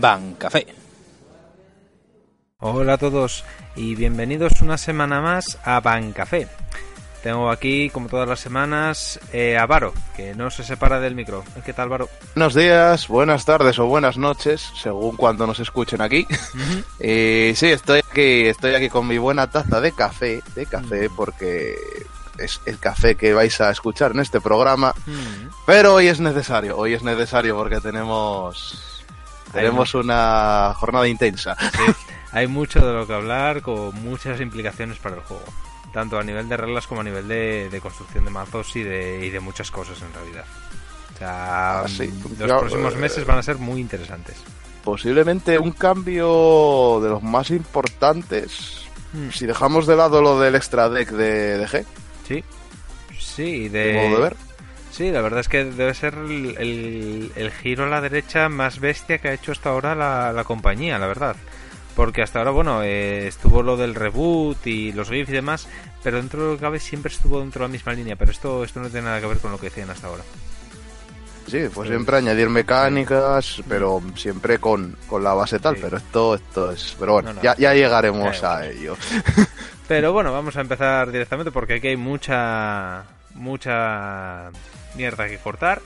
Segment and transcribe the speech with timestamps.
[0.00, 0.66] Ban Café.
[2.58, 3.44] Hola a todos
[3.76, 6.48] y bienvenidos una semana más a Ban Café.
[7.22, 11.44] Tengo aquí, como todas las semanas, eh, a Varo, que no se separa del micro.
[11.66, 12.08] ¿Qué tal, Varo?
[12.34, 16.26] Buenos días, buenas tardes o buenas noches, según cuando nos escuchen aquí.
[16.98, 21.76] y sí, estoy aquí, estoy aquí con mi buena taza de café, de café, porque
[22.38, 24.94] es el café que vais a escuchar en este programa.
[25.66, 28.89] Pero hoy es necesario, hoy es necesario porque tenemos
[29.52, 31.56] tenemos una jornada intensa.
[32.32, 35.44] Hay mucho de lo que hablar, con muchas implicaciones para el juego
[35.92, 39.30] tanto a nivel de reglas como a nivel de, construcción de mazos y de, y
[39.30, 40.44] de muchas cosas en realidad.
[41.14, 41.86] O sea, ah,
[42.38, 44.36] los próximos meses van a ser muy interesantes.
[44.84, 48.86] Posiblemente un cambio de los más importantes.
[49.12, 49.30] Hmm.
[49.30, 51.84] Si dejamos de lado lo del extra deck de, G.
[52.26, 52.44] Sí,
[53.18, 54.16] sí, de.
[54.18, 54.36] ver?
[54.90, 59.18] Sí, la verdad es que debe ser el, el, giro a la derecha más bestia
[59.18, 61.36] que ha hecho hasta ahora la, la compañía, la verdad.
[61.94, 65.68] Porque hasta ahora, bueno, eh, estuvo lo del reboot y los GIFs y demás,
[66.02, 68.64] pero dentro de lo que cabe siempre estuvo dentro de la misma línea, pero esto,
[68.64, 70.22] esto no tiene nada que ver con lo que decían hasta ahora.
[71.46, 76.94] Sí, pues siempre añadir mecánicas, pero siempre con, la base tal, pero esto, esto es...
[76.98, 78.96] Pero bueno, Ya, ya, llegaremos a ello.
[79.88, 83.04] Pero bueno, vamos a empezar directamente porque aquí hay mucha,
[83.34, 84.50] mucha
[84.96, 85.80] mierda que cortar.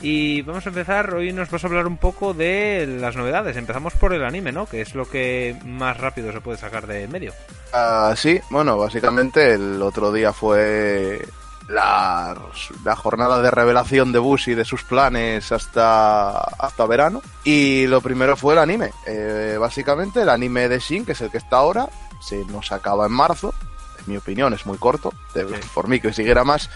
[0.00, 3.56] Y vamos a empezar, hoy nos vas a hablar un poco de las novedades.
[3.56, 4.66] Empezamos por el anime, ¿no?
[4.66, 7.32] Que es lo que más rápido se puede sacar de medio.
[7.72, 11.20] Ah, sí, bueno, básicamente el otro día fue
[11.68, 12.36] la,
[12.96, 17.20] jornada de revelación de Bushi de sus planes hasta, hasta verano.
[17.44, 18.90] Y lo primero fue el anime.
[19.06, 21.88] Eh, básicamente el anime de Shin, que es el que está ahora,
[22.20, 23.52] se nos acaba en marzo.
[24.08, 25.12] Mi opinión es muy corto,
[25.74, 26.70] por mí que siguiera más.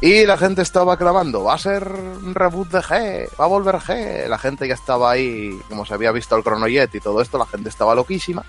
[0.00, 3.76] Y la gente estaba clamando, va a ser un reboot de G, va a volver
[3.76, 4.26] G.
[4.28, 7.44] La gente ya estaba ahí, como se había visto el Chronojet y todo esto, la
[7.44, 8.42] gente estaba loquísima.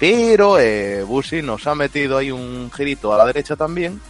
[0.00, 4.00] Pero eh, Bushi nos ha metido ahí un girito a la derecha también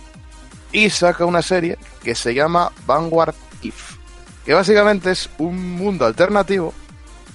[0.73, 3.97] y saca una serie que se llama Vanguard If,
[4.45, 6.73] que básicamente es un mundo alternativo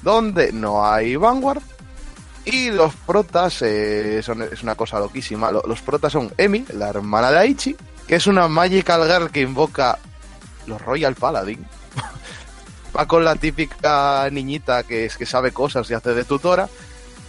[0.02, 1.62] donde no hay Vanguard
[2.46, 5.52] y los protas eh, son, es una cosa loquísima.
[5.52, 7.76] Los protas son Emi, la hermana de Aichi,
[8.08, 10.00] que es una Magical Girl que invoca
[10.66, 11.66] los Royal Paladin.
[12.98, 16.68] Va con la típica niñita que, es, que sabe cosas y hace de tutora.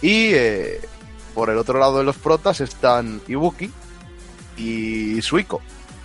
[0.01, 0.81] Y eh,
[1.33, 3.71] por el otro lado de los protas están Ibuki
[4.57, 5.61] y Suiko.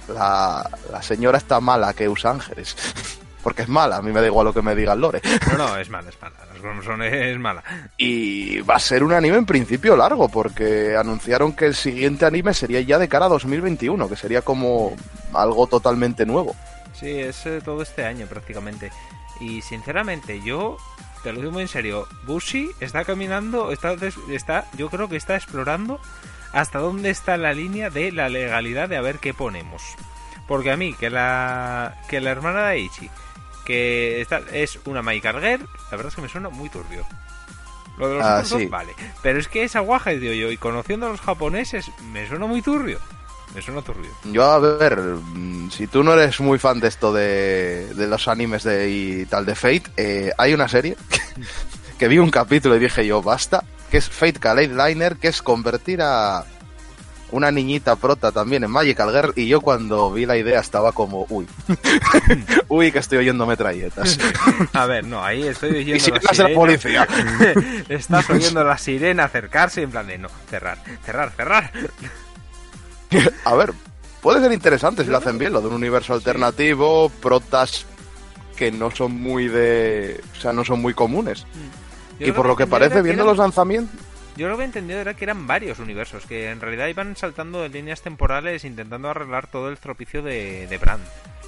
[0.08, 2.76] La, la señora está mala que usa ángeles.
[3.48, 5.22] porque es mala, a mí me da igual lo que me diga el Lore.
[5.52, 6.36] No, no, es mala, es mala,
[6.84, 7.64] son, es mala.
[7.96, 12.52] Y va a ser un anime en principio largo, porque anunciaron que el siguiente anime
[12.52, 14.94] sería ya de cara a 2021, que sería como
[15.32, 16.54] algo totalmente nuevo.
[16.92, 18.92] Sí, es eh, todo este año prácticamente.
[19.40, 20.76] Y sinceramente, yo
[21.22, 23.96] te lo digo muy en serio, Bushi está caminando, está,
[24.30, 25.98] está, yo creo que está explorando
[26.52, 29.82] hasta dónde está la línea de la legalidad de a ver qué ponemos.
[30.46, 33.10] Porque a mí, que la, que la hermana de Aichi
[33.68, 37.04] que esta es una Maikarger, la verdad es que me suena muy turbio.
[37.98, 38.94] Lo de los ah, vale.
[39.22, 42.62] Pero es que esa guaja, digo yo, y conociendo a los japoneses, me suena muy
[42.62, 42.98] turbio.
[43.54, 44.10] Me suena turbio.
[44.24, 48.26] Yo, a ver, mm, si tú no eres muy fan de esto de, de los
[48.26, 50.96] animes de, y tal de Fate, eh, hay una serie
[51.98, 56.00] que, vi un capítulo y dije yo, basta, que es Fate Liner, que es convertir
[56.00, 56.46] a
[57.30, 61.26] una niñita prota también en Magical Girl y yo cuando vi la idea estaba como,
[61.28, 61.46] uy,
[62.68, 64.18] uy que estoy oyendo metralletas.
[64.72, 66.54] A ver, no, ahí estoy oyendo la sirena.
[66.54, 67.08] policía.
[67.88, 71.70] Estás oyendo la sirena acercarse en plan de, no, cerrar, cerrar, cerrar.
[73.44, 73.72] A ver,
[74.22, 77.86] puede ser interesante si lo hacen bien, lo de un universo alternativo, protas
[78.56, 81.46] que no son muy de, o sea, no son muy comunes.
[82.18, 82.24] Mm.
[82.24, 84.07] y por lo que parece, viendo los lanzamientos
[84.38, 87.60] yo lo que he entendido era que eran varios universos, que en realidad iban saltando
[87.60, 91.02] de líneas temporales intentando arreglar todo el tropicio de, de Brand.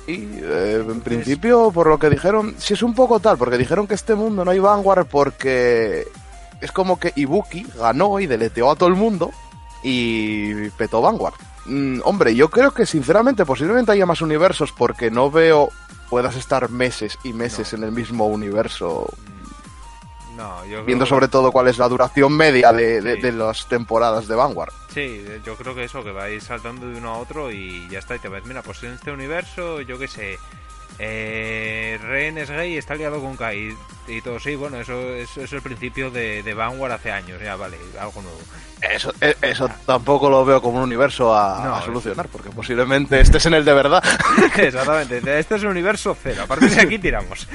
[0.08, 3.86] Y eh, en principio, por lo que dijeron, sí es un poco tal, porque dijeron
[3.86, 6.04] que este mundo no hay Vanguard porque
[6.60, 9.30] es como que Ibuki ganó y deleteó a todo el mundo
[9.84, 11.34] y petó Vanguard.
[11.66, 15.68] Mm, hombre, yo creo que sinceramente posiblemente haya más universos porque no veo
[16.08, 19.08] puedas estar meses y meses en el mismo universo
[20.86, 24.72] Viendo sobre todo cuál es la duración media de, las temporadas de Vanguard.
[24.92, 28.16] Sí, yo creo que eso, que vais saltando de uno a otro y ya está.
[28.16, 30.38] Y te ves, mira, pues en este universo, yo qué sé,
[30.98, 33.74] eh, Ren es gay y está liado con Kai.
[34.06, 38.20] Y todo, sí, bueno, eso, es el principio de, Vanguard hace años, ya vale, algo
[38.20, 38.38] nuevo.
[38.82, 43.46] Eso, eh, eso tampoco lo veo como un universo a, solucionar, porque posiblemente este es
[43.46, 44.02] en el de verdad.
[44.56, 46.42] Exactamente, este es el universo cero.
[46.42, 47.46] A partir de aquí tiramos.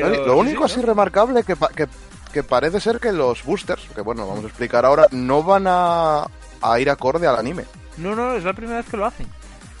[0.00, 1.86] Pero, Lo único sí, así remarcable que, pa- que,
[2.32, 6.26] que parece ser que los boosters, que bueno, vamos a explicar ahora, no van a,
[6.60, 7.64] a ir acorde al anime.
[7.98, 9.26] No, no, es la primera vez que lo hacen.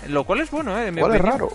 [0.08, 0.92] Lo cual es bueno, ¿eh?
[0.98, 1.50] ¿Cuál es raro?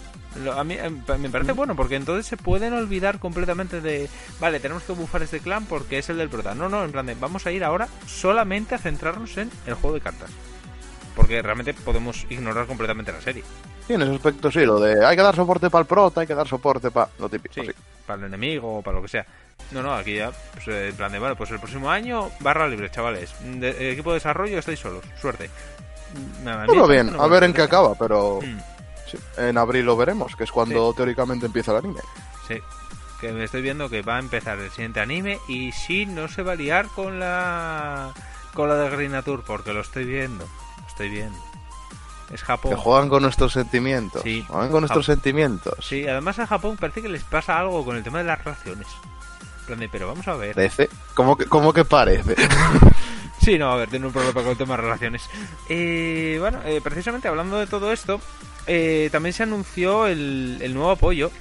[0.56, 4.08] A mí eh, me parece bueno porque entonces se pueden olvidar completamente de
[4.40, 7.08] vale tenemos que bufar este clan porque es el del prota no no en plan
[7.08, 10.30] de vamos a ir ahora solamente a centrarnos en el juego de cartas
[11.18, 13.44] porque realmente podemos ignorar completamente la serie
[13.88, 16.28] Sí, en ese aspecto sí, lo de hay que dar soporte para el prota, hay
[16.28, 17.54] que dar soporte para lo típico.
[17.56, 17.72] sí, sí.
[18.06, 19.26] para el enemigo o para lo que sea
[19.72, 22.68] no no aquí ya pues, eh, en plan de bueno pues el próximo año barra
[22.68, 25.50] libre chavales De- eh, equipo de desarrollo estáis solos suerte
[26.46, 28.60] a mí Todo bien, a ver en qué acaba, pero Mm.
[29.12, 32.00] sí, en abril lo veremos, que es cuando teóricamente empieza el anime.
[32.48, 32.60] Sí,
[33.20, 36.44] que me estoy viendo que va a empezar el siguiente anime y sí, no se
[36.44, 38.14] va a liar con la
[38.54, 40.48] con la de Green Tour porque lo estoy viendo,
[40.98, 41.38] estoy viendo.
[42.34, 42.72] Es Japón.
[42.72, 44.22] Que juegan con nuestros sentimientos.
[44.24, 44.44] Sí.
[44.48, 45.74] Juegan con nuestros Jap- sentimientos.
[45.86, 49.88] Sí, además a Japón parece que les pasa algo con el tema de las de,
[49.90, 50.56] Pero vamos a ver.
[50.56, 50.90] Parece.
[51.14, 52.36] ¿Cómo que, cómo que parece?
[53.40, 55.30] Sí, no, a ver, tiene un problema con el tema de relaciones.
[55.70, 58.20] Eh, bueno, eh, precisamente hablando de todo esto,
[58.66, 61.32] eh, también se anunció el, el nuevo apoyo.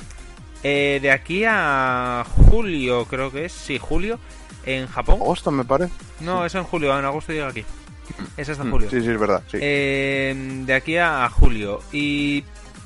[0.63, 4.21] eh, de aquí a julio, creo que es, sí, julio,
[4.67, 5.17] en Japón.
[5.17, 5.93] Agosto me parece.
[6.21, 7.65] No, es en julio, en agosto llega aquí.
[8.37, 8.91] Es hasta Mm, julio.
[8.91, 9.43] Sí, sí, es verdad.
[9.51, 9.59] Sí.
[9.61, 11.81] Eh, de aquí a julio.
[11.93, 12.45] Y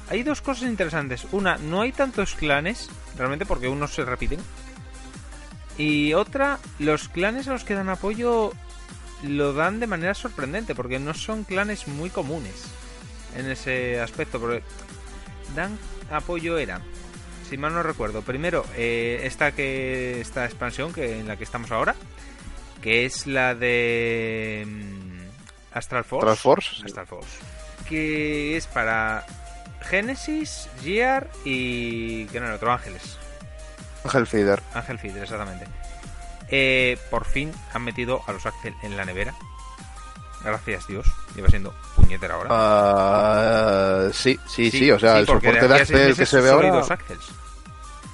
[0.08, 1.26] hay dos cosas interesantes.
[1.32, 4.40] Una, no hay tantos clanes, realmente, porque unos se repiten.
[5.78, 8.52] Y otra, los clanes a los que dan apoyo
[9.22, 12.55] lo dan de manera sorprendente, porque no son clanes muy comunes
[13.37, 14.40] en ese aspecto.
[14.40, 14.62] Porque
[15.55, 15.78] dan
[16.11, 16.81] apoyo era,
[17.49, 21.70] si mal no recuerdo, primero eh, esta que esta expansión que en la que estamos
[21.70, 21.94] ahora,
[22.82, 25.00] que es la de mm,
[25.72, 26.28] Astral Force.
[26.31, 26.84] Astral Force.
[26.84, 27.28] Astral Force.
[27.88, 29.25] Que es para
[29.82, 32.26] Genesis, Gear y.
[32.26, 32.72] ¿Qué no era otro?
[32.72, 33.19] Ángeles.
[34.05, 34.62] Ángel Feeder.
[34.75, 35.67] Ángel Feeder, exactamente.
[36.49, 39.34] Eh, por fin han metido a los Axel en la nevera.
[40.43, 41.06] Gracias Dios.
[41.37, 42.49] Lleva siendo puñetera ahora.
[42.50, 46.70] Ah, sí, sí, sí, o sea, el soporte de Axel que se ve ahora.
[46.70, 47.28] dos Axels.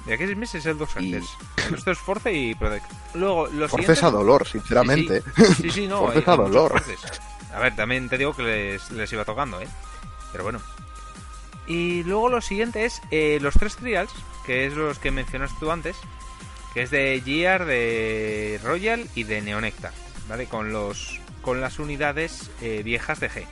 [0.05, 1.29] De aquí a seis meses es dos Y- Axels.
[1.77, 2.85] Esto es Force y Protect.
[3.15, 5.23] Luego, los Forces a dolor, sinceramente.
[5.61, 6.01] Sí, sí, no.
[6.01, 6.83] Forces hay- a dolor.
[7.57, 9.67] A ver, también te digo que les, les iba tocando, ¿eh?
[10.31, 10.61] Pero bueno.
[11.65, 14.11] Y luego lo siguiente es eh, los tres trials,
[14.45, 15.95] que es los que mencionaste tú antes,
[16.75, 19.91] que es de Gear, de Royal y de Neonectar,
[20.29, 20.45] ¿vale?
[20.45, 23.45] Con los con las unidades eh, viejas de G.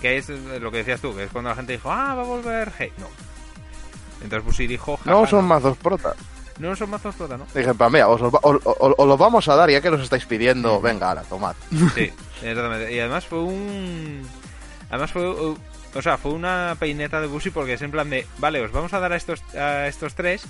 [0.00, 2.26] Que es lo que decías tú, que es cuando la gente dijo, ah, va a
[2.26, 2.92] volver G.
[2.98, 3.08] No.
[4.22, 6.14] Entonces Busi dijo, "Jaja, No son mazos protas.
[6.60, 7.46] No son mazos prota, ¿no?
[7.54, 10.00] Dije, pues mira, os, os, os- os- os lo vamos a dar ya que los
[10.02, 10.80] estáis pidiendo.
[10.80, 11.54] Venga, ahora, tomad.
[11.94, 12.12] Sí,
[12.42, 12.92] exactamente.
[12.94, 14.22] Y además fue un.
[14.90, 15.28] Además fue.
[15.28, 15.56] uh,
[15.94, 18.26] O sea, fue una peineta de Busi porque es en plan de.
[18.38, 20.42] Vale, os vamos a dar a estos, a estos tres,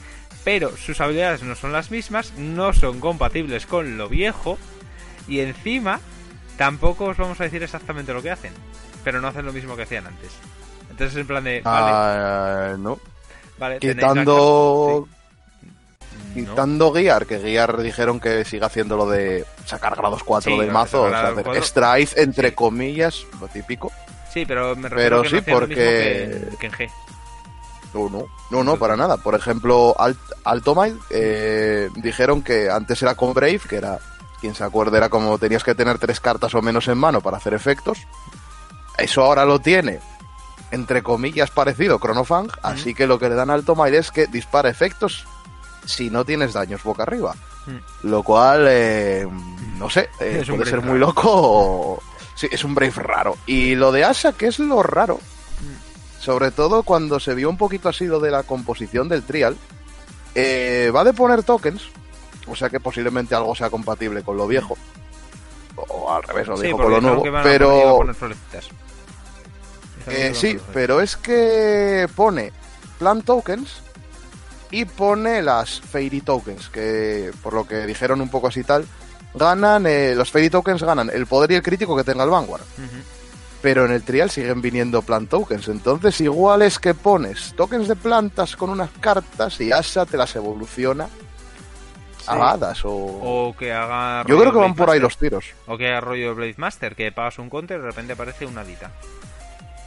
[0.44, 4.58] pero sus habilidades no son las mismas, no son compatibles con lo viejo,
[5.28, 6.00] y encima
[6.58, 8.52] tampoco os vamos a decir exactamente lo que hacen,
[9.04, 10.32] pero no hacen lo mismo que hacían antes.
[10.90, 11.60] Entonces, en plan de.
[11.62, 12.98] Vale, Ah, no.
[13.58, 15.06] vale, Quitando.
[15.08, 15.16] sí.
[16.30, 16.34] No.
[16.34, 20.66] Quitando Guiar, que Guiar dijeron que siga haciendo lo de sacar grados 4 Sí, del
[20.68, 21.64] lo de mazo, o sea, hacer.
[21.64, 22.54] Strife, entre Sí.
[22.54, 23.90] comillas, lo típico.
[24.32, 26.72] Sí, pero me refiero Pero que sí, no lo porque- mismo que en- que en
[26.72, 26.90] G.
[27.92, 29.16] No, no, no, no, para nada.
[29.16, 33.98] Por ejemplo, Alt Altomile eh, dijeron que antes era con Brave, que era,
[34.40, 37.38] quien se acuerde, era como tenías que tener tres cartas o menos en mano para
[37.38, 37.98] hacer efectos.
[38.96, 39.98] Eso ahora lo tiene,
[40.70, 44.68] entre comillas, parecido Chronofang, así que lo que le dan a Altomile es que dispara
[44.70, 45.26] efectos
[45.90, 47.34] si no tienes daños boca arriba.
[48.02, 49.28] Lo cual, eh,
[49.78, 52.02] no sé, eh, puede ser muy loco o...
[52.34, 53.36] Sí, es un Brave raro.
[53.46, 55.20] Y lo de Asha, que es lo raro,
[56.18, 59.56] sobre todo cuando se vio un poquito así lo de la composición del trial,
[60.34, 61.88] eh, va de poner tokens,
[62.46, 64.76] o sea que posiblemente algo sea compatible con lo viejo,
[65.76, 68.06] o al revés, lo viejo con lo nuevo, pero
[70.06, 72.52] eh, sí, pero es que pone
[72.98, 73.82] plant tokens
[74.70, 78.86] y pone las fairy tokens, que por lo que dijeron un poco así tal,
[79.34, 82.62] ganan, eh, los fairy tokens ganan el poder y el crítico que tenga el Vanguard.
[83.62, 85.68] Pero en el trial siguen viniendo plant tokens.
[85.68, 90.34] Entonces, igual es que pones tokens de plantas con unas cartas y Asa te las
[90.34, 91.08] evoluciona
[92.26, 92.90] a hadas o.
[92.90, 94.24] O que haga.
[94.26, 95.44] Yo creo que van Blade por ahí los tiros.
[95.66, 98.64] O que haga rollo Blade Master, que pagas un counter y de repente aparece una
[98.64, 98.92] dita.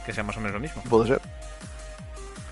[0.06, 0.82] Que sea más o menos lo mismo.
[0.84, 1.20] Puede ser.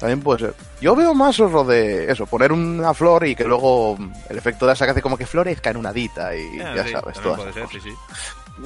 [0.03, 0.55] También puede ser.
[0.81, 3.97] Yo veo más lo de eso, poner una flor y que luego
[4.29, 6.85] el efecto de Asa que hace como que florezca en una dita y Ah, ya
[6.85, 7.91] sí, sabes, todas puede esas ser, sí,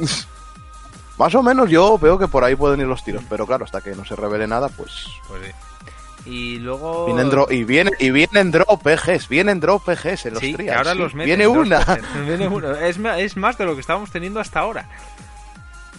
[0.00, 0.24] sí.
[1.18, 3.82] Más o menos yo veo que por ahí pueden ir los tiros, pero claro, hasta
[3.82, 5.52] que no se revele nada, pues Pues sí.
[6.30, 7.04] Y luego.
[7.06, 10.76] Vienen dro- y, viene, y vienen drop EGs, vienen drop EGs en los sí, trials.
[10.76, 10.98] ahora sí.
[10.98, 11.84] los meten, Viene una.
[12.26, 12.74] Viene uno.
[12.74, 14.88] Es más de lo que estábamos teniendo hasta ahora.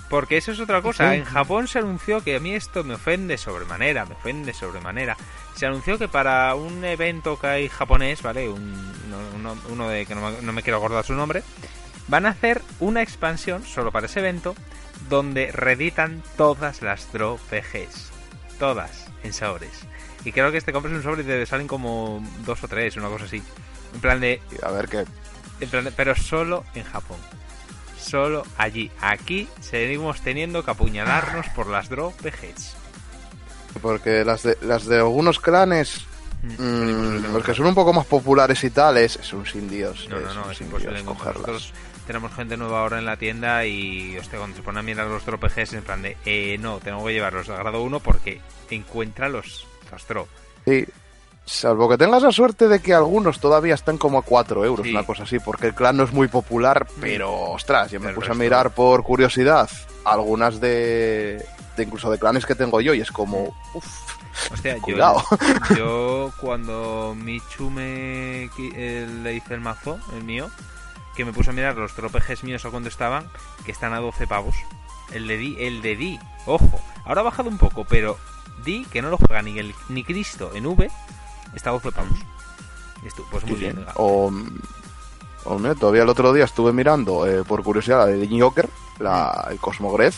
[0.10, 1.16] Porque eso es otra cosa.
[1.16, 5.18] En Japón se anunció que a mí esto me ofende sobremanera, me ofende sobremanera.
[5.56, 8.48] Se anunció que para un evento que hay japonés, ¿vale?
[8.48, 8.94] Un,
[9.36, 11.44] uno, uno- de que no me, no me quiero acordar su nombre,
[12.08, 14.56] van a hacer una expansión solo para ese evento
[15.10, 18.12] donde reeditan todas las PGs.
[18.60, 19.82] Todas en sabores.
[20.24, 23.10] Y creo que este compras un sobre y te salen como dos o tres, una
[23.10, 23.44] cosa así.
[23.94, 25.06] En plan de, A ver qué.
[25.60, 27.18] en plan de- pero solo en Japón.
[28.08, 28.90] Solo allí.
[29.02, 32.76] Aquí seguimos teniendo que apuñalarnos por las PGs.
[33.82, 36.06] Porque las de, las de algunos clanes,
[36.44, 39.70] Mm, mm, los que son un poco más populares y tal, es, es un sin
[39.70, 40.08] Dios.
[40.10, 41.04] No, no, no, es sin imposible.
[41.04, 41.74] Nosotros
[42.06, 45.24] tenemos gente nueva ahora en la tienda y, hostia, cuando se pone a mirar los
[45.24, 49.66] PGs, en plan de, eh, no, tengo que llevarlos de grado 1 porque encuentra los,
[49.92, 50.28] los.
[50.66, 50.86] Sí.
[51.50, 54.92] Salvo que tengas la suerte de que algunos todavía están como a 4 euros, Sí.
[54.92, 58.16] una cosa así, porque el clan no es muy popular, pero ostras, yo me El
[58.16, 59.70] puse resto- a mirar por curiosidad
[60.04, 61.44] algunas de,
[61.77, 63.86] de incluso de clanes que tengo yo y es como, uff,
[64.51, 65.24] Hostia, Cuidado.
[65.77, 70.50] yo cuando Michu me eh, le hice el mazo, el mío,
[71.16, 73.25] que me puse a mirar los tropejes míos a cuando estaban,
[73.66, 74.56] que están a 12 pavos.
[75.13, 78.18] El de Di, el de Di, ojo, ahora ha bajado un poco, pero
[78.66, 80.92] Di, que no lo juega ni el ni Cristo en V,
[81.54, 82.18] 12 pavos.
[83.04, 83.86] Y esto, pues muy bien.
[83.96, 84.32] O,
[85.46, 89.48] o, mira, todavía el otro día estuve mirando eh, por curiosidad la de Joker, la,
[89.51, 90.16] el Cosmogrez,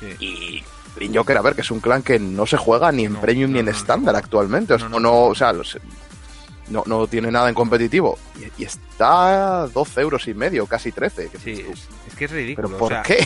[0.00, 0.16] Sí.
[0.18, 0.64] y
[0.96, 3.20] Green Joker, a ver, que es un clan que no se juega ni en No,
[3.20, 4.18] Premium no, ni en estándar no.
[4.18, 4.74] actualmente.
[4.74, 5.22] O sea, No, no, no.
[5.26, 5.78] o sea, los-
[6.68, 8.18] no, no tiene nada en competitivo.
[8.58, 11.28] Y, y está a 12 euros y medio, casi 13.
[11.28, 12.68] que Sí, es, es que es ridículo.
[12.68, 13.18] ¿Pero o por sea, qué?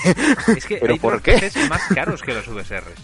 [0.57, 1.51] Es que ¿Pero hay por qué?
[1.69, 2.99] Más caros que los VSRs.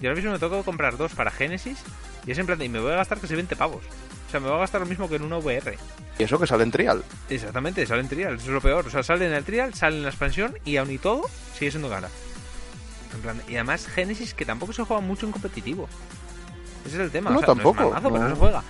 [0.00, 1.78] Yo ahora mismo me que comprar dos para Genesis
[2.26, 3.84] y es en plan de, y me voy a gastar casi 20 pavos.
[4.26, 5.76] O sea, me voy a gastar lo mismo que en una VR.
[6.18, 7.04] Y eso que sale en trial.
[7.28, 8.86] Exactamente, sale en trial, eso es lo peor.
[8.86, 11.70] O sea, sale en el trial, sale en la expansión y aún y todo sigue
[11.70, 12.08] siendo cara.
[13.14, 15.88] En plan, y además Genesis que tampoco se juega mucho en competitivo.
[16.84, 17.30] Ese es el tema.
[17.30, 18.28] No, o sea, tampoco, No es malazo, pero no.
[18.28, 18.62] no se juega.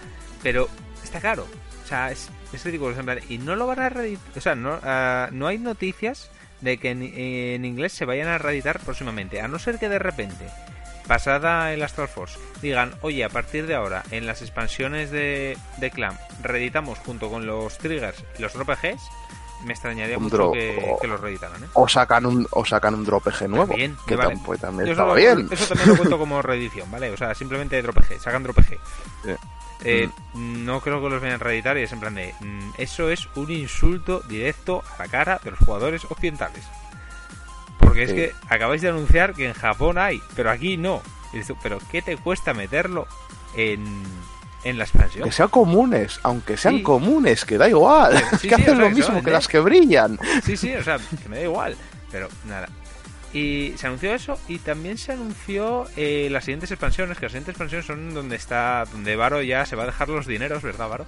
[0.43, 0.69] Pero
[1.03, 1.47] está caro.
[1.85, 2.99] O sea, es, es ridículo.
[2.99, 4.27] en plan, y no lo van a reeditar.
[4.37, 8.39] O sea, no, ah, no hay noticias de que en, en inglés se vayan a
[8.39, 9.41] reeditar próximamente.
[9.41, 10.47] A no ser que de repente,
[11.07, 15.91] pasada el Astral Force, digan, oye, a partir de ahora, en las expansiones de, de
[15.91, 19.01] Clan, reeditamos junto con los triggers y los RPGs,
[19.65, 21.63] me extrañaría Un mucho que, que los reeditaran.
[21.65, 21.67] ¿eh?
[21.75, 23.69] O sacan un, o sacan un drop EG nuevo.
[23.69, 24.39] También, que vale.
[24.61, 25.49] también Yo estaba eso, bien.
[25.51, 27.11] eso también lo cuento como reedición, ¿vale?
[27.11, 28.67] O sea, simplemente DropG, sacan DropG.
[29.25, 29.31] Sí.
[29.85, 32.35] Eh, No creo que los vayan a reeditar y es en plan de...
[32.41, 36.65] mm, Eso es un insulto directo a la cara de los jugadores occidentales.
[37.85, 41.03] Porque es que acabáis de anunciar que en Japón hay, pero aquí no.
[41.63, 43.07] Pero ¿qué te cuesta meterlo
[43.57, 43.85] en,
[44.65, 45.25] en la expansión?
[45.25, 46.83] Que sean comunes, aunque sean Sí.
[46.83, 48.23] comunes, que da igual.
[48.41, 50.19] Sí, que hacen lo mismo que las que brillan.
[50.45, 51.77] Sí, sí, o sea, que me da igual.
[52.13, 52.69] Pero nada.
[53.33, 57.51] Y se anunció eso y también se anunció eh, las siguientes expansiones, que las siguientes
[57.55, 61.05] expansiones son donde está, donde Varo ya se va a dejar los dineros, ¿verdad, Varo?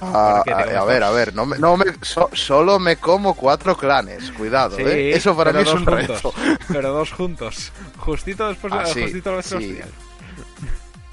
[0.00, 3.34] Ah, Porque a, a ver, a ver, no me, no me, so- solo me como
[3.34, 5.16] cuatro clanes, cuidado, Sí, ¿eh?
[5.16, 6.34] Eso para mí es un juntos, reto.
[6.68, 7.72] Pero dos juntos.
[7.98, 9.80] Justito después de Ah, sí, justito lo sí.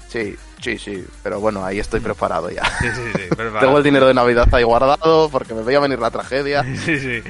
[0.08, 2.62] Sí, sí, sí, pero bueno, ahí estoy preparado ya.
[2.78, 3.22] Sí, sí, sí.
[3.36, 6.62] pero Tengo el dinero de Navidad ahí guardado porque me veía venir la tragedia.
[6.84, 7.22] Sí, sí.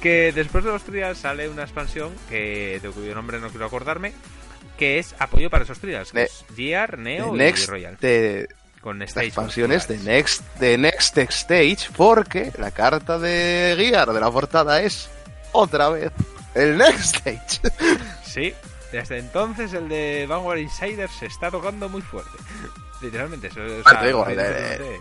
[0.00, 4.12] Que después de los trials sale una expansión que de cuyo nombre no quiero acordarme,
[4.76, 7.96] que es apoyo para esos trials, que Ne- es GR, Neo y Royal.
[8.88, 10.16] Con stage expansiones de multipulares.
[10.40, 15.10] Next, de Next Stage, porque la carta de Gear de la portada es
[15.52, 16.10] otra vez
[16.54, 17.60] el Next Stage.
[18.24, 18.54] Sí,
[18.92, 22.30] desde entonces el de Vanguard Insider se está tocando muy fuerte.
[23.02, 24.98] Literalmente, eso, Ah, literalmente-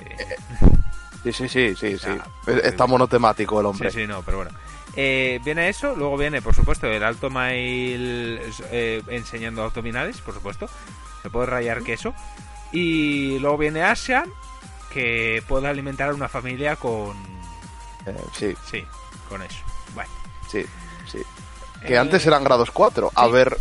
[1.23, 2.07] Sí, sí, sí, sí, sí.
[2.09, 2.27] Ah,
[2.63, 3.89] Está monotemático el hombre.
[3.91, 4.51] Sí, sí, no, pero bueno.
[4.95, 8.39] Eh, viene eso, luego viene, por supuesto, el alto mail
[8.71, 10.67] eh, enseñando abdominales, por supuesto.
[11.21, 12.13] Se puede rayar queso.
[12.71, 14.29] Y luego viene Asian,
[14.91, 17.15] que puede alimentar a una familia con...
[18.05, 18.83] Eh, sí, Sí,
[19.29, 19.57] con eso.
[19.93, 20.09] Bueno.
[20.51, 20.63] sí,
[21.11, 21.19] sí.
[21.85, 23.11] Que Eh, antes eran grados 4.
[23.15, 23.31] A sí.
[23.31, 23.57] ver,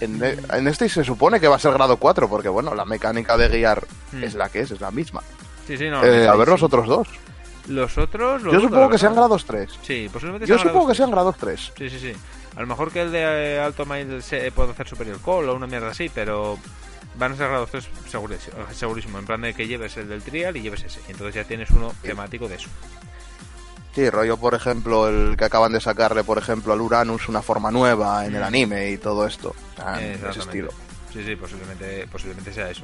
[0.00, 3.36] en, en este se supone que va a ser grado 4, porque bueno, la mecánica
[3.36, 4.22] de guiar Mm.
[4.24, 5.22] es la que es, es la misma.
[5.66, 6.04] Sí, sí, no.
[6.04, 7.08] Eh, a ver los otros dos.
[7.68, 8.42] Los otros...
[8.42, 9.70] lo Yo supongo que sean grados 3.
[9.82, 11.72] Sí, posiblemente Yo supongo que sean grados 3.
[11.78, 12.12] Sí, sí, sí.
[12.56, 15.54] A lo mejor que el de eh, alto mail se puede hacer superior call o
[15.54, 16.58] una mierda así, pero
[17.16, 19.18] van a ser grados 3 segurísimo, segurísimo.
[19.18, 21.00] En plan de que lleves el del trial y lleves ese.
[21.08, 22.68] Y entonces ya tienes uno temático de eso.
[23.94, 27.70] Sí, rollo, por ejemplo, el que acaban de sacarle, por ejemplo, al Uranus una forma
[27.70, 28.44] nueva en el Mm.
[28.46, 29.54] anime y todo esto.
[29.78, 30.70] Ah, ese estilo.
[31.12, 32.82] Sí, sí, posiblemente, posiblemente sea eso.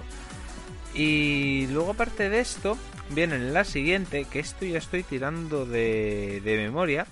[0.94, 2.76] Y luego aparte de esto,
[3.10, 7.06] viene en la siguiente, que esto ya estoy tirando de, de memoria.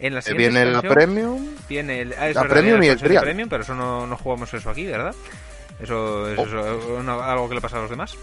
[0.00, 1.46] En la siguiente Viene la Premium.
[1.68, 3.22] Viene el, ah, la verdad, Premium y el Trial.
[3.22, 5.14] Premium, pero eso no, no jugamos eso aquí, ¿verdad?
[5.82, 6.78] Eso, eso Oh.
[6.78, 8.14] es una- algo que le pasa a los demás.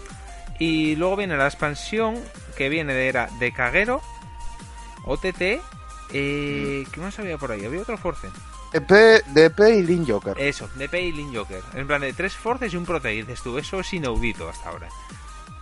[0.58, 2.18] Y luego viene la expansión
[2.56, 4.00] que viene de, era de Kagero,
[5.04, 5.60] OTT.
[6.12, 6.90] Eh, Mm.
[6.90, 7.64] ¿Qué más había por ahí?
[7.64, 8.28] Había otro Force.
[8.72, 10.34] DP, DP y Lin Joker.
[10.38, 11.62] Eso, DP y Lin Joker.
[11.74, 13.08] En plan de tres Forces y un Prote.
[13.08, 14.88] Dices tú, eso es inaudito hasta ahora.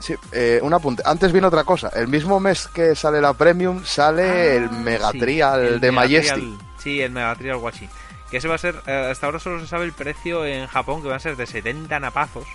[0.00, 1.02] Sí, eh, un apunte.
[1.04, 1.88] Antes viene otra cosa.
[1.94, 6.58] El mismo mes que sale la Premium, sale el Ah, Megatrial sí, el de Megatrial.
[6.78, 7.88] Sí, el Megatrial Washi.
[8.30, 11.02] Que ese va a ser, eh, hasta ahora solo se sabe el precio en Japón,
[11.02, 12.46] que va a ser de 70 napazos.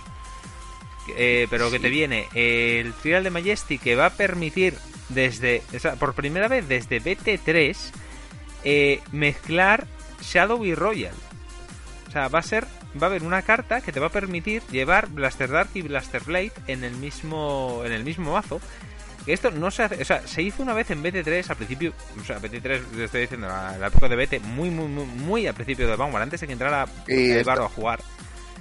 [1.16, 4.74] Eh, pero que te viene el Trial de Majesty que va a permitir
[5.10, 7.76] desde, o sea, por primera vez desde BT3,
[8.64, 9.86] eh, mezclar
[10.22, 11.14] Shadow y Royal.
[12.08, 12.64] O sea, va a ser,
[13.00, 16.22] va a haber una carta que te va a permitir llevar Blaster Dark y Blaster
[16.22, 18.60] Blade en el mismo, en el mismo mazo.
[19.26, 22.24] Esto no se hace, o sea, se hizo una vez en BT3 al principio, o
[22.24, 25.54] sea, BT3, le estoy diciendo, la, la época de BT, muy, muy, muy, muy al
[25.54, 28.00] principio de Vanguard, antes de que entrara el barro a jugar,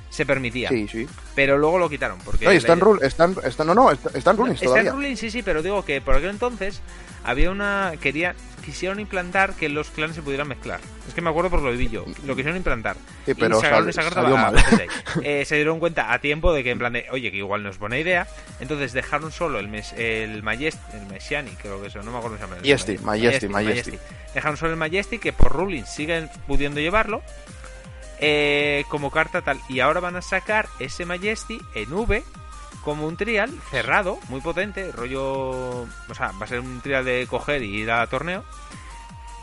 [0.09, 0.69] se permitía.
[0.69, 1.07] Sí, sí.
[1.35, 2.45] Pero luego lo quitaron, porque...
[2.45, 4.55] No, y está en la- rule, está en- está- no, no, está, está en rulings
[4.61, 4.89] Está todavía.
[4.91, 6.81] en ruling, sí, sí, pero digo que por aquel entonces
[7.23, 7.93] había una...
[8.01, 10.79] quería Quisieron implantar que los clanes se pudieran mezclar.
[11.05, 12.05] Es que me acuerdo por lo vi yo.
[12.25, 12.95] Lo quisieron implantar.
[13.25, 14.55] Sí, pero y sacaron sal- esa carta mal.
[15.21, 17.69] Eh, se dieron cuenta a tiempo de que en plan de, oye, que igual no
[17.69, 18.25] es buena idea.
[18.61, 22.37] Entonces dejaron solo el mes, el Majest, el Messianic, creo que eso, no me acuerdo
[22.37, 22.55] cómo se llama.
[22.61, 23.99] Majesty, Majesty, Majesty.
[24.33, 27.21] Dejaron solo el Majesty, que por ruling siguen pudiendo llevarlo.
[28.19, 29.59] eh, como carta tal.
[29.67, 32.23] Y ahora van a sacar ese Majesty en V
[32.83, 35.81] como un trial cerrado, muy potente, rollo...
[35.81, 38.43] O sea, va a ser un trial de coger y ir a torneo.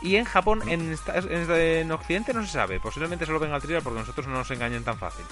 [0.01, 2.79] Y en Japón, en, en, en Occidente no se sabe.
[2.79, 5.25] Posiblemente solo venga el trial porque nosotros no nos engañan tan fácil.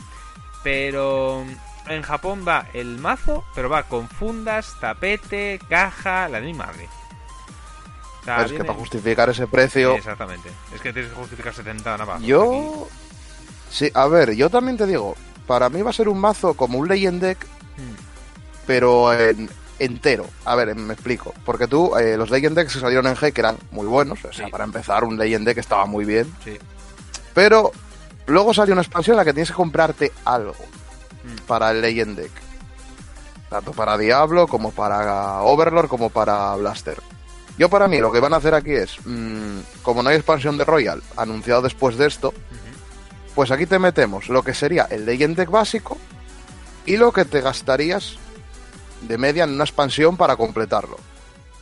[0.64, 1.46] Pero
[1.88, 6.88] en Japón va el mazo, pero va con fundas, tapete, caja, la misma madre.
[8.22, 10.50] O sea, es que para justificar ese precio, Exactamente.
[10.74, 12.24] Es que tienes que justificar 70 navajos.
[12.24, 12.88] yo...
[13.72, 16.80] Sí, a ver, yo también te digo, para mí va a ser un mazo como
[16.80, 17.48] un Legend Deck.
[18.66, 20.26] Pero en- entero.
[20.46, 21.34] A ver, me explico.
[21.46, 24.34] Porque tú, eh, los Legend Decks que salieron en G, que eran muy buenos, o
[24.34, 24.52] sea, Sí.
[24.52, 26.58] para empezar, un Legend Deck estaba muy bien, Sí.
[27.34, 27.72] pero
[28.28, 30.56] luego salió una expansión en la que tienes que comprarte algo
[31.24, 31.48] Mm.
[31.48, 32.32] para el Legend Deck.
[33.50, 36.98] Tanto para Diablo, como para Overlord, como para Blaster.
[37.58, 40.58] Yo para mí lo que van a hacer aquí es, mm, como no hay expansión
[40.58, 42.34] de Royal anunciado después de esto,
[43.36, 45.98] pues aquí te metemos lo que sería el Legend Deck básico
[46.90, 48.18] y lo que te gastarías
[49.02, 50.98] de media en una expansión para completarlo.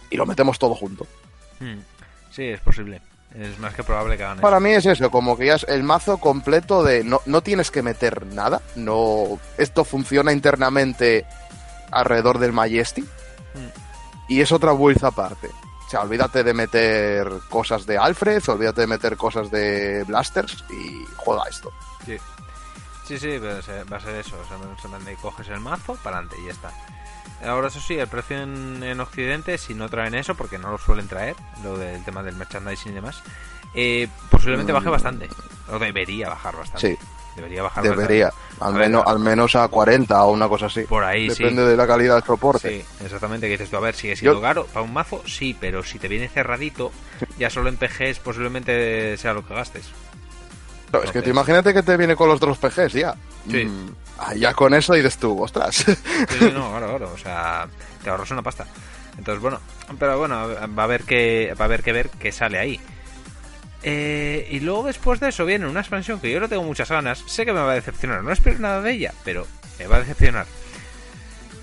[0.09, 1.05] Y lo metemos todo junto.
[1.59, 1.79] Mm.
[2.31, 3.01] Sí, es posible.
[3.35, 4.41] Es más que probable que hagan eso.
[4.41, 7.69] Para mí es eso, como que ya es el mazo completo de no, no tienes
[7.71, 11.25] que meter nada, no esto funciona internamente
[11.91, 14.29] alrededor del Majesty Mm.
[14.33, 15.49] y es otra build aparte.
[15.87, 21.05] O sea, olvídate de meter cosas de Alfred, olvídate de meter cosas de Blasters y
[21.15, 21.71] juega esto.
[22.05, 22.17] Sí.
[23.07, 24.35] Sí, sí, pero se- va a ser eso.
[24.39, 26.71] O sea, coges el mazo para adelante y ya está.
[27.45, 30.77] Ahora, eso sí, el precio en, en Occidente, si no traen eso, porque no lo
[30.77, 33.21] suelen traer, lo del tema del merchandising y demás,
[33.75, 34.91] eh, posiblemente baje Mm.
[34.91, 35.29] bastante.
[35.71, 36.95] O debería bajar bastante.
[36.95, 36.97] Sí,
[37.35, 38.31] Debería bajar debería.
[38.59, 40.81] Al, A ver, menos, a- al menos a 40 o una cosa así.
[40.85, 41.67] Por ahí, Depende sí.
[41.69, 42.79] de la calidad del soporte.
[42.81, 43.45] Sí, exactamente.
[43.45, 44.65] Que dices tú, a ver, sigue siendo Yo- caro.
[44.65, 46.91] Para un mazo, sí, pero si te viene cerradito,
[47.37, 49.85] ya solo en PGs posiblemente sea lo que gastes.
[50.91, 53.15] No, es que te imagínate que te viene con los dos PGs ya.
[53.49, 53.65] Sí.
[53.65, 55.75] Mm, ya con eso dices tú, ostras.
[55.75, 57.11] Sí, no, claro, claro.
[57.13, 57.67] O sea,
[58.03, 58.65] te ahorras una pasta.
[59.17, 59.59] Entonces, bueno,
[59.99, 60.47] pero bueno,
[60.77, 62.79] va a haber que, va a haber que ver qué sale ahí.
[63.83, 67.23] Eh, y luego después de eso viene una expansión que yo no tengo muchas ganas.
[67.27, 68.23] Sé que me va a decepcionar.
[68.23, 69.47] No espero nada de ella, pero
[69.79, 70.45] me va a decepcionar.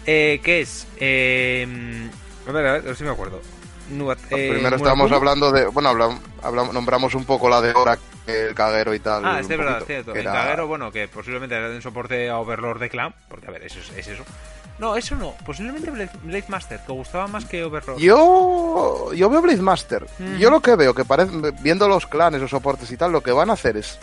[0.06, 0.86] Eh, ¿Qué es?
[0.98, 1.66] Eh,
[2.46, 3.40] a ver, a ver, a ver si me acuerdo.
[3.90, 5.66] Nuat- eh, Primero estábamos hablando de.
[5.66, 9.24] Bueno, hablam- hablam- nombramos un poco la de Hora, el caguero y tal.
[9.24, 10.12] Ah, es de verdad, cierto.
[10.12, 13.50] El era- caguero, bueno, que posiblemente le den soporte a Overlord de Clan, porque a
[13.50, 14.24] ver, eso es, es eso.
[14.78, 15.34] No, eso no.
[15.46, 17.98] Posiblemente Blade, Blade Master, que gustaba más que Overlord.
[17.98, 20.06] Yo, yo veo Blade Master.
[20.18, 20.36] Mm.
[20.38, 23.30] Yo lo que veo, que parece, viendo los clanes, los soportes y tal, lo que
[23.32, 23.98] van a hacer es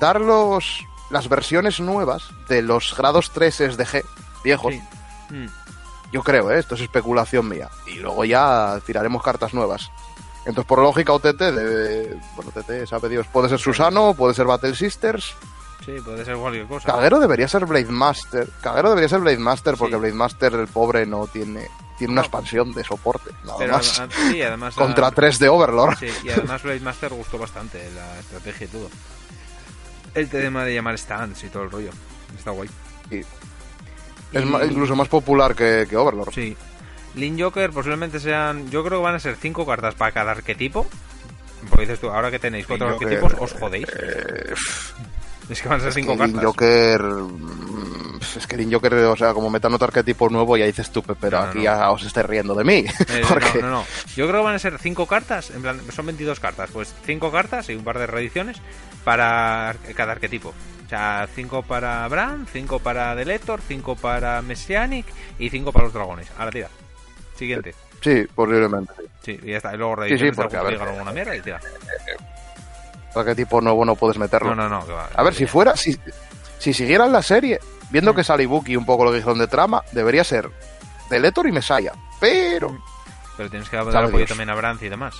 [0.00, 4.04] dar los, las versiones nuevas de los grados 3 de G
[4.42, 4.74] viejos.
[4.74, 4.82] Sí.
[5.30, 5.46] Mm.
[6.14, 6.60] Yo creo, ¿eh?
[6.60, 7.68] esto es especulación mía.
[7.88, 9.90] Y luego ya tiraremos cartas nuevas.
[10.46, 14.76] Entonces, por lógica, OTT, de, bueno, OTT, sabe Dios, puede ser Susano, puede ser Battle
[14.76, 15.34] Sisters.
[15.84, 16.86] Sí, puede ser cualquier cosa.
[16.86, 18.48] Caguero debería ser Blade Master.
[18.62, 20.00] Caguero debería ser Blade Master porque Sí.
[20.02, 22.26] Blade Master, el pobre, no tiene, tiene una No.
[22.26, 23.30] expansión de soporte.
[23.42, 24.02] Nada Pero más.
[24.30, 24.74] sí, además.
[24.76, 25.98] Contra ah, 3 de Overlord.
[25.98, 28.88] Sí, y además Blade Master gustó bastante la estrategia y todo.
[30.14, 31.90] El tema de llamar stands y todo el rollo.
[32.38, 32.70] Está guay.
[33.10, 33.22] Sí.
[34.34, 36.32] Es ma- incluso más popular que, que Overlord.
[36.34, 36.56] Sí.
[37.14, 38.68] Link Joker posiblemente sean.
[38.70, 40.86] Yo creo que van a ser cinco cartas para cada arquetipo.
[41.70, 43.86] Porque dices tú, ahora que tenéis cuatro Link Joker, arquetipos, os jodéis.
[43.88, 44.54] Eh,
[45.48, 46.42] Es que van a ser es cinco cartas.
[46.44, 47.02] Joker.
[47.02, 51.02] mm, Es que Link Joker, o sea, como metan otro arquetipo nuevo, ya dices tú,
[51.02, 51.64] pero No, no, aquí no.
[51.64, 52.84] ya os estáis riendo de mí.
[53.08, 53.84] Eh, porque no, no, no.
[54.16, 55.50] Yo creo que van a ser cinco cartas.
[55.50, 56.70] En plan, son 22 cartas.
[56.72, 58.58] Pues cinco cartas y un par de reediciones
[59.04, 60.54] para cada arquetipo.
[60.86, 65.06] O sea, cinco para Bran, cinco para Deletor, cinco para Messianic
[65.38, 66.26] y cinco para los dragones.
[66.38, 66.68] Ahora tira.
[67.36, 67.74] Siguiente.
[68.00, 68.92] sí, posiblemente.
[68.98, 69.04] sí.
[69.24, 69.74] Sí, y ya está.
[69.74, 71.58] Y luego sí, reediciones porque, a ver, o alguna mierda y tira.
[73.20, 74.54] Arquetipo nuevo no puedes meterlo.
[74.54, 74.86] No, no, no.
[74.86, 75.08] que va.
[75.14, 75.98] A ver, si fuera, si,
[76.58, 79.82] si siguieran la serie, viendo que sale Ibuki un poco lo que dijeron de trama,
[79.92, 80.50] debería ser
[81.10, 81.92] Deletor y Messiah.
[82.20, 82.78] Pero,
[83.36, 85.14] Pero tienes que dar apoyo también a Brandt y demás.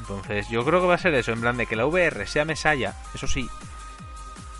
[0.00, 2.44] Entonces, yo creo que va a ser eso, en plan de que la VR sea
[2.44, 3.48] Mesaya, eso sí.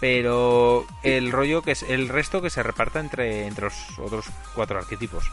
[0.01, 4.79] Pero el rollo que es el resto que se reparta entre, entre los otros cuatro
[4.79, 5.31] arquetipos.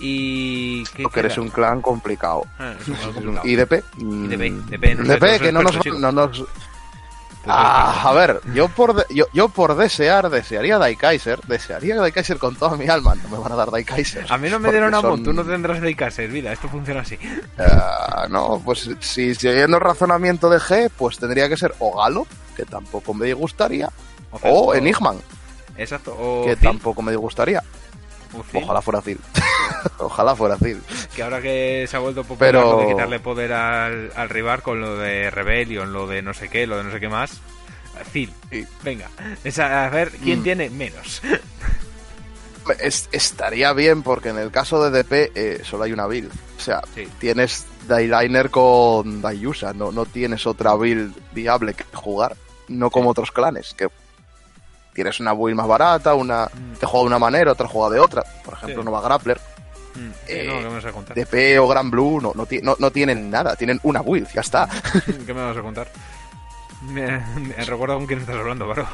[0.00, 0.84] Y.
[0.94, 2.42] ¿qué lo que eres un clan complicado.
[2.58, 3.46] Ah, es un complicado.
[3.46, 3.72] IDP.
[3.98, 6.44] IDP, DP, no DP, que no nos, no nos-
[7.50, 12.54] Ah, a ver, yo por, de- yo, yo por desear, desearía Daikaiser, desearía Daikaiser con
[12.56, 14.26] toda mi alma, no me van a dar Daikaiser.
[14.30, 17.00] A mí no me dieron amor, son- tú no tendrás de Caser, vida, esto funciona
[17.00, 17.16] así.
[17.56, 22.26] Ah, no, pues si siguiendo el razonamiento de G, pues tendría que ser o Galo,
[22.54, 23.88] que tampoco me disgustaría,
[24.38, 25.16] sea, o Enigman,
[25.78, 27.62] Exacto, o que tampoco me disgustaría.
[28.34, 29.18] o Ojalá fuera Zil.
[29.98, 30.82] Ojalá fuera Zil.
[31.14, 34.62] Que ahora que se ha vuelto popular Pero- lo de quitarle poder al, al rival
[34.62, 37.40] con lo de Rebellion, lo de no sé qué, lo de no sé qué más.
[38.12, 38.64] Phil, Sí.
[38.84, 39.08] venga,
[39.42, 40.42] es a, a ver quién Mm.
[40.44, 41.20] tiene menos.
[42.80, 46.30] Es- estaría bien porque en el caso de DP eh, solo hay una build.
[46.30, 47.08] O sea, Sí.
[47.18, 52.36] tienes Dailiner con Dayusa, no, no tienes otra build viable que jugar.
[52.68, 53.88] No como otros clanes, que
[54.92, 56.74] tienes una build más barata, una Mm.
[56.78, 58.22] te juega de una manera, otra juega de otra.
[58.44, 58.84] Por ejemplo.
[58.84, 59.40] Nova Grappler.
[59.98, 61.16] Mm, Eh, no, ¿qué me vas a contar?
[61.16, 64.68] DP o Gran Blue no, no, no, no tienen nada, tienen una build, ya está.
[65.26, 65.90] ¿Qué me vas a contar?
[66.82, 67.06] Me,
[67.40, 68.86] me recuerda con quién estás hablando, bro.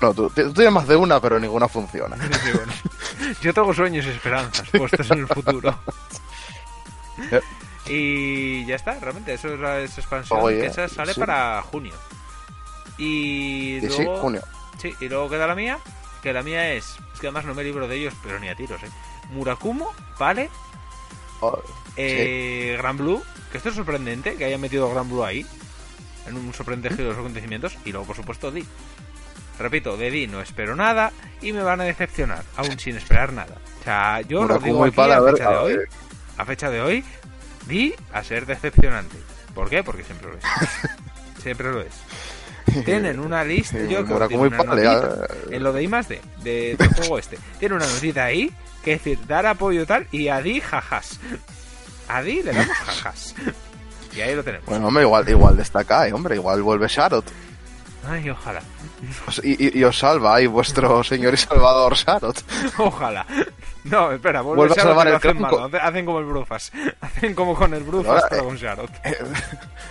[0.00, 2.16] No, tú, tú tienes más de una, pero ninguna funciona.
[2.44, 2.72] Sí, bueno.
[3.40, 5.78] Yo tengo sueños y esperanzas puestos en el futuro.
[7.30, 7.40] Eh.
[7.86, 11.20] Y ya está, realmente, eso es la esa expansión Oye, que esa sale sí.
[11.20, 11.94] para junio.
[12.98, 14.42] Y sí, luego, junio.
[14.78, 15.78] sí, y luego queda la mía,
[16.22, 18.54] que la mía es, es que además no me libro de ellos, pero ni a
[18.54, 18.88] tiros, eh.
[19.34, 20.48] Murakumo, vale,
[21.40, 21.60] Oh,
[21.96, 25.44] eh, Gran Blue, que esto es sorprendente, que hayan metido Gran Blue ahí,
[26.26, 28.64] en un sorprendente de los acontecimientos, y luego por supuesto Di.
[29.58, 33.56] Repito, de Di no espero nada y me van a decepcionar, aún sin esperar nada.
[33.80, 35.78] O sea, yo lo digo aquí Pala, a ver, fecha de hoy,
[36.38, 37.04] a fecha de hoy,
[37.66, 39.16] Di a ser decepcionante.
[39.54, 39.84] ¿Por qué?
[39.84, 40.44] Porque siempre lo es.
[41.42, 41.94] siempre lo es.
[42.84, 46.08] Tienen una lista, Sí, yo creo que tienen una notita en lo de I más
[46.08, 47.38] D, de, del juego este.
[47.60, 48.50] Tiene una notita ahí
[48.84, 51.18] que es decir, dar apoyo tal y a Di jajas.
[52.08, 53.34] A Di le damos jajas.
[54.14, 54.66] Y ahí lo tenemos.
[54.66, 57.24] Bueno, hombre, igual, igual destaca, eh, hombre, igual vuelve Sharot.
[58.08, 58.60] Ay, ojalá.
[59.26, 62.44] Os- Y, y- y os salva ahí vuestro señor y salvador Sharot.
[62.78, 63.24] Ojalá.
[63.84, 65.70] No, espera, vuelve Vuelve a salvar y el hacen malo.
[65.82, 66.70] Hacen como el Brufas.
[67.00, 68.90] Hacen como con el Brufas, pero eh, con Sharot.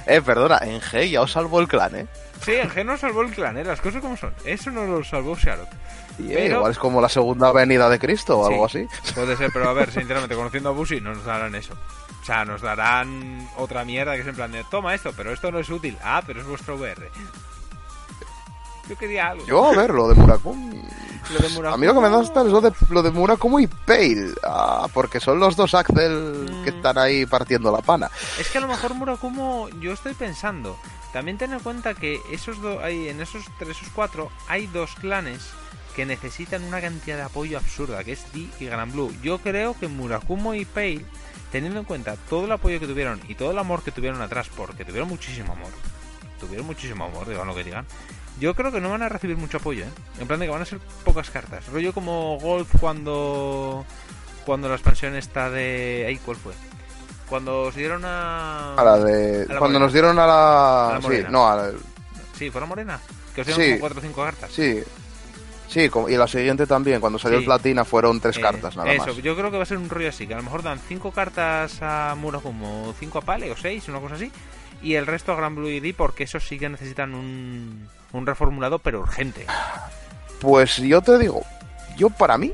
[0.05, 2.07] Eh, perdona, en G ya os salvó el clan, ¿eh?
[2.45, 3.63] Sí, en G no salvó el clan, ¿eh?
[3.63, 4.33] Las cosas como son.
[4.45, 5.69] Eso no lo salvó Sharot.
[6.17, 8.87] Pero- Igual es como la segunda venida de Cristo o algo Sí.
[9.03, 9.13] así.
[9.13, 11.73] Puede ser, pero a ver, sinceramente, conociendo a Bushi, no nos darán eso.
[12.21, 15.51] O sea, nos darán otra mierda que es en plan de, toma esto, pero esto
[15.51, 15.97] no es útil.
[16.03, 17.09] Ah, pero es vuestro VR.
[18.89, 19.45] Yo quería algo.
[19.45, 20.83] Yo, a ver, lo de Murakumo...
[21.31, 23.59] Lo de Murakumo- A mí lo que me gusta es lo de, lo de Murakumo
[23.61, 24.33] y Pale.
[24.43, 26.75] Ah, porque son los dos Axel que Mm.
[26.75, 28.11] están ahí partiendo la pana.
[28.37, 30.77] Es que a lo mejor Murakumo, yo estoy pensando,
[31.13, 34.95] también ten en cuenta que esos do- hay, en esos tres, esos cuatro, hay dos
[34.95, 35.49] clanes
[35.95, 39.13] que necesitan una cantidad de apoyo absurda, que es Di y Gran Blue.
[39.21, 41.05] Yo creo que Murakumo y Pale,
[41.51, 44.49] teniendo en cuenta todo el apoyo que tuvieron y todo el amor que tuvieron atrás,
[44.55, 45.69] porque tuvieron muchísimo amor,
[46.39, 47.85] tuvieron muchísimo amor, digan lo que digan,
[48.39, 49.89] yo creo que no van a recibir mucho apoyo, ¿eh?
[50.19, 51.67] En plan de que van a ser pocas cartas.
[51.67, 53.85] Rollo como Golf cuando
[54.45, 56.05] cuando la expansión está de...
[56.07, 56.53] Ay, ¿cuál fue?
[57.29, 58.73] Cuando se dieron a...
[58.75, 59.43] A la de...
[59.49, 59.79] a la cuando morena.
[59.79, 60.89] nos dieron a la...
[60.95, 61.71] A la sí, no, a la-
[62.37, 62.99] Sí, fue la morena.
[63.33, 63.69] Que os dieron Sí.
[63.71, 64.51] como 4 o 5 cartas.
[64.51, 64.83] Sí.
[65.67, 67.43] Sí, y la siguiente también, cuando salió Sí.
[67.43, 69.15] el Platina fueron tres Eh, cartas nada eso, más.
[69.17, 71.11] yo creo que va a ser un rollo así, que a lo mejor dan 5
[71.11, 74.31] cartas a Murakumo, 5 a Pale o 6, una cosa así,
[74.83, 78.25] y el resto a Gran Blue y D porque esos sí que necesitan un, un
[78.27, 79.45] reformulado, pero urgente.
[80.39, 81.41] Pues yo te digo,
[81.97, 82.51] yo para mí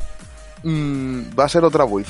[0.64, 2.08] mm, va a ser otra build.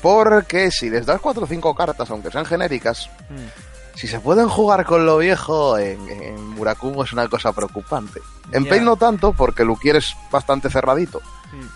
[0.00, 3.96] Porque si les das cuatro o cinco cartas, aunque sean genéricas, Mm.
[3.98, 8.20] si se pueden jugar con lo viejo en, en Murakumo es una cosa preocupante.
[8.52, 8.68] En.
[8.68, 11.20] Pain no tanto, porque Luquier es bastante cerradito.
[11.52, 11.66] Mm.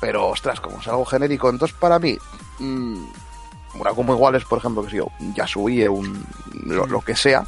[0.00, 2.16] pero ostras, como es algo genérico, entonces para mí,
[2.58, 3.04] mmm,
[3.74, 6.24] Murakumo igual es, por ejemplo, que si yo, Yasuie, un,
[6.64, 7.44] lo, lo que sea,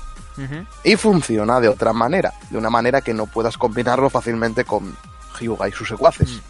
[0.85, 4.95] y funciona de otra manera, de una manera que no puedas combinarlo fácilmente con
[5.41, 6.41] Hyuga y sus secuaces.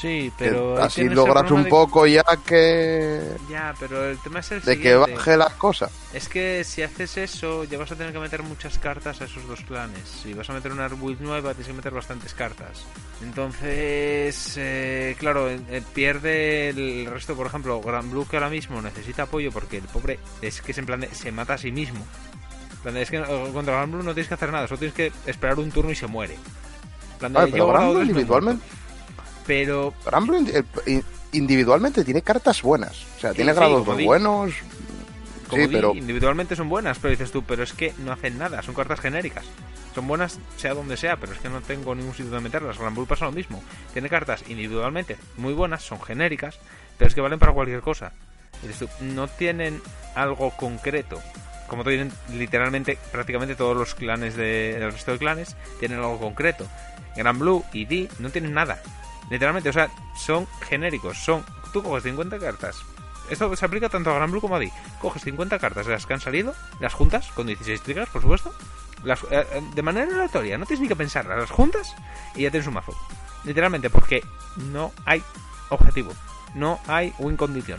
[0.00, 0.80] Sí, pero...
[0.80, 4.94] así logras un de- poco ya que Ya, pero el tema es el de que
[4.94, 5.90] baje la cosa.
[6.14, 9.46] Es que si haces eso, ya vas a tener que meter muchas cartas a esos
[9.46, 10.08] dos clanes.
[10.08, 12.86] Si vas a meter una build nueva, tienes que meter bastantes cartas.
[13.22, 17.36] Entonces, eh, claro, eh, eh, pierde el resto.
[17.36, 20.78] Por ejemplo, Gran Blue que ahora mismo necesita apoyo porque el pobre es que es
[20.78, 22.06] en plan de, se mata a sí mismo.
[22.72, 24.78] En plan de, es que eh, contra Gran Blue no tienes que hacer nada, solo
[24.78, 26.36] tienes que esperar un turno y se muere.
[27.18, 28.79] Plan de, pero Gran Blue individualmente.
[29.50, 33.04] Pero Gran Blue indi- eh, individualmente tiene cartas buenas.
[33.16, 34.52] O sea, tiene sí, grados muy buenos.
[35.48, 38.38] Como sí, di, pero individualmente son buenas, pero dices tú, pero es que no hacen
[38.38, 39.44] nada, son cartas genéricas.
[39.92, 42.78] Son buenas sea donde sea, pero es que no tengo ningún sitio donde meterlas.
[42.78, 43.60] Gran Blue pasa lo mismo.
[43.92, 46.60] Tiene cartas individualmente muy buenas, son genéricas,
[46.96, 48.12] pero es que valen para cualquier cosa.
[48.62, 49.82] Y dices tú, no tienen
[50.14, 51.20] algo concreto.
[51.66, 56.68] Como tienen literalmente prácticamente todos los clanes de- del resto de clanes, tienen algo concreto.
[57.16, 58.80] Gran Blue y D no tienen nada.
[59.30, 61.16] Literalmente, o sea, son genéricos.
[61.18, 61.44] Son.
[61.72, 62.82] Tú coges 50 cartas.
[63.30, 64.72] Esto se aplica tanto a Gran Blue como a D.
[65.00, 68.52] Coges 50 cartas de las que han salido, las juntas, con 16 triggers, por supuesto.
[69.04, 71.94] Eh, eh, de manera aleatoria, no tienes ni que pensarlas, las juntas
[72.34, 72.92] y ya tienes un mazo.
[73.44, 74.22] Literalmente, porque
[74.72, 75.22] no hay
[75.70, 76.12] objetivo.
[76.54, 77.78] No hay win condition.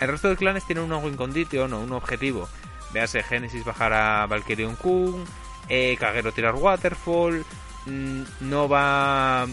[0.00, 2.48] El resto de clanes tienen una win condition o un objetivo.
[2.92, 5.24] Véase Genesis bajar a Valkyrion Kun,
[5.68, 7.44] eh, Kagero tirar Waterfall,
[7.84, 9.46] mm, no va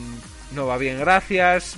[0.54, 1.76] no va bien gracias,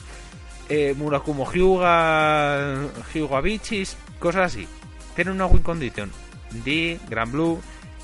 [0.69, 4.67] eh, Murakumo Hyuga, Hyuga Bichis, cosas así.
[5.15, 6.11] Tienen una win condition.
[6.51, 7.61] D, Gran Blue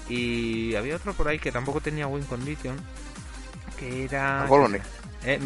[0.10, 2.76] y había otro por ahí que tampoco tenía win condition,
[3.80, 4.46] que era...
[4.48, 4.80] Colony.
[5.24, 5.40] Eh,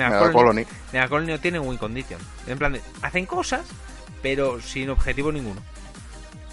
[1.09, 2.19] Colony no tiene win condition.
[2.47, 3.65] En plan, de, hacen cosas,
[4.21, 5.61] pero sin objetivo ninguno.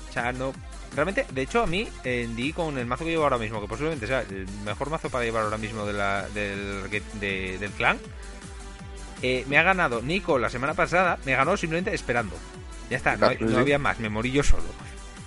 [0.08, 0.52] O sea, no.
[0.94, 3.66] Realmente, de hecho, a mí, en D con el mazo que llevo ahora mismo, que
[3.68, 7.98] posiblemente sea el mejor mazo para llevar ahora mismo de la, del, de- del clan,
[9.22, 12.36] eh, me ha ganado Nico la semana pasada, me ganó simplemente esperando.
[12.90, 14.64] Ya está, no, había más, me morí yo solo.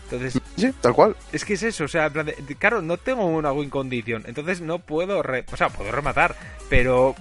[0.04, 1.16] Entonces, Sí, tal cual.
[1.32, 4.24] es que es eso, o sea, en plan de- claro, no tengo una win condition,
[4.28, 6.36] entonces no puedo, re- o sea, puedo rematar,
[6.70, 7.16] pero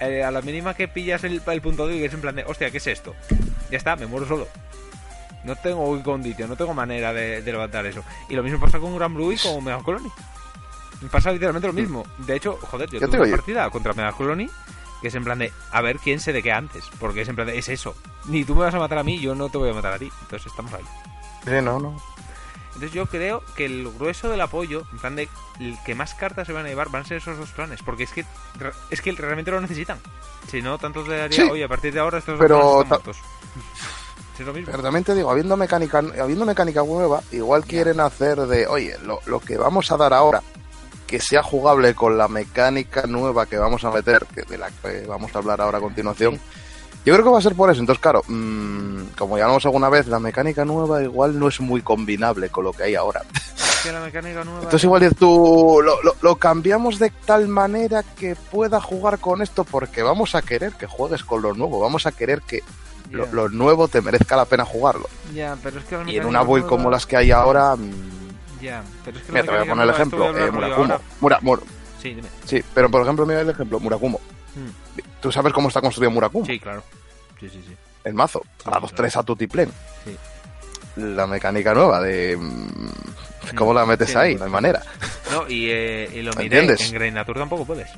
[0.00, 2.42] eh, a la mínima que pillas el, el punto de y es en plan de,
[2.44, 3.14] hostia, ¿qué es esto?
[3.70, 4.48] Ya está, me muero solo.
[5.44, 8.02] No tengo win condition, no tengo manera de, de levantar eso.
[8.28, 10.10] Y lo mismo pasa con Gran Blue y con Mega Colony.
[11.00, 12.04] Me pasa literalmente lo mismo.
[12.18, 14.50] De hecho, joder, yo Ya tuve una partida contra Mega Colony
[15.00, 17.34] que es en plan de, a ver quién se de qué antes, porque es en
[17.36, 17.94] plan de, es eso.
[18.26, 19.98] Ni tú me vas a matar a mí, yo no te voy a matar a
[19.98, 20.10] ti.
[20.22, 20.84] Entonces estamos ahí.
[21.44, 21.96] Sí, no, no.
[22.74, 26.46] Entonces yo creo que el grueso del apoyo, en plan de el que más cartas
[26.46, 28.24] se van a llevar, van a ser esos dos planes, porque es que
[28.90, 29.98] es que realmente lo necesitan.
[30.48, 31.50] Si no, tanto te daría, Sí.
[31.50, 33.14] oye, a partir de ahora estos Pero dos planes están
[34.38, 34.70] es lo mismo.
[34.70, 39.18] Pero también te digo, habiendo mecánica, habiendo mecánica nueva, igual quieren hacer de, oye, lo,
[39.26, 40.40] lo que vamos a dar ahora,
[41.08, 45.06] que sea jugable con la mecánica nueva que vamos a meter, que de la que
[45.08, 46.38] vamos a hablar ahora a continuación.
[47.04, 47.80] Yo creo que va a ser por eso.
[47.80, 51.80] Entonces, claro, mm, como ya hablamos alguna vez, la mecánica nueva igual no es muy
[51.80, 53.22] combinable con lo que hay ahora.
[53.82, 54.58] Que la mecánica nueva...
[54.58, 59.62] Entonces igual tú, lo, lo- lo cambiamos de tal manera que pueda jugar con esto
[59.62, 62.64] porque vamos a querer que juegues con lo nuevo, vamos a querer que
[63.12, 65.08] lo, Ya, lo nuevo te merezca la pena jugarlo.
[65.32, 67.76] ya, pero es que la Y en una build nueva- como las que hay ahora,
[67.76, 68.17] mm,
[68.60, 70.98] Ya, pero es que mira, te voy a poner el a ejemplo, eh, Murakumo.
[71.20, 71.62] Mura- Mur-
[72.02, 72.28] Sí, dime.
[72.44, 74.20] sí, pero por ejemplo, mira el ejemplo, Murakumo.
[74.54, 76.46] Mm, ¿Tú sabes cómo está construido Murakumo?
[76.46, 76.82] Sí, claro.
[77.40, 77.74] Sí, sí, sí.
[78.04, 78.96] El mazo, Sí, grados claro.
[79.02, 79.70] 3 a tutiplén.
[80.04, 80.16] Sí.
[80.96, 82.36] La mecánica nueva de...
[82.36, 84.34] mm, ¿Cómo la metes Sí, ahí?
[84.34, 84.82] no, hay manera.
[85.32, 86.88] No, y, eh, y lo ¿Me miré, entiendes?
[86.88, 87.88] en Grey Nature tampoco puedes.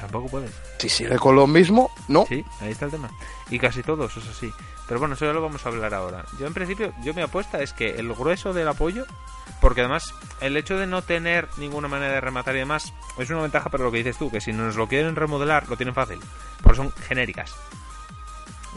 [0.00, 0.50] Tampoco puedes.
[0.78, 2.24] Si sigue con lo mismo, no.
[2.28, 3.10] Sí, ahí está el tema.
[3.50, 4.50] Y casi todos, eso sí.
[4.88, 6.24] Pero bueno, eso ya lo vamos a hablar ahora.
[6.40, 9.04] Yo en principio, yo mi apuesta es que el grueso del apoyo,
[9.60, 13.42] porque además el hecho de no tener ninguna manera de rematar y demás, es una
[13.42, 16.18] ventaja para lo que dices tú, que si nos lo quieren remodelar, lo tienen fácil.
[16.62, 17.54] Porque son genéricas.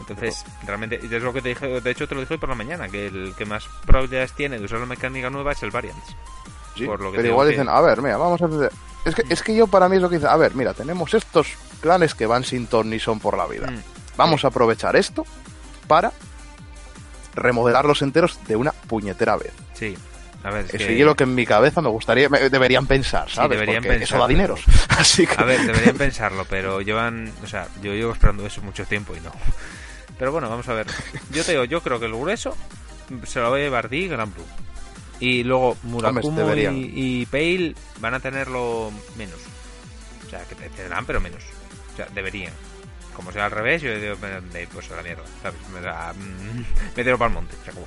[0.00, 2.54] Entonces, realmente, es lo que te dije, de hecho te lo dije hoy por la
[2.56, 6.16] mañana, que el que más probabilidades tiene de usar la mecánica nueva es el Variants.
[6.76, 8.72] Sí, Por lo que pero igual que- dicen, a ver, mira, vamos a hacer...
[9.04, 11.12] Es que, es que yo para mí es lo que dice, a ver, mira, tenemos
[11.14, 11.48] estos
[11.80, 13.70] clanes que van sin ton ni son por la vida.
[13.70, 13.82] Mm,
[14.16, 15.24] Vamos a aprovechar esto
[15.92, 16.10] para
[17.34, 19.52] remodelarlos enteros de una puñetera vez.
[19.74, 19.94] sí.
[20.44, 22.84] A ver, es Eso que- es lo que en mi cabeza me gustaría, me- deberían
[22.88, 23.50] pensar, Sí, ¿sabes?
[23.60, 24.60] deberían Porque pensar, eso da pero- dineros.
[24.88, 25.34] Así que...
[25.40, 27.32] A ver, deberían pensarlo, pero llevan.
[27.44, 29.30] O sea, yo llevo esperando eso mucho tiempo y no.
[30.18, 30.88] Pero bueno, vamos a ver.
[31.30, 32.56] Yo te digo, yo creo que el grueso
[33.24, 34.42] se lo va a llevar Di y Gran Blue.
[35.20, 36.90] Y luego Murakumo y,
[37.22, 39.38] y Pale van a tenerlo menos.
[40.26, 41.44] O sea, que te tendrán, pero menos.
[41.92, 42.52] O sea, deberían.
[43.14, 44.16] Como sea al revés, yo digo,
[44.72, 45.60] pues a la mierda, ¿sabes?
[45.72, 46.12] Me, da,
[46.96, 47.86] me tiro para el monte, se acabó.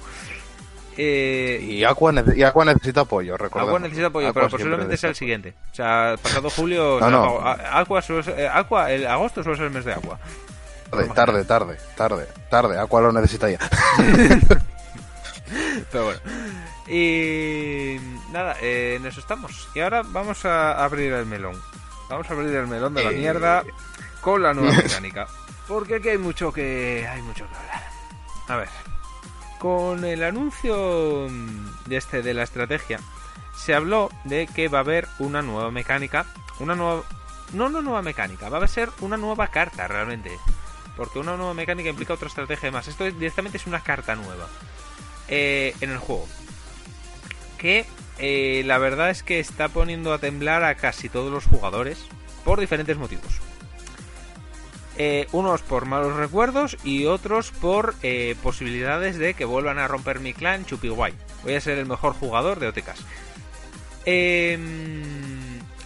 [0.98, 3.70] Eh, y, Aqua y Aqua necesita apoyo, recordemos.
[3.70, 5.54] Aqua necesita apoyo, pero posiblemente sea el siguiente.
[5.72, 7.00] O sea, pasado julio.
[7.02, 7.40] no, no.
[7.44, 10.18] Aqua, suele, Aqua, el agosto suele ser el mes de Aqua.
[10.90, 12.80] Tarde, tarde, tarde, tarde, tarde.
[12.80, 13.60] Aqua lo necesita ya.
[15.92, 16.20] pero bueno.
[16.88, 17.98] Y
[18.32, 19.68] nada, eh, en eso estamos.
[19.76, 21.60] Y ahora vamos a abrir el melón.
[22.10, 23.64] Vamos a abrir el melón de la eh, mierda
[24.26, 25.28] con la nueva mecánica.
[25.68, 27.84] Porque aquí hay mucho que hay mucho que hablar.
[28.48, 28.70] A ver,
[29.60, 31.28] con el anuncio
[31.86, 33.00] de este de la estrategia
[33.56, 36.26] se habló de que va a haber una nueva mecánica,
[36.60, 37.04] una nueva
[37.54, 40.32] no una nueva mecánica, va a ser una nueva carta realmente.
[40.98, 42.88] Porque una nueva mecánica implica otra estrategia más.
[42.88, 44.48] Esto directamente es una carta nueva
[45.28, 46.28] eh, en el juego.
[47.60, 47.86] Que
[48.18, 52.08] eh, la verdad es que está poniendo a temblar a casi todos los jugadores
[52.44, 53.42] por diferentes motivos.
[54.98, 60.22] Eh, unos por malos recuerdos y otros por eh, posibilidades de que vuelvan a romper
[60.22, 61.14] mi clan chupi guay.
[61.44, 63.06] Voy a ser el mejor jugador de OTKs.
[64.06, 65.04] Em,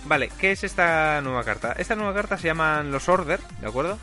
[0.05, 1.73] vale, ¿qué es esta nueva carta?
[1.73, 3.97] Esta nueva carta se llaman los Order, ¿de acuerdo?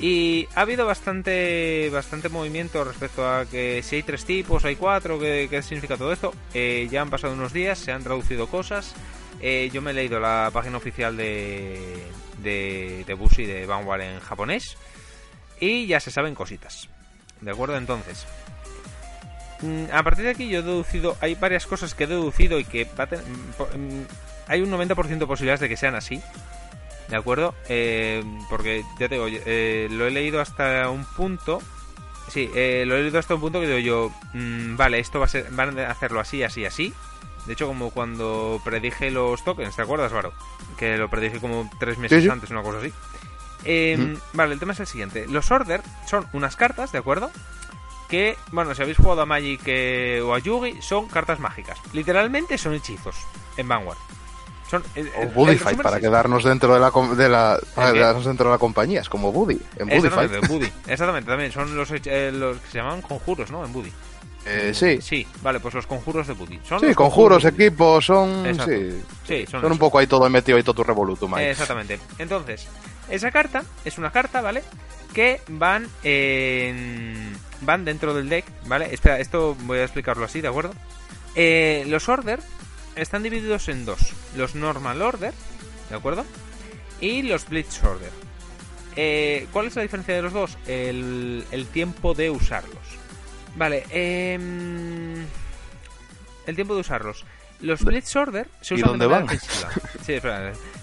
[0.00, 5.20] Y ha habido bastante bastante movimiento respecto a que si hay tres tipos, hay cuatro,
[5.20, 6.34] ¿qué, qué significa todo esto?
[6.52, 8.94] Eh, ya han pasado unos días, se han traducido cosas.
[9.72, 12.02] yo me he leído la página oficial de,
[12.42, 14.76] de, de Bushi de Vanguard en japonés.
[15.60, 16.88] Y ya se saben cositas.
[17.40, 17.76] ¿De acuerdo?
[17.76, 18.26] Entonces,
[19.60, 22.64] mm, a partir de aquí yo he deducido, hay varias cosas que he deducido y
[22.64, 24.06] que mm, mm,
[24.48, 26.22] hay un 90% de posibilidades de que sean así.
[27.08, 27.54] ¿De acuerdo?
[27.68, 31.60] Eh, porque ya te eh, lo he leído hasta un punto.
[32.28, 34.12] Sí, eh, lo he leído hasta un punto que digo yo,
[34.76, 36.94] vale, esto va a ser, van a hacerlo así, así, así.
[37.46, 40.32] De hecho, como cuando predije los tokens, ¿te acuerdas, Varo?
[40.76, 42.92] Que lo predije como tres meses antes, una cosa así.
[43.64, 45.26] Em, vale, el tema es el siguiente.
[45.28, 47.30] Los Order son unas cartas, ¿de acuerdo?
[48.08, 51.78] Que, bueno, si habéis jugado a Magic eh, o a Yugi, son cartas mágicas.
[51.92, 53.16] Literalmente son hechizos
[53.56, 53.98] en Vanguard.
[54.70, 58.58] Son, eh, o para quedarnos dentro de la, de la para quedarnos dentro de la
[58.58, 59.00] compañía.
[59.00, 60.32] Es como Buddy, en Buddy Fight.
[60.86, 61.52] Exactamente, también.
[61.52, 63.64] Son los, eh, los que se llaman conjuros, ¿no?
[63.64, 63.92] En Buddy.
[64.44, 65.00] Eh, sí.
[65.00, 66.58] Sí, vale, pues los conjuros de Buddy.
[66.68, 68.44] ¿Son sí, conjuros, equipos, son.
[69.26, 72.00] Sí, son, un poco ahí todo metido ahí todo tu revolutum Exactamente.
[72.18, 72.66] Entonces,
[73.08, 74.62] esa carta es una carta, ¿vale?
[75.14, 77.36] Que van en...
[77.60, 78.92] van dentro del deck, ¿vale?
[78.92, 80.72] Espera, esto voy a explicarlo así, ¿de acuerdo?
[81.34, 82.40] Eh, los order
[82.96, 85.34] están divididos en dos: los normal order,
[85.88, 86.24] ¿de acuerdo?
[87.00, 88.10] Y los blitz order.
[88.96, 90.58] Eh, ¿Cuál es la diferencia de los dos?
[90.66, 93.01] El, el tiempo de usarlos.
[93.54, 94.38] Vale, eh,
[96.46, 97.24] el tiempo de usarlos.
[97.60, 99.70] Los Blitz Order se usan de manera defensiva.
[100.02, 100.18] Sí,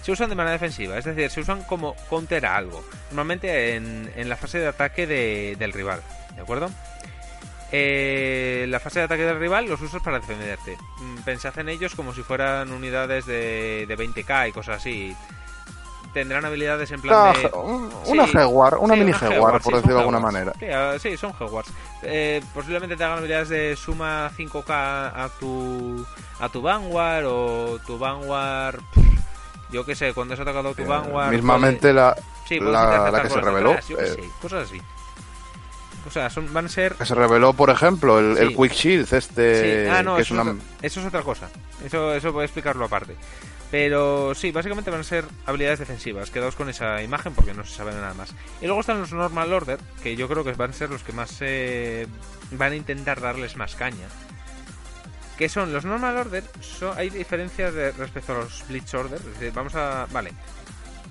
[0.02, 2.82] se usan de manera defensiva, es decir, se usan como counter a algo.
[3.10, 6.00] Normalmente en, en la fase de ataque de, del rival,
[6.34, 6.70] ¿de acuerdo?
[7.72, 10.76] Eh, la fase de ataque del rival los usas para defenderte.
[11.00, 15.14] Mm, pensad en ellos como si fueran unidades de, de 20k y cosas así
[16.12, 17.50] tendrán habilidades en plan de...
[18.06, 18.36] Una sí,
[18.80, 20.52] una mini Hewar, por decirlo de alguna manera.
[20.72, 21.70] Ah, sí, son Hewards.
[22.02, 26.04] Eh, posiblemente te hagan habilidades de suma 5k a tu
[26.40, 28.80] a tu Vanguard o tu Vanguard...
[29.70, 31.32] yo qué sé, cuando has atacado tu Vanguard...
[31.32, 32.16] Mismamente la,
[32.48, 33.74] la, que se reveló.
[33.74, 34.80] Eh, cosas así.
[36.06, 36.94] O sea, son, van a ser...
[36.94, 39.88] Que se reveló, por ejemplo, el, Quick Shield, este...
[39.90, 41.50] Ah, no, eso, es eso es otra cosa.
[41.84, 43.16] Eso, eso voy a explicarlo aparte.
[43.70, 46.30] Pero sí, básicamente van a ser habilidades defensivas.
[46.30, 48.34] Quedaos con esa imagen porque no se sabe nada más.
[48.60, 51.12] Y luego están los Normal Order, que yo creo que van a ser los que
[51.12, 52.06] más eh,
[52.52, 54.08] van a intentar darles más caña.
[55.38, 56.44] Que son los Normal Order,
[56.96, 59.20] hay diferencias respecto a los Blitz Order.
[59.54, 60.06] vamos a.
[60.10, 60.32] Vale.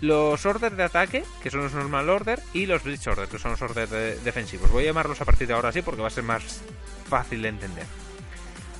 [0.02, 3.52] Los Order de ataque, que son los Normal Order, y los Blitz Order, que son
[3.52, 4.70] los Order defensivos.
[4.72, 6.62] Voy a llamarlos a partir de ahora así porque va a ser más
[7.10, 7.86] fácil de entender.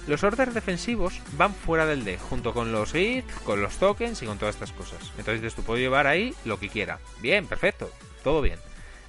[0.10, 4.26] Los orders defensivos van fuera del deck, junto con los hits, con los tokens y
[4.26, 4.98] con todas estas cosas.
[5.20, 6.98] Entonces tú puedes llevar ahí lo que quiera.
[7.22, 7.92] Bien, perfecto,
[8.24, 8.58] todo bien.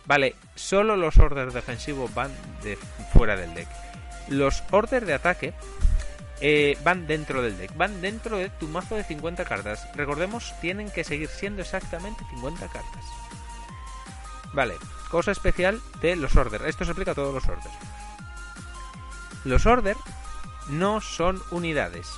[0.04, 2.30] Vale, solo los orders defensivos van
[2.62, 2.76] de
[3.14, 3.66] fuera del deck.
[4.28, 5.54] Los orders de ataque
[6.42, 9.88] eh, van dentro del deck, van dentro de tu mazo de 50 cartas.
[9.94, 13.04] Recordemos, tienen que seguir siendo exactamente 50 cartas.
[14.52, 14.74] Vale,
[15.08, 16.66] cosa especial de los orders.
[16.66, 17.74] Esto se aplica a todos los orders.
[19.46, 19.98] Los orders
[20.70, 22.08] no son unidades.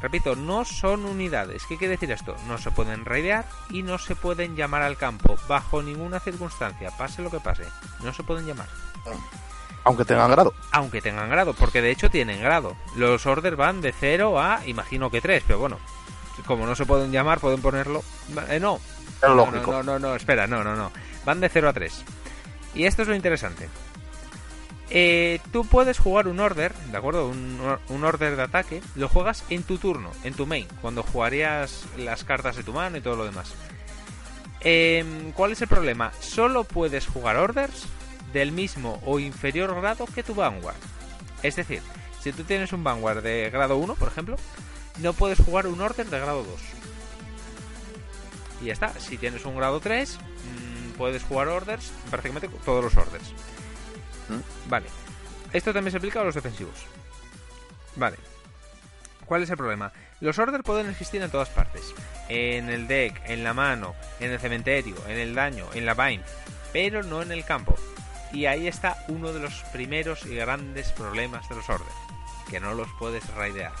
[0.00, 1.64] Repito, no son unidades.
[1.66, 2.36] ¿Qué quiere decir esto?
[2.46, 7.22] No se pueden raidear y no se pueden llamar al campo bajo ninguna circunstancia, pase
[7.22, 7.64] lo que pase.
[8.02, 8.68] No se pueden llamar.
[9.84, 10.52] Aunque tengan grado.
[10.72, 12.76] Aunque tengan grado, porque de hecho tienen grado.
[12.96, 15.78] Los orders van de 0 a, imagino que 3, pero bueno,
[16.44, 18.02] como no se pueden llamar, pueden ponerlo.
[18.48, 19.70] Eh, no, Es No, lógico.
[19.70, 20.92] No, no, no, no, espera, no, no, no.
[21.24, 22.04] Van de 0 a 3.
[22.74, 23.68] Y esto es lo interesante.
[24.90, 27.28] Eh, tú puedes jugar un order, ¿de acuerdo?
[27.28, 27.58] Un,
[27.88, 32.22] un order de ataque, lo juegas en tu turno, en tu main, cuando jugarías las
[32.24, 33.52] cartas de tu mano y todo lo demás.
[34.60, 36.12] Em, ¿Cuál es el problema?
[36.20, 37.86] Solo puedes jugar orders
[38.32, 40.76] del mismo o inferior grado que tu Vanguard.
[41.42, 41.82] Es decir,
[42.20, 44.36] si tú tienes un Vanguard de grado 1, por ejemplo,
[44.98, 46.60] no puedes jugar un order de grado 2.
[48.62, 48.98] Y ya está.
[48.98, 53.32] Si tienes un grado 3, mmm, puedes jugar orders, prácticamente todos los orders.
[54.68, 54.86] Vale.
[55.52, 56.74] Esto también se aplica a los defensivos.
[57.96, 58.16] Vale.
[59.24, 59.92] ¿Cuál es el problema?
[60.20, 61.94] Los orders pueden existir en todas partes.
[62.28, 66.24] En el deck, en la mano, en el cementerio, en el daño, en la bind.
[66.72, 67.76] Pero no en el campo.
[68.32, 71.90] Y ahí está uno de los primeros y grandes problemas de los orders.
[72.50, 73.72] Que no los puedes raidear.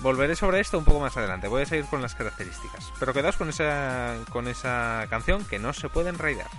[0.00, 1.48] Volveré sobre esto un poco más adelante.
[1.48, 2.92] Voy a seguir con las características.
[2.98, 6.50] Pero quedaos con esa, con esa canción que no se pueden raidear.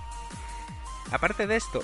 [1.11, 1.81] Aparte de esto,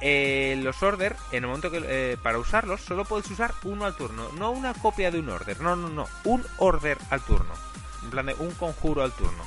[0.00, 3.96] eh, los order, en el momento que eh, para usarlos, solo puedes usar uno al
[3.96, 4.28] turno.
[4.32, 5.60] No una copia de un order.
[5.60, 6.06] No, no, no.
[6.24, 7.54] Un order al turno.
[8.02, 9.42] En plan de un conjuro al turno.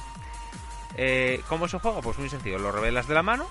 [0.96, 2.02] Eh, ¿Cómo se juega?
[2.02, 2.58] Pues muy sencillo.
[2.58, 3.48] Lo revelas de la mano,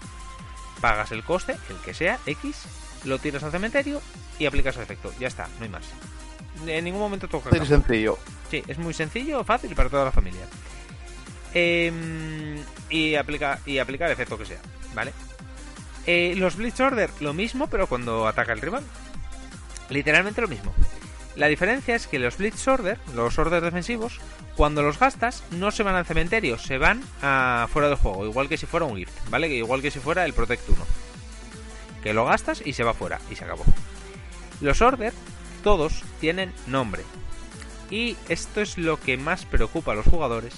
[0.81, 2.65] pagas el coste, el que sea, X,
[3.05, 4.01] lo tiras al cementerio
[4.39, 5.13] y aplicas el efecto.
[5.21, 5.85] Ya está, no hay más.
[6.67, 7.51] En ningún momento toca.
[7.51, 8.19] Muy sencillo.
[8.51, 10.47] Sí, es muy sencillo, fácil para toda la familia.
[11.55, 14.61] Eh, y, aplica, y aplica el efecto que sea,
[14.95, 15.13] ¿vale?
[16.07, 18.85] Eh, los Blitz Order, lo mismo, pero cuando ataca el rival.
[19.91, 20.73] Literalmente lo mismo.
[21.37, 24.21] La diferencia es que los Blitz Order, los orders defensivos,
[24.57, 28.49] cuando los gastas, no se van al cementerio, se van a fuera del juego, igual
[28.49, 29.49] que si fuera un Gift, ¿vale?
[29.49, 30.79] Igual que si fuera el Protect 1.
[32.03, 33.65] Que lo gastas y se va fuera, y se acabó.
[34.63, 35.13] Los Order,
[35.63, 37.03] todos tienen nombre.
[37.91, 40.55] Y esto es lo que más preocupa a los jugadores.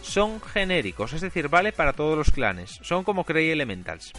[0.00, 2.78] Son genéricos, es decir, vale para todos los clanes.
[2.82, 4.12] Son como Crey Elementals.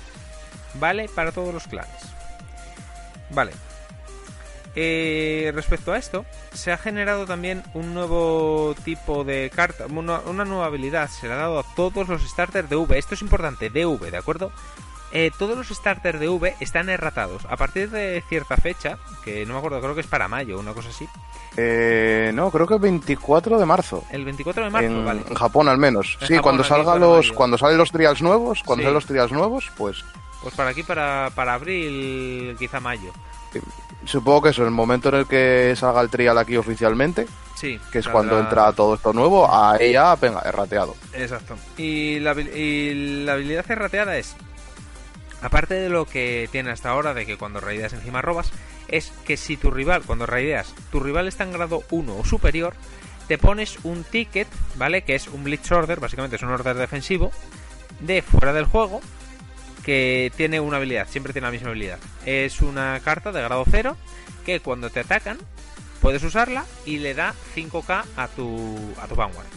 [0.76, 2.02] Vale para todos los clanes.
[3.30, 3.52] Vale.
[4.80, 10.46] Eh, respecto a esto, se ha generado también un nuevo tipo de carta, una, una,
[10.46, 12.96] nueva habilidad, se le ha dado a todos los starters de V.
[12.98, 14.52] Esto es importante, de V, ¿de acuerdo?
[15.12, 17.46] Eh, todos los starters de V están erratados.
[17.50, 20.74] A partir de cierta fecha, que no me acuerdo, creo que es para mayo, una
[20.74, 21.08] cosa así.
[21.56, 24.04] Eh, no, creo que el 24 de marzo.
[24.12, 25.24] El 24 de marzo, en, vale.
[25.28, 26.18] En Japón al menos.
[26.22, 27.36] En sí, Japón, cuando salga los, mayo.
[27.36, 28.84] cuando salen los trials nuevos, cuando Sí.
[28.84, 30.06] salen los trials nuevos, pues
[30.42, 33.12] Pues para aquí, para, para abril, quizá mayo.
[34.06, 37.26] supongo que eso, el momento en el que salga el trial aquí oficialmente,
[37.56, 37.80] Sí.
[37.92, 40.96] que es saldrá- cuando entra todo esto nuevo, ahí ya, venga, errateado.
[41.14, 41.58] Exacto.
[41.78, 44.36] Y la, y la habilidad errateada es,
[45.42, 48.52] aparte de lo que tiene hasta ahora, de que cuando raideas encima robas,
[48.88, 52.74] es que si tu rival, cuando raideas, tu rival está en grado 1 o superior,
[53.28, 55.02] te pones un ticket, ¿vale?
[55.04, 57.32] Que es un Blitz Order, básicamente es un order defensivo,
[58.00, 59.02] de fuera del juego,
[59.88, 61.98] que tiene una habilidad, siempre tiene la misma habilidad.
[62.26, 63.96] Es una carta de grado 0,
[64.46, 65.38] que cuando te atacan,
[66.02, 69.48] puedes usarla y le da 5k a tu, a tu Vanguard.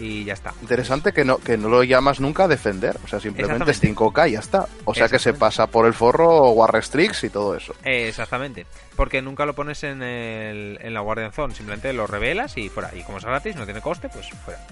[0.00, 0.54] Y ya está.
[0.62, 4.20] Interesante que no, que no lo llamas nunca a defender, o sea, simplemente es Exactamente.
[4.22, 4.68] 5K y ya está.
[4.86, 7.74] O sea que se pasa por el forro War Restricts y todo eso.
[7.84, 8.64] Eh, exactamente.
[8.96, 11.54] Porque nunca lo pones en, el, en la Guardian Zone.
[11.54, 12.90] Simplemente lo revelas y fuera.
[12.94, 14.66] Y como es gratis, no tiene coste, pues fuera.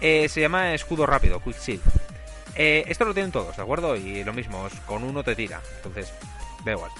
[0.00, 1.82] Eh, se llama escudo rápido, Quick Shield.
[2.56, 3.96] Eh, esto lo tienen todos, ¿de acuerdo?
[3.96, 5.60] Y lo mismo, es- con uno te tira.
[5.76, 6.12] Entonces,
[6.64, 6.90] da igual.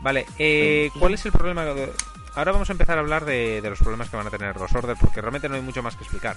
[0.00, 1.64] Vale, eh, ¿cuál es el problema?
[1.64, 1.92] de-
[2.34, 4.72] Ahora vamos a empezar a hablar de, de los problemas que van a tener los
[4.72, 6.36] orders, porque realmente no hay mucho más que explicar.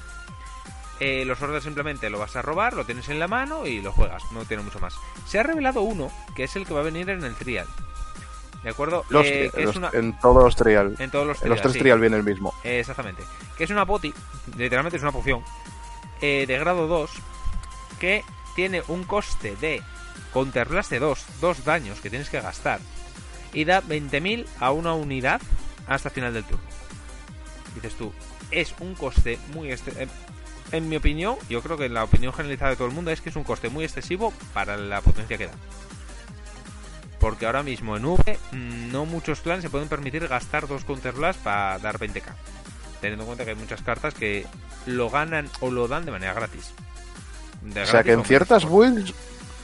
[1.00, 3.92] Eh, los orders simplemente lo vas a robar, lo tienes en la mano y lo
[3.92, 4.96] juegas, no tiene mucho más.
[5.28, 7.68] Se ha revelado uno, que es el que va a venir en el trial.
[8.64, 9.04] ¿De acuerdo?
[9.10, 10.96] Los- Eh, que es los- una- En todos los trial.
[11.00, 11.80] en todos los En los tres sí.
[11.80, 12.54] trial viene el mismo.
[12.64, 13.24] Eh, exactamente.
[13.58, 14.14] Que es una poti,
[14.58, 15.44] literalmente es una poción,
[16.22, 17.12] eh, de grado 2,
[18.00, 18.24] que
[18.56, 19.82] tiene un coste de
[20.34, 22.80] Counterblast de 2, 2 daños que tienes que gastar,
[23.54, 25.42] y da 20.000 a una unidad
[25.88, 26.64] hasta final del turno.
[27.76, 28.14] Dices tú,
[28.52, 29.72] es un coste muy...
[29.72, 30.08] este-
[30.72, 33.30] en mi opinión, yo creo que la opinión generalizada de todo el mundo es que
[33.30, 35.54] es un coste muy excesivo para la potencia que da.
[37.20, 41.42] Porque ahora mismo en V mm, no muchos clans se pueden permitir gastar dos Counterblast
[41.42, 42.24] para dar 20k.
[43.02, 44.46] Teniendo en cuenta que hay muchas cartas que
[44.86, 46.74] lo ganan o lo dan de manera gratis.
[47.62, 49.14] De O sea que en ciertas builds,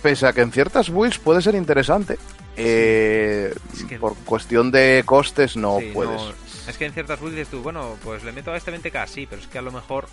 [0.02, 2.18] pese a que en ciertas builds puede ser interesante,
[2.56, 6.22] eh, Es que- por cuestión de costes no Sí, puedes.
[6.22, 6.32] no,
[6.68, 9.26] es que en ciertas builds dices tú, bueno, pues le meto a este 20k, sí,
[9.30, 10.08] pero es que a lo mejor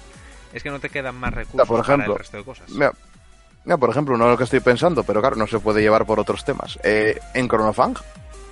[0.53, 2.71] es que no te quedan más recursos por para ejemplo, el resto de cosas.
[2.71, 2.93] Mira,
[3.65, 6.07] mira, por ejemplo, no es lo que estoy pensando, pero claro, no se puede llevar
[6.07, 6.79] por otros temas.
[6.83, 7.97] Eh, en Chronofang,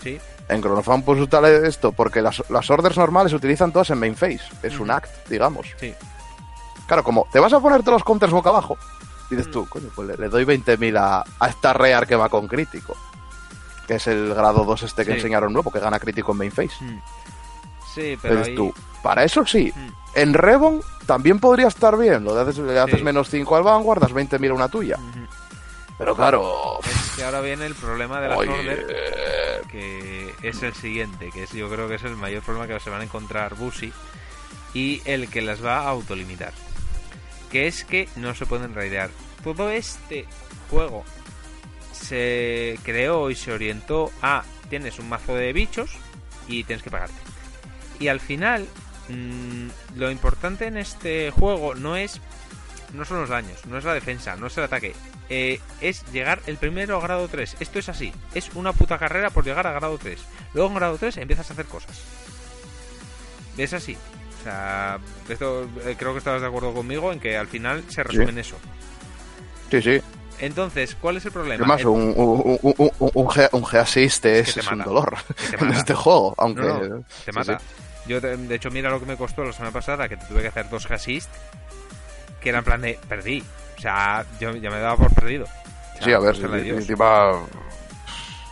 [0.02, 0.18] Sí,
[0.48, 4.16] en Chronofang puedes usar esto porque las, las orders normales se utilizan todas en main
[4.16, 4.40] phase.
[4.62, 5.66] Es un act, digamos.
[5.78, 5.94] sí.
[6.88, 8.76] Claro, como te vas a ponerte los counters boca abajo,
[9.36, 12.46] dices tú, coño, pues le, le doy 20.000 a, a esta Rear que va con
[12.48, 12.96] crítico.
[13.86, 15.16] Que es el grado 2 este que Sí.
[15.18, 16.72] enseñaron nuevo, que gana crítico en main phase.
[16.80, 17.00] Mm.
[17.94, 18.54] Sí, pero Dices ahí...
[18.54, 18.72] tú,
[19.02, 19.72] para eso sí.
[19.74, 19.88] Mm.
[20.14, 22.24] En Revon también podría estar bien.
[22.24, 23.04] Lo de haces, le haces Sí.
[23.04, 24.96] menos 5 al Vanguard, das 20.000 a una tuya.
[25.98, 26.78] Pero claro.
[26.84, 31.44] Es que ahora viene el problema de la oye, Order, que es el siguiente, que
[31.44, 33.92] es yo creo que es el mayor problema que se van a encontrar Busi
[34.74, 36.52] y el que las va a autolimitar.
[37.52, 39.10] Que es que no se pueden raidear.
[39.44, 40.26] Todo este
[40.70, 41.04] juego
[41.92, 45.90] se creó y se orientó a tienes un mazo de bichos
[46.48, 47.14] y tienes que pagarte.
[48.00, 48.66] Y al final,
[49.08, 52.20] mm, lo importante en este juego no es
[52.94, 54.94] no son los daños, no es la defensa, no es el ataque.
[55.28, 57.56] eh, es llegar el primero a grado 3.
[57.60, 58.12] Esto es así.
[58.34, 60.18] Es una puta carrera por llegar a grado 3.
[60.52, 62.02] Luego en grado 3 empiezas a hacer cosas.
[63.56, 63.96] Es así.
[64.42, 68.02] O sea, esto, eh, creo que estabas de acuerdo conmigo en que al final se
[68.02, 68.56] resume en eso.
[69.70, 70.00] Sí, sí.
[70.40, 71.62] Entonces, ¿cuál es el problema?
[71.64, 75.16] Además, El- un, un, un, un, un, G- un G-Assist es, un dolor
[75.60, 76.34] en este juego.
[76.38, 76.62] Aunque.
[76.62, 77.58] No, no, te sí, mata.
[77.60, 77.64] sí.
[78.08, 80.48] Yo, de hecho, mira lo que me costó la semana pasada, que te tuve que
[80.48, 81.30] hacer dos assist,
[82.40, 83.44] que era en plan de, perdí.
[83.78, 85.44] O sea, yo ya me daba por perdido.
[85.44, 87.34] O sea, Sí, a ver, encima.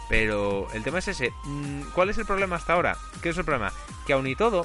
[0.08, 1.30] Pero el tema es ese.
[1.44, 2.96] Mm, ¿Cuál es el problema hasta ahora?
[3.22, 3.72] ¿Qué es el problema?
[4.06, 4.64] Que aun y todo,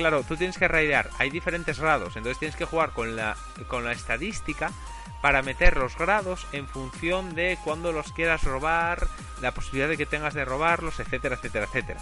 [0.00, 1.10] claro, tú tienes que raidear.
[1.18, 3.36] Hay diferentes grados, entonces tienes que jugar con la,
[3.68, 4.72] con la estadística
[5.20, 9.06] para meter los grados en función de cuándo los quieras robar,
[9.42, 12.00] la posibilidad de que tengas de robarlos, etcétera, etcétera, etcétera.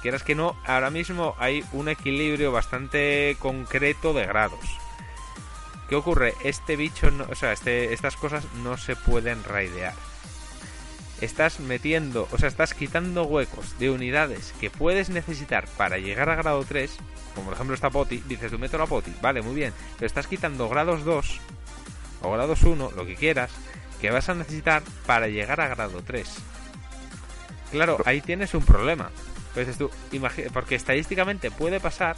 [0.00, 4.78] Quieras que no, ahora mismo hay un equilibrio bastante concreto de grados.
[5.88, 6.34] ¿Qué ocurre?
[6.44, 9.94] Este bicho, o sea, este, estas cosas no se pueden raidear
[11.20, 16.36] estás metiendo, o sea, estás quitando huecos de unidades que puedes necesitar para llegar a
[16.36, 16.90] grado 3,
[17.34, 20.26] como por ejemplo esta poti, dices, tú meto la poti, vale, muy bien, pero estás
[20.26, 21.40] quitando grados 2
[22.22, 23.50] o grados 1, lo que quieras,
[24.00, 26.28] que vas a necesitar para llegar a grado 3.
[27.70, 29.10] Claro, ahí tienes un problema.
[29.54, 29.90] Pues tú,
[30.52, 32.16] porque estadísticamente puede pasar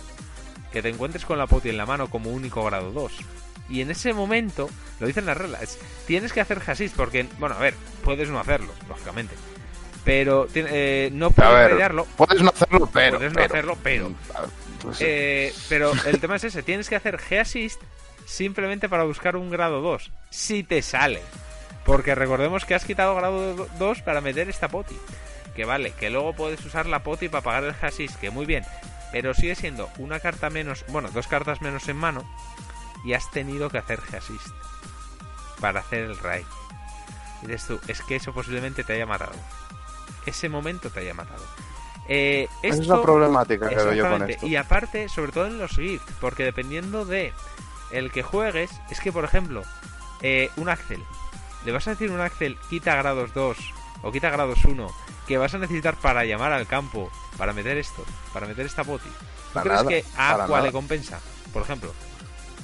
[0.72, 3.12] que te encuentres con la poti en la mano como único grado 2.
[3.70, 4.68] Y en ese momento,
[4.98, 8.72] lo dicen las reglas, tienes que hacer hasís porque, bueno, a ver, puedes no hacerlo,
[8.88, 9.34] lógicamente.
[10.04, 13.18] Pero eh, no puedes ver, raidearlo, puedes no hacerlo, pero.
[13.18, 14.08] puedes no pero- hacerlo, pero...
[14.08, 14.16] Ver,
[14.82, 17.80] pues, Eh, pero el tema es ese, tienes que hacer G-Assist
[18.26, 20.10] simplemente para buscar un grado 2.
[20.30, 21.20] Si te sale.
[21.84, 24.96] Porque recordemos que has quitado grado 2 para meter esta poti.
[25.54, 28.64] Que vale, que luego puedes usar la poti para pagar el G-Assist, que muy bien.
[29.12, 32.24] Pero sigue siendo una carta menos, bueno, dos cartas menos en mano.
[33.04, 34.48] Y has tenido que hacer G-Assist.
[35.60, 36.46] Para hacer el raid.
[37.42, 39.32] Y dices tú, es que eso posiblemente te haya matado.
[40.26, 41.44] Ese momento te haya matado.
[42.08, 44.46] Eh, es la problemática que veo yo con esto.
[44.46, 47.32] Y aparte, sobre todo en los gift, porque dependiendo de
[47.92, 49.62] el que juegues, es que por ejemplo,
[50.20, 51.02] eh, un Axel,
[51.64, 53.56] le vas a decir un Axel quita grados 2
[54.02, 54.88] o quita grados 1
[55.26, 59.08] que vas a necesitar para llamar al campo, para meter esto, para meter esta poti.
[59.08, 59.14] ¿Tú
[59.54, 60.62] Para crees nada, que a Aqua nada.
[60.62, 61.20] le compensa?
[61.52, 61.92] Por ejemplo,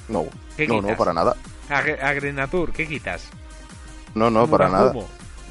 [0.07, 1.35] No, ¿Qué no, no, para nada.
[1.69, 3.23] a, Gre- a Grenatur, ¿qué quitas?
[4.15, 4.93] No, no, para nada.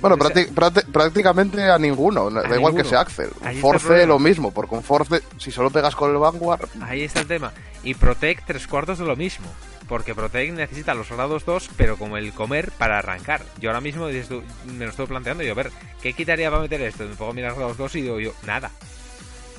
[0.00, 2.30] Bueno, prácti- prácticamente a ninguno.
[2.30, 2.82] Da igual ninguno.
[2.82, 3.30] que sea Axel.
[3.42, 7.20] Ahí Force lo mismo, porque un Force, si solo pegas con el Vanguard, Ahí está
[7.20, 7.52] el tema.
[7.82, 9.46] Y Protect tres cuartos de lo mismo.
[9.88, 13.42] Porque Protect necesita los grados 2, pero como el comer para arrancar.
[13.60, 15.70] Yo ahora mismo me lo estoy planteando y yo, a ver,
[16.02, 17.04] ¿qué quitaría para meter esto?
[17.04, 18.72] Me pongo mirar grados 2 y digo yo, nada.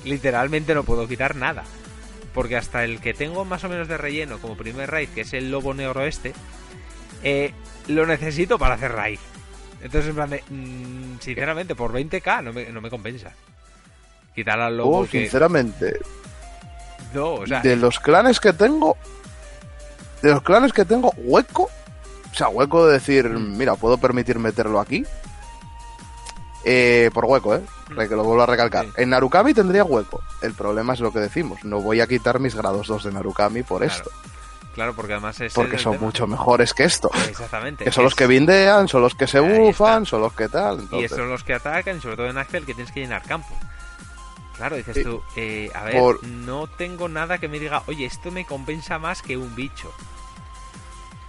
[0.04, 1.64] Literalmente no puedo quitar nada.
[2.38, 5.34] Porque hasta el que tengo más o menos de relleno como primer raid, que es
[5.34, 6.34] el lobo negro este,
[7.24, 7.52] eh,
[7.88, 9.18] lo necesito para hacer raid.
[9.82, 13.32] Entonces, en plan de, mm, sinceramente, por 20k no me, no me compensa.
[14.36, 15.22] Quitar al lobo oh, que...
[15.22, 15.98] sinceramente,
[17.12, 18.98] No, o sea, de los clanes que tengo,
[20.22, 21.72] de los clanes que tengo, hueco,
[22.32, 25.04] o sea, hueco de decir, mira, puedo permitir meterlo aquí.
[26.70, 27.62] Eh, por hueco, ¿eh?
[27.88, 28.84] Que lo vuelvo a recalcar.
[28.86, 28.92] Sí.
[28.98, 30.22] En Narukami tendría hueco.
[30.42, 31.64] El problema es lo que decimos.
[31.64, 34.12] No voy a quitar mis grados 2 de Narukami por Claro, esto.
[34.76, 36.06] Claro, porque además es Porque son tema.
[36.08, 37.10] mucho mejores que esto.
[37.30, 37.86] Exactamente.
[37.86, 40.10] Que son los Es- que bindean, son los que se Ahí bufan, está.
[40.10, 40.78] son los que tal.
[40.78, 43.24] Y entonces- son los que atacan, y sobre todo en Axel, que tienes que llenar
[43.24, 43.58] campo.
[44.58, 48.30] Claro, dices tú, eh, a ver, Por- no tengo nada que me diga, oye, esto
[48.30, 49.90] me compensa más que un bicho.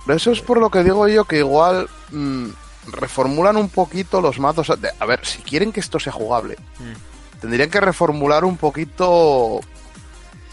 [0.09, 2.49] Eso es por lo que digo yo que igual mm,
[2.93, 4.68] reformulan un poquito los mazos.
[4.80, 7.41] de- a ver, si quieren que esto sea jugable, Mm.
[7.41, 9.61] tendrían que reformular un poquito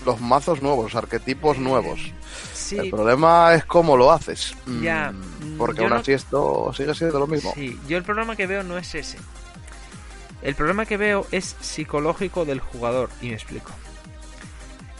[0.05, 1.99] los mazos nuevos, los arquetipos nuevos.
[2.53, 4.53] Sí, El problema es cómo lo haces.
[4.65, 7.51] Mm, Ya, mm, Porque aún no- así esto sigue siendo lo mismo.
[7.55, 9.17] sí, yo el problema que veo no es ese.
[10.41, 13.71] El problema que veo es psicológico del jugador, y me explico.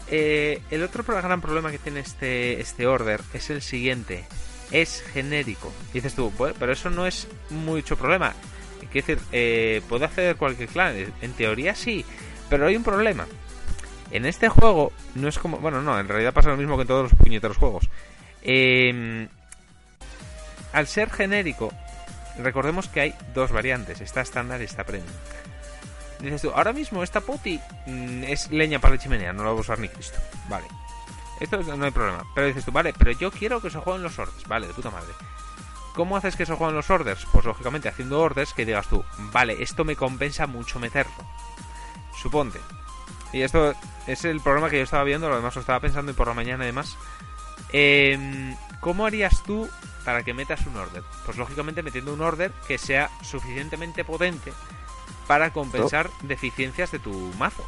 [0.08, 4.24] Eh, el otro gran problema que tiene este, este order es el siguiente.
[4.70, 5.72] Es genérico.
[5.92, 8.34] Dices tú, pero eso no es mucho problema.
[8.92, 11.12] Quiero decir, eh, puede acceder cualquier clan.
[11.20, 12.04] En teoría sí,
[12.48, 13.26] pero hay un problema.
[14.10, 15.58] En este juego no es como...
[15.58, 17.88] Bueno, no, en realidad pasa lo mismo que en todos los puñeteros juegos.
[18.42, 19.28] Em,
[20.72, 21.72] al ser genérico,
[22.38, 24.00] recordemos que hay dos variantes.
[24.00, 25.10] Está estándar y está premium.
[26.20, 29.58] Dices tú, ahora mismo esta poti mm, es leña para la chimenea, no la voy
[29.58, 30.18] a usar ni Cristo.
[30.48, 30.66] Vale.
[31.40, 32.24] Esto no hay problema.
[32.34, 34.46] Pero dices tú, vale, pero yo quiero que se jueguen los orders.
[34.48, 35.12] Vale, de puta madre.
[35.94, 37.26] ¿Cómo haces que se jueguen los orders?
[37.32, 41.12] Pues lógicamente haciendo orders que digas tú, vale, esto me compensa mucho meterlo.
[42.20, 42.60] Suponte.
[43.32, 43.74] Y esto
[44.06, 46.34] es el problema que yo estaba viendo, lo demás lo estaba pensando y por la
[46.34, 46.96] mañana además.
[47.72, 49.68] Eh, ¿Cómo harías tú
[50.04, 51.02] para que metas un order?
[51.24, 54.52] Pues lógicamente metiendo un order que sea suficientemente potente
[55.26, 57.66] para compensar deficiencias de tu mazo.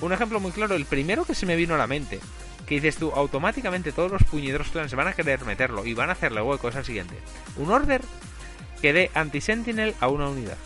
[0.00, 2.20] Un ejemplo muy claro, el primero que se me vino a la mente,
[2.66, 6.12] que dices tú, automáticamente todos los puñeteros clanes van a querer meterlo y van a
[6.12, 7.16] hacerle hueco, es el siguiente.
[7.56, 8.02] Un order
[8.80, 10.56] que dé anti-sentinel a una unidad.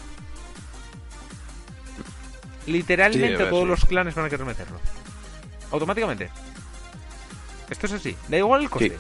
[2.67, 4.79] Literalmente todos los clanes van a querer meterlo.
[5.71, 6.31] Automáticamente.
[7.71, 8.17] Esto es así.
[8.29, 8.97] Da igual el coste.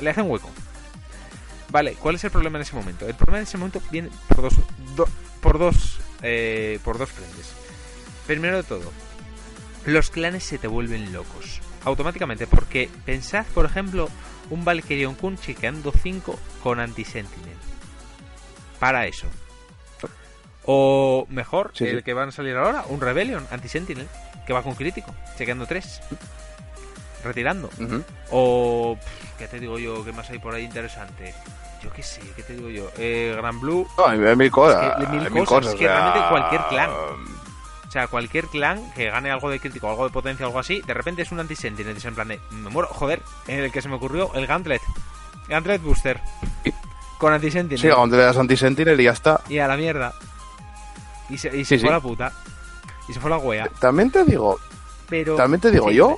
[0.00, 0.50] Le hacen hueco.
[1.70, 3.06] Vale, ¿cuál es el problema en ese momento?
[3.06, 4.54] El problema en ese momento viene por dos,
[5.40, 7.52] por dos, eh, por dos frentes.
[8.26, 8.92] Primero de todo,
[9.86, 11.60] los clanes se te vuelven locos.
[11.84, 14.08] Automáticamente, porque pensad, por ejemplo,
[14.50, 17.56] un Valkyrion Kun chequeando 5 con anti-sentinel.
[18.78, 19.26] Para eso.
[20.66, 24.08] O mejor, el que van a salir ahora, un Rebellion anti-sentinel,
[24.46, 26.00] que va con crítico, chequeando 3.
[27.24, 27.70] Retirando.
[28.30, 28.98] O,
[29.38, 30.04] ¿qué te digo yo?
[30.04, 31.34] ¿Qué más hay por ahí interesante?
[31.82, 32.90] yo qué sé, ¿qué te digo yo?
[32.98, 33.86] Eh, Gran Blue.
[33.96, 34.98] No, hay mil cosas.
[35.00, 36.90] Es que, mil, cosas, que realmente cualquier clan.
[37.90, 40.94] O sea, cualquier clan que gane algo de crítico, algo de potencia, algo así, de
[40.94, 41.96] repente es un anti-sentinel.
[42.00, 44.80] En plan de, me muero, joder, el que se me ocurrió, el Gauntlet.
[45.48, 46.20] Gauntlet Booster.
[47.18, 47.80] Con anti-sentinel.
[47.80, 49.40] Sí, cuando le das anti-sentinel y ya está.
[49.48, 50.14] Y a la mierda.
[51.30, 52.32] Y se, y se fue la puta.
[53.08, 53.68] Y se fue la wea.
[53.80, 54.60] También te digo.
[55.08, 55.34] Pero.
[55.34, 56.16] También te digo yo.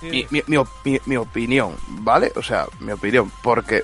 [0.00, 2.32] Mi, mi, mi, mi, opinión, ¿vale?
[2.34, 3.30] O sea, mi opinión.
[3.42, 3.82] Porque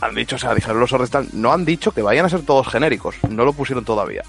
[0.00, 2.68] han dicho, o sea, dijeron los Ordestal, no han dicho que vayan a ser todos
[2.68, 4.22] genéricos, no lo pusieron todavía.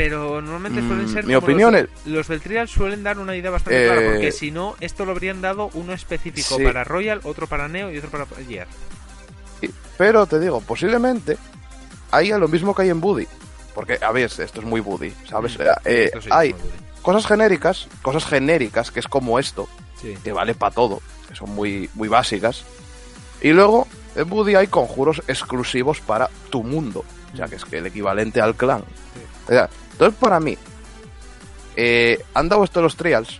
[0.00, 1.26] Pero normalmente suelen mm, ser.
[1.26, 1.88] Mi opinión los, es.
[2.06, 5.10] Los del Trial suelen dar una idea bastante clara, porque eh, si no, esto lo
[5.10, 8.66] habrían dado uno específico para Royal, otro para Neo y otro para Gear.
[9.98, 11.36] pero te digo, posiblemente
[12.12, 13.26] haya lo mismo que hay en Buddy.
[13.74, 15.58] Porque, a ver, esto es muy Buddy, ¿sabes?
[15.58, 16.54] Mm, eh, hay
[17.02, 19.68] cosas genéricas, cosas genéricas, que es como esto,
[20.24, 22.64] que vale para todo, que son muy, muy básicas.
[23.42, 23.86] Y luego
[24.16, 27.04] en Buddy hay conjuros exclusivos para tu mundo.
[27.34, 28.82] O sea, que es que el equivalente al clan.
[30.00, 30.56] Entonces, para mí,
[31.76, 33.38] eh, han dado esto los trials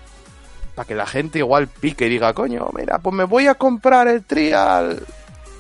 [0.74, 4.08] para que la gente igual pique y diga, coño, mira, pues me voy a comprar
[4.08, 5.02] el trial.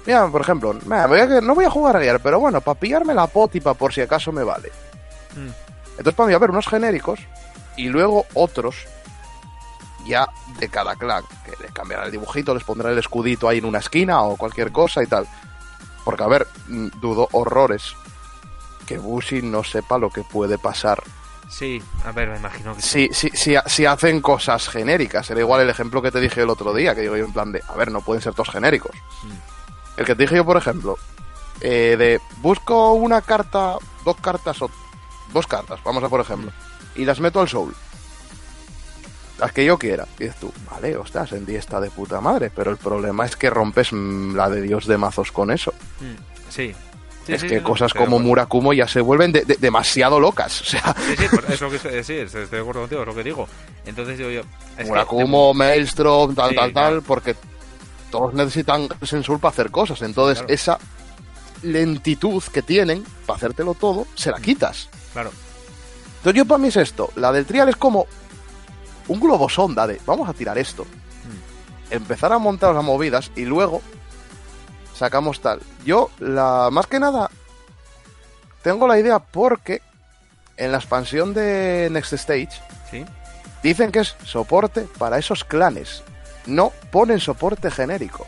[0.04, 3.72] Mira, por ejemplo, no voy a jugar a Gear, pero bueno, para pillarme la potipa
[3.72, 4.70] por si acaso me vale.
[5.36, 5.48] Mm.
[5.92, 7.18] Entonces, para mí, a ver, unos genéricos
[7.78, 8.76] y luego otros
[10.04, 10.28] ya
[10.58, 13.78] de cada clan, que les cambiará el dibujito, les pondrá el escudito ahí en una
[13.78, 15.26] esquina o cualquier cosa y tal.
[16.04, 17.94] Porque, a ver, mm, dudo horrores
[18.90, 21.00] que Bushi no sepa lo que puede pasar.
[21.48, 23.08] Sí, a ver, me imagino que sí.
[23.12, 26.74] Si, si, si, hacen cosas genéricas, era igual el ejemplo que te dije el otro
[26.74, 28.90] día, que digo yo en plan de, a ver, no pueden ser todos genéricos.
[29.22, 30.00] Mm.
[30.00, 30.98] El que te dije yo, por ejemplo,
[31.60, 34.68] eh, de busco una carta, dos cartas o
[35.32, 37.00] dos cartas, vamos a por ejemplo, mm.
[37.00, 37.72] y las meto al soul
[39.38, 40.08] las que yo quiera.
[40.18, 43.36] Y dices tú, vale, ostras, en día está de puta madre, pero el problema es
[43.36, 45.72] que rompes mm, la de Dios de mazos con eso.
[46.00, 46.74] Mm, sí.
[47.32, 50.60] Es que cosas como Murakumo ya se vuelven demasiado locas.
[50.60, 50.94] O sea.
[51.06, 53.48] Sí, sí, es lo que estoy, sí, estoy de acuerdo contigo, es lo que digo.
[53.84, 54.42] Entonces digo yo.
[54.84, 57.36] Murakumo, Maelstrom, tal, tal, tal, porque
[58.10, 60.02] todos necesitan Sensur para hacer cosas.
[60.02, 60.78] Entonces, esa
[61.62, 64.42] lentitud que tienen para hacértelo todo, se la mm.
[64.42, 64.88] quitas.
[65.12, 65.30] Claro.
[66.18, 68.06] Entonces, yo para mí es esto: la del trial es como
[69.08, 70.84] un globo sonda de vamos a tirar esto.
[70.84, 71.92] Hmm.
[71.94, 73.82] Empezar a montar las movidas y luego
[75.00, 75.60] sacamos tal.
[75.86, 77.30] Yo, la más que nada,
[78.62, 79.80] tengo la idea porque
[80.58, 82.50] en la expansión de Next Stage
[82.90, 83.06] ¿Sí?
[83.62, 86.02] dicen que es soporte para esos clanes.
[86.44, 88.26] No ponen soporte genérico.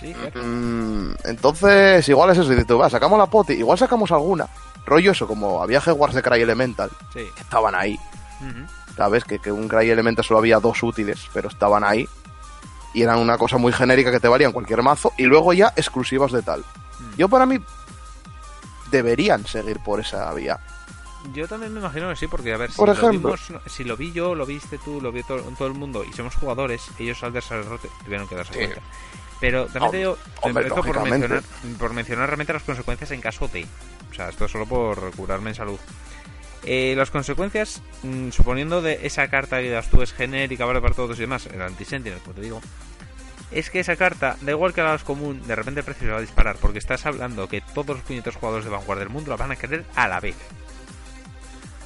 [0.00, 2.52] Sí, mm, entonces, igual es eso.
[2.52, 4.48] Y tú, va, sacamos la poti, igual sacamos alguna.
[4.86, 6.90] Rollo eso, como había Wars de Cry Elemental.
[7.12, 7.20] Sí.
[7.36, 7.96] Que estaban ahí.
[8.96, 9.24] ¿sabes?
[9.24, 12.08] Que, que un Cry Elemental solo había dos útiles, pero estaban ahí.
[12.94, 15.12] Y eran una cosa muy genérica que te valían cualquier mazo.
[15.18, 16.60] Y luego ya exclusivas de tal.
[16.98, 17.16] Hmm.
[17.18, 17.58] Yo para mí
[18.90, 20.58] deberían seguir por esa vía.
[21.34, 23.34] Yo también me imagino que sí, porque a ver, si, Por lo, ejemplo.
[23.34, 26.12] vimos- si lo vi yo, lo viste tú, lo vio todo, todo el mundo y
[26.14, 28.58] somos jugadores, ellos al desarrollo tuvieron que darse Sí.
[28.60, 28.80] cuenta.
[29.40, 31.42] Pero también te digo, Hombre, empiezo por mencionar,
[31.78, 33.66] por mencionar realmente las consecuencias en caso de.
[34.10, 35.78] O sea, esto es solo por curarme en salud.
[36.64, 40.94] Eh, las consecuencias, mm, suponiendo de esa carta que das tú es genérica, vale para
[40.94, 42.60] todos y demás, el anti-sentinel, como te digo,
[43.50, 46.12] es que esa carta, da igual que la hagas común, de repente el precio se
[46.12, 49.30] va a disparar, porque estás hablando que todos los puñetos jugadores de vanguardia del mundo
[49.30, 50.36] la van a querer a la vez.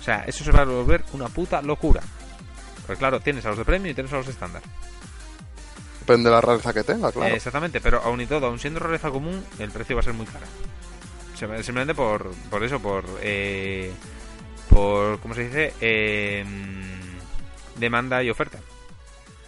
[0.00, 2.00] O sea, eso se va a volver una puta locura.
[2.84, 4.62] Porque claro, tienes a los de premio y tienes a los de estándar.
[6.00, 7.32] Depende de la rareza que tenga, claro.
[7.32, 10.14] Eh, exactamente, pero aún y todo, aún siendo rareza común, el precio va a ser
[10.14, 10.46] muy cara.
[11.38, 13.04] Sim- Simplemente por, por eso, por...
[13.20, 13.92] Eh,
[14.68, 15.72] por, ¿cómo se dice?
[15.80, 16.44] Eh,
[17.76, 18.58] demanda y oferta.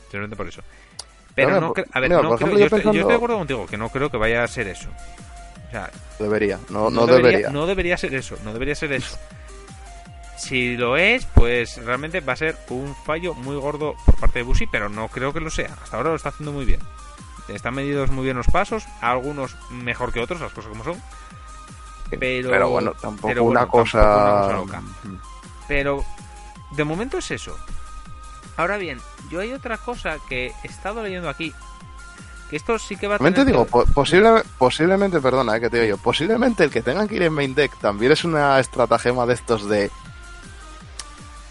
[0.03, 0.63] Simplemente por eso.
[1.35, 3.11] Pero no por- cre- a ver, mira, no creo- ejemplo, yo, estoy, yo pensando- estoy
[3.13, 4.89] de acuerdo contigo, que no creo que vaya a ser eso.
[5.69, 5.91] O sea,
[6.21, 7.51] Debería, no, no, debería.
[7.51, 9.19] No debería ser eso, no debería ser eso.
[10.37, 14.43] Si lo es, pues realmente va a ser un fallo muy gordo por parte de
[14.45, 15.71] Bushi, pero no creo que lo sea.
[15.83, 16.81] Hasta ahora lo está haciendo muy bien.
[17.49, 21.01] Están medidos muy bien los pasos, algunos mejor que otros, las cosas como son.
[22.51, 23.99] Pero, bueno, tampoco pero bueno, una tampoco cosa...
[24.03, 24.83] una cosa loca.
[25.69, 26.05] Pero
[26.73, 27.57] de momento es eso.
[28.57, 29.01] Ahora bien,
[29.31, 31.53] yo hay otra cosa que he estado leyendo aquí.
[32.51, 35.61] Que esto sí que va a te tener digo, que- po- posible, posiblemente, perdona, eh,
[35.61, 38.23] que te digo yo, posiblemente el que tengan que ir en main deck también es
[38.25, 39.91] una estratagema de estos de...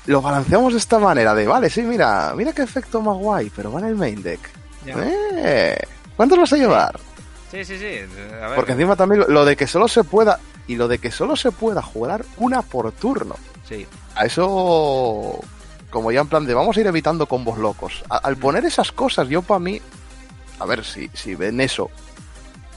[0.06, 3.72] Lo balanceamos de esta manera, de, vale, sí, mira, mira qué efecto más guay, pero
[3.72, 4.40] va en el main deck.
[4.86, 4.96] Ya.
[4.98, 5.78] Eh,
[6.18, 7.00] ¿Cuántos vas a llevar?
[7.54, 8.00] Sí, sí, sí.
[8.42, 11.12] A ver, Porque encima también lo, de que solo se pueda, y lo de que
[11.12, 13.36] solo se pueda jugar una por turno.
[13.68, 13.86] sí.
[14.16, 15.40] A eso,
[15.90, 18.04] como ya en plan de vamos a ir evitando combos locos.
[18.10, 19.82] A- al poner esas cosas, yo para mí,
[20.60, 21.90] a ver si, si ven eso,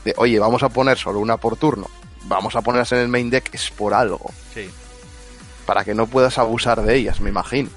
[0.05, 1.89] de oye, vamos a poner solo una por turno,
[2.25, 4.71] vamos a ponerlas en el main deck, es por algo, Sí,
[5.67, 7.71] para que no puedas abusar de ellas, me imagino.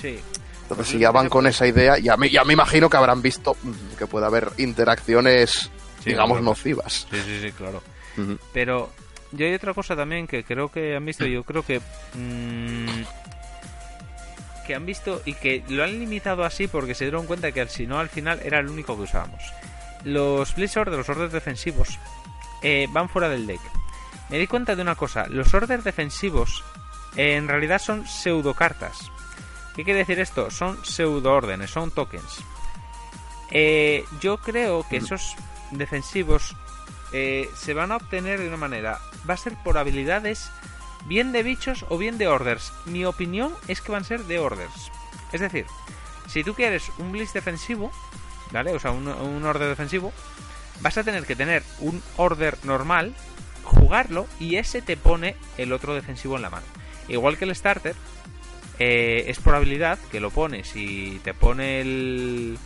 [0.00, 0.18] sí.
[0.62, 3.54] Entonces, si ya van con esa idea, ya me, ya me imagino que habrán visto
[3.62, 5.70] mm, que puede haber interacciones,
[6.04, 6.44] Sí, digamos, claro.
[6.44, 7.06] nocivas.
[7.10, 7.82] Sí, sí, sí, claro.
[8.52, 8.90] Pero
[9.32, 11.80] yo hay otra cosa también que creo que han visto, yo creo que...
[12.14, 13.02] mm,
[14.66, 17.86] que han visto y que lo han limitado así porque se dieron cuenta que si
[17.86, 19.42] no al final era el único que usábamos.
[20.04, 21.98] Los Blizzard los orders defensivos
[22.62, 23.60] eh, van fuera del deck.
[24.30, 26.64] Me di cuenta de una cosa, los orders defensivos
[27.16, 29.10] eh, en realidad son pseudo cartas.
[29.76, 30.50] ¿Qué quiere decir esto?
[30.50, 32.42] Son pseudo órdenes, son tokens.
[33.50, 35.36] Eh, yo creo que esos
[35.78, 36.56] defensivos
[37.12, 39.00] eh, se van a obtener de una manera.
[39.28, 40.50] Va a ser por habilidades
[41.06, 42.72] bien de bichos o bien de orders.
[42.86, 44.90] Mi opinión es que van a ser de orders.
[45.32, 45.66] Es decir,
[46.28, 47.90] si tú quieres un blitz defensivo,
[48.52, 48.72] ¿vale?
[48.72, 50.12] O sea, un, un order defensivo,
[50.80, 53.14] vas a tener que tener un order normal,
[53.62, 56.66] jugarlo y ese te pone el otro defensivo en la mano.
[57.08, 57.94] Igual que el starter,
[58.78, 62.58] eh, es por habilidad que lo pones y te pone el,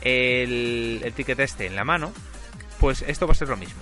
[0.00, 2.12] el, el ticket este en la mano,
[2.82, 3.80] pues esto va a ser lo mismo.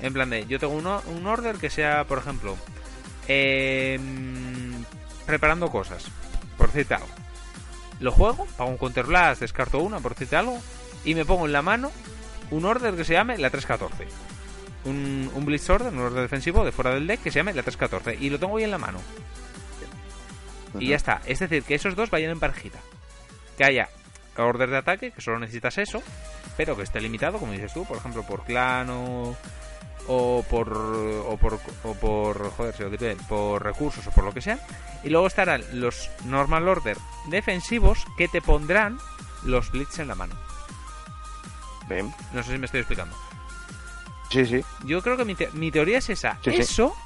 [0.00, 2.56] En plan de, yo tengo uno- un order que sea, por ejemplo,
[3.28, 4.84] em,
[5.26, 6.04] preparando cosas,
[6.56, 7.08] por decirte algo.
[8.00, 10.58] Lo juego, pago un counter blast, descarto una, por decirte algo,
[11.04, 11.90] y me pongo en la mano
[12.50, 14.06] un order que se llame la 314.
[14.84, 17.62] Un, un Blitz Order, un order defensivo de fuera del deck que se llame la
[17.64, 18.16] 314.
[18.24, 19.00] Y lo tengo ahí en la mano.
[20.78, 21.22] Y ya está.
[21.26, 22.78] Es decir, que esos dos vayan en parejita.
[23.58, 23.88] Que haya
[24.36, 26.02] order de ataque, que solo necesitas eso,
[26.56, 29.36] pero que esté limitado, como dices tú, por ejemplo, por clan o,
[30.08, 34.32] o por o por o por joder, se lo diré, por recursos o por lo
[34.32, 34.58] que sea.
[35.04, 36.96] Y luego estarán los normal order
[37.28, 38.98] defensivos que te pondrán
[39.44, 40.34] los blitz en la mano.
[41.88, 42.12] Bien.
[42.32, 43.16] No sé si me estoy explicando.
[44.30, 44.64] Sí, sí.
[44.84, 46.36] Yo creo que mi, te- mi teoría es esa.
[46.42, 46.56] Sí, sí.
[46.62, 46.96] Eso,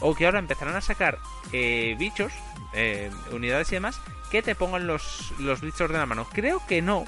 [0.00, 1.18] o que ahora empezarán a sacar
[1.52, 2.32] eh, bichos,
[2.74, 3.98] eh, unidades y demás,
[4.30, 6.26] que te pongan los, los bichos de la mano.
[6.32, 7.06] Creo que no,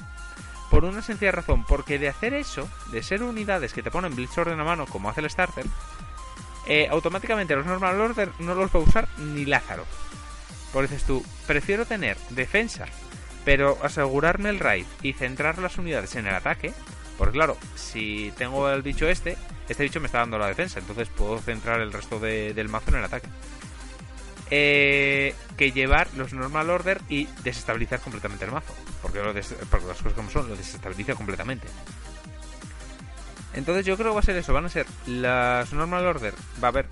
[0.69, 4.49] por una sencilla razón, porque de hacer eso, de ser unidades que te ponen Blitzor
[4.49, 5.65] de la mano, como hace el starter,
[6.67, 9.85] eh, automáticamente los normal order no los va a usar ni Lázaro.
[10.71, 12.85] Por dices tú, prefiero tener defensa,
[13.43, 16.73] pero asegurarme el raid y centrar las unidades en el ataque.
[17.17, 21.09] Porque claro, si tengo el bicho este, este bicho me está dando la defensa, entonces
[21.09, 23.27] puedo centrar el resto de- del mazo en el ataque.
[24.51, 28.73] Eh, que llevar los normal order y desestabilizar completamente el mazo.
[29.01, 31.67] Porque, lo des- porque las cosas como son, lo desestabiliza completamente.
[33.53, 36.33] Entonces yo creo que va a ser eso, van a ser las normal order,
[36.63, 36.85] va a haber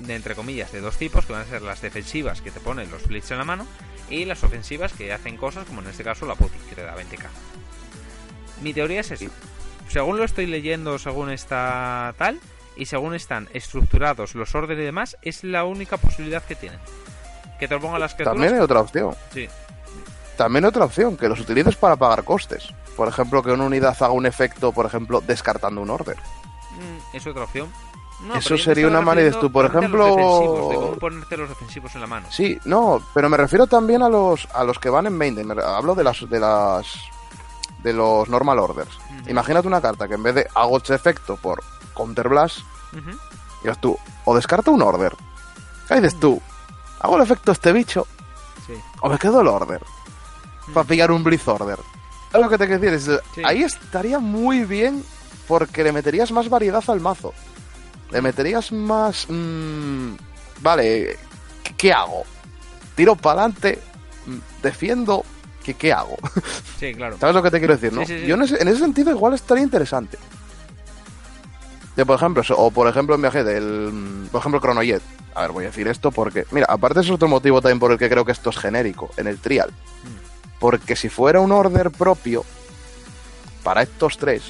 [0.00, 2.90] de entre comillas de dos tipos, que van a ser las defensivas que te ponen
[2.90, 3.66] los blitz en la mano
[4.10, 6.94] y las ofensivas que hacen cosas como en este caso la poti, que te da
[6.96, 7.26] 20k.
[8.62, 9.26] Mi teoría es eso.
[9.88, 12.40] Según lo estoy leyendo, según está tal,
[12.76, 16.80] y según están estructurados los órdenes y demás, es la única posibilidad que tienen.
[17.58, 18.34] Que te lo pongan las criaturas.
[18.34, 19.14] También hay otra opción.
[19.32, 19.48] Sí.
[20.36, 22.68] También hay otra opción, que los utilices para pagar costes.
[22.96, 26.16] Por ejemplo, que una unidad haga un efecto, por ejemplo, descartando un order.
[26.16, 27.68] Mm, es otra opción.
[28.22, 32.00] No, Eso sería una manera de tú, por ejemplo- de cómo ponerte los defensivos en
[32.00, 32.26] la mano.
[32.30, 35.36] Sí, no, pero me refiero también a los a los que van en main.
[35.60, 36.86] Hablo de las de las
[37.84, 38.90] de los normal orders.
[39.28, 41.62] Imagínate una carta que en vez de hago este efecto por
[41.94, 42.58] counter blast,
[43.62, 45.14] digas tú, o descarto un order.
[45.86, 46.40] ¿Qué dices tú?
[47.00, 48.06] Hago el efecto este bicho
[48.66, 48.72] Sí.
[49.02, 49.82] o me quedo el order
[50.72, 51.78] para pillar un blitz order.
[52.32, 53.12] ¿Sabes lo que te quiero decir?
[53.14, 53.42] Es, Sí.
[53.44, 55.04] Ahí estaría muy bien
[55.46, 57.34] porque le meterías más variedad al mazo.
[58.10, 59.26] Le meterías más...
[59.28, 60.14] mm,
[60.62, 61.18] vale,
[61.62, 62.22] ¿qué, qué hago?
[62.94, 63.82] Tiro para adelante,
[64.62, 65.24] defiendo,
[65.64, 66.16] ¿qué, ¿qué hago?
[66.78, 67.16] Sí, claro.
[67.18, 68.04] ¿Sabes lo que te quiero decir, no?
[68.04, 68.24] Sí.
[68.26, 70.18] Yo en ese, en ese sentido igual estaría interesante.
[71.96, 73.90] De, por ejemplo, o por ejemplo en viaje del...
[73.92, 75.02] mm, Por ejemplo, Chronojet.
[75.34, 76.44] A ver, voy a decir esto porque...
[76.50, 79.26] Mira, aparte es otro motivo también por el que creo que esto es genérico, en
[79.28, 79.70] el trial.
[79.70, 80.58] Mm.
[80.60, 82.44] Porque si fuera un order propio
[83.62, 84.42] para estos tres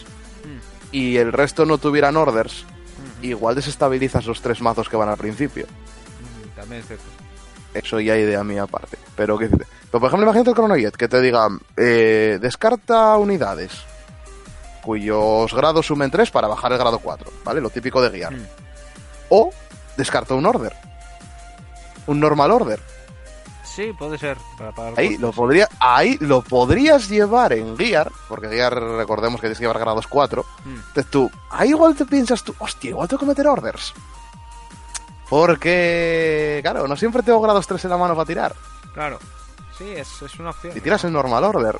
[0.44, 0.58] Mm.
[0.96, 3.26] y el resto no tuvieran orders, Ujú.
[3.26, 5.66] igual desestabilizas los tres mazos que van al principio.
[5.66, 7.04] Mm, También es cierto.
[7.74, 8.96] Eso ya idea mía aparte.
[9.16, 9.66] Pero, ¿qué dice?
[9.90, 13.84] Pero por ejemplo, imagínate el Chronojet que te diga, eh, descarta unidades
[14.84, 17.60] cuyos grados sumen 3 para bajar el grado 4, ¿vale?
[17.60, 18.32] Lo típico de guiar.
[18.34, 18.46] Mm.
[19.30, 19.50] O
[19.96, 20.74] descarta un order.
[22.06, 22.80] Un normal order.
[23.64, 24.36] Sí, puede ser.
[24.56, 29.58] Para Ahí lo, podría, ahí lo podrías llevar en guiar, porque guiar, recordemos que tienes
[29.58, 30.44] que llevar grados 4.
[30.64, 30.68] Mm.
[30.68, 33.92] Entonces tú, ahí igual te piensas tú, hostia, igual tengo que meter orders.
[35.28, 38.54] Porque, claro, no siempre tengo grados 3 en la mano para tirar.
[38.92, 39.18] Claro.
[39.76, 40.72] Sí, es, es una opción.
[40.72, 41.78] Si tiras el normal order.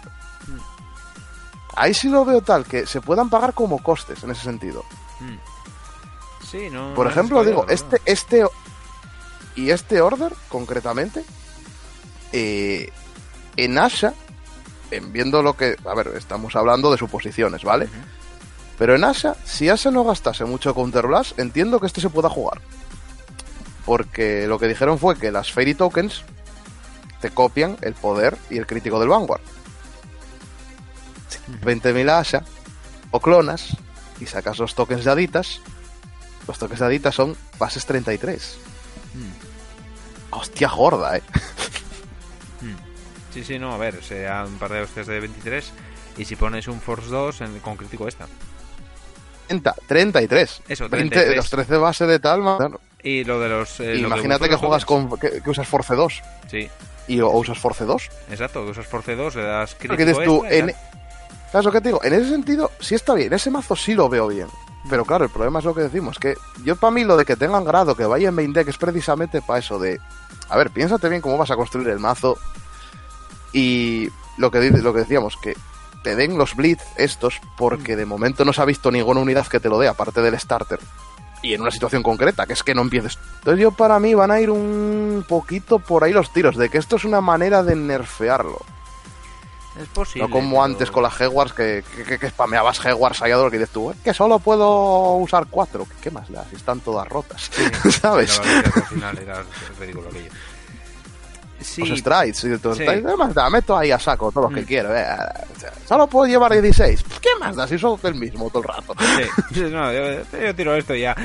[1.77, 4.85] Ahí sí lo veo tal, que se puedan pagar como costes en ese sentido.
[5.21, 5.37] Mm.
[6.45, 6.95] Sí, no.
[6.95, 8.45] Por no es ejemplo, digo, este, este
[9.57, 11.25] y este order, concretamente,
[12.33, 12.91] eh,
[13.57, 14.15] en Asha,
[14.91, 17.89] en viendo lo que, a ver, estamos hablando de suposiciones, ¿vale?
[18.79, 22.29] Pero en Asha, si Asha no gastase mucho Counter Blast, entiendo que este se pueda
[22.29, 22.61] jugar.
[23.87, 26.23] Porque lo que dijeron fue que las Fairy Tokens
[27.21, 29.41] te copian el poder y el crítico del Vanguard.
[31.63, 32.43] 20.000 a Asha,
[33.11, 33.77] o clonas,
[34.21, 35.61] y sacas los tokens de Aditas.
[36.49, 38.57] Los tokens de Aditas son bases 33.
[39.15, 40.35] Mm.
[40.35, 41.23] Hostia gorda, eh.
[42.61, 42.75] Mm.
[43.35, 45.71] Sí, sí, no, a ver, sean un par de hostias de 23
[46.17, 48.27] y si pones un Force 2 en- con crítico esta.
[49.49, 50.63] 30, 33.
[50.69, 51.37] Eso, 20, 33.
[51.37, 52.79] los 13 base de tal, man.
[53.05, 53.79] Y lo de los...
[53.81, 55.11] eh, lo Imagínate que juegas con.
[55.19, 56.23] Que, que usas Force 2.
[56.51, 56.69] Sí,
[57.07, 58.11] Y, o usas Force 2.
[58.31, 60.75] exacto, que usas Force 2, le das crítico Porque dices tú, en.
[61.53, 62.03] ¿sabes lo que te digo?
[62.03, 63.33] En ese sentido, sí está bien.
[63.33, 64.49] Ese mazo sí lo veo bien.
[64.91, 67.37] Pero claro, el problema es lo que decimos, que yo para mí lo de que
[67.37, 69.99] tengan grado, que vaya en main deck, es precisamente para eso de...
[70.51, 72.37] A ver, piénsate bien cómo vas a construir el mazo
[73.53, 75.57] y lo que, lo que decíamos, que
[76.03, 79.61] te den los blitz estos, porque de momento no se ha visto ninguna unidad que
[79.61, 80.81] te lo dé, aparte del starter.
[81.45, 83.19] Y en una situación concreta, que es que no empieces.
[83.41, 86.79] Entonces yo para mí van a ir un poquito por ahí los tiros, de que
[86.79, 88.61] esto es una manera de nerfearlo.
[89.81, 90.27] Es posible.
[90.29, 93.51] No como pero- antes con las Hegwars que, que, que, que spameabas Hegwars allá lo
[93.51, 95.87] que dices tú, "Es que solo puedo usar cuatro.
[96.01, 96.45] ¿Qué más da?
[96.49, 97.51] Si están todas rotas.
[97.53, 98.39] Sí, ¿Sabes?
[98.41, 99.43] Al final era
[99.81, 100.31] ridículo aquello.
[101.65, 102.45] Sí, Los strides.
[102.45, 102.83] Y los Sí.
[102.85, 103.49] strides, ¿Qué más da?
[103.51, 104.67] Meto ahí a saco todos los que Mm.
[104.69, 104.97] quiero.
[104.97, 105.07] eh,
[105.89, 107.03] Solo puedo llevar 16.
[107.21, 107.67] ¿Qué más da?
[107.67, 108.95] Si son el mismo todo el rato.
[108.99, 109.23] sí,
[109.55, 111.17] sí, no, yo, yo tiro esto ya.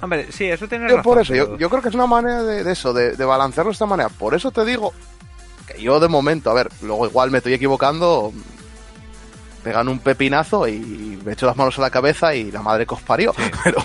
[0.00, 1.02] Hombre, sí, eso tiene Yo razón.
[1.04, 3.74] por eso, yo, creo que es una manera de, de eso, de, de balancearlo de
[3.74, 4.08] esta manera.
[4.08, 4.92] Por eso te digo
[5.66, 8.32] que yo de momento, a ver, luego igual me estoy equivocando,
[9.62, 12.94] pegan un pepinazo y me echo las manos a la cabeza y la madre que
[12.94, 13.32] os parió.
[13.36, 13.42] Sí.
[13.64, 13.78] Pero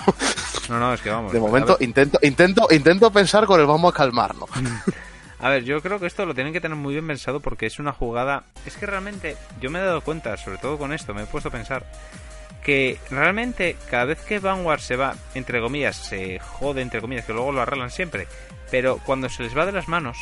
[0.69, 1.31] No, no, es que vamos.
[1.31, 4.49] de momento intento, intento, intento pensar con el vamos a calmarnos.
[5.39, 7.77] A ver, yo creo que esto lo tienen que tener muy bien pensado porque es
[7.77, 8.43] una jugada.
[8.65, 11.49] Es que realmente yo me he dado cuenta, sobre todo con esto, me he puesto
[11.49, 11.85] a pensar
[12.63, 17.33] que realmente cada vez que Vanguard se va, entre comillas, se jode, entre comillas, que
[17.33, 18.27] luego lo arreglan siempre,
[18.71, 20.17] pero cuando se les va de las manos,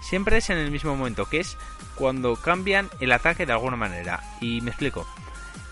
[0.00, 1.58] siempre es en el mismo momento, que es
[1.96, 4.22] cuando cambian el ataque de alguna manera.
[4.40, 5.06] Y me explico.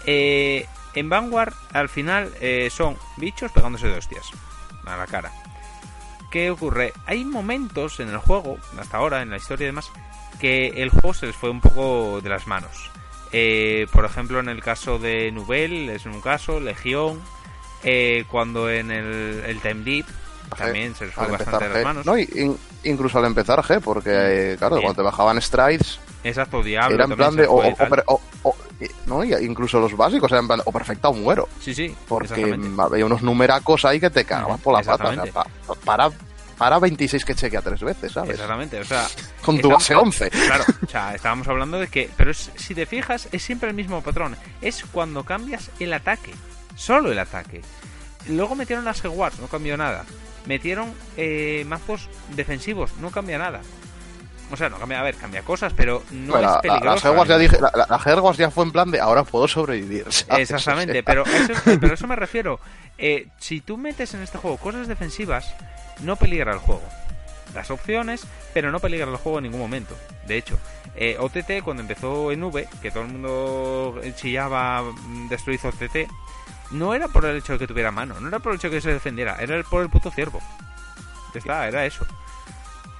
[0.04, 4.26] Eh, en Vanguard, al final, eh, son bichos pegándose de hostias
[4.84, 5.30] a la cara.
[6.30, 6.92] ¿Qué ocurre?
[7.06, 9.90] Hay momentos en el juego, hasta ahora, en la historia y demás,
[10.40, 12.90] que el juego se les fue un poco de las manos.
[13.32, 17.20] Eh, por ejemplo, en el caso de Nubel, es un caso, Legión,
[17.82, 20.06] eh, cuando en el, el Time Deep
[20.56, 22.06] también se les fue Al bastante de las manos.
[22.06, 24.86] No, in- incluso al empezar G, porque claro, Bien.
[24.86, 26.94] cuando te bajaban strides, Exacto, Diablo.
[26.94, 27.46] era en plan de.
[27.46, 27.62] O,
[28.42, 28.56] o-
[29.06, 31.48] no, y incluso los básicos eran en plan, o perfecta o muero.
[31.60, 34.94] Sí, sí, Porque había unos numeracos ahí que te cagabas Ujú, por la pata.
[34.94, 35.32] O sea, exactamente.
[35.66, 36.10] pa- para,
[36.58, 38.30] para 26 que chequea tres veces, ¿sabes?
[38.32, 39.06] Exactamente, o sea...
[39.44, 40.30] Con tu base 11.
[40.46, 42.08] Claro, o sea, estábamos hablando de que...
[42.16, 44.36] Pero si te fijas, es siempre el mismo patrón.
[44.60, 46.32] Es cuando cambias el ataque.
[46.76, 47.60] Solo el ataque.
[48.28, 50.04] Luego metieron las Hogwarts, no cambió nada.
[50.46, 53.60] Metieron eh, mazos defensivos, no cambia nada.
[54.52, 57.14] O sea, no cambia, a ver, cambia cosas, pero no es peligroso.
[57.24, 60.04] La, dije, la, ya fue en plan de ahora puedo sobrevivir.
[60.28, 62.60] Exactamente, pero, eso, pero eso me refiero.
[62.98, 65.54] Eh, si tú metes en este juego cosas defensivas,
[66.02, 66.82] no peligra el juego.
[67.54, 69.96] Las opciones, pero no peligra el juego en ningún momento.
[70.26, 70.58] De hecho,
[70.96, 76.10] eh, OTT cuando empezó en V, que todo el mundo chillaba mm, destruir OTT,
[76.72, 78.76] no era por el hecho de que tuviera mano, no era por el hecho de
[78.76, 80.42] que se defendiera, era por el puto ciervo.
[81.32, 82.06] Ya está, era eso.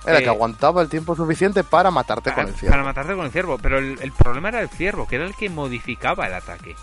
[0.05, 2.73] Era que eh, aguantaba el tiempo suficiente para matarte con el ciervo.
[2.73, 5.49] Para matarte con el ciervo, pero el, problema era el ciervo, que era el que
[5.49, 6.75] modificaba el ataque.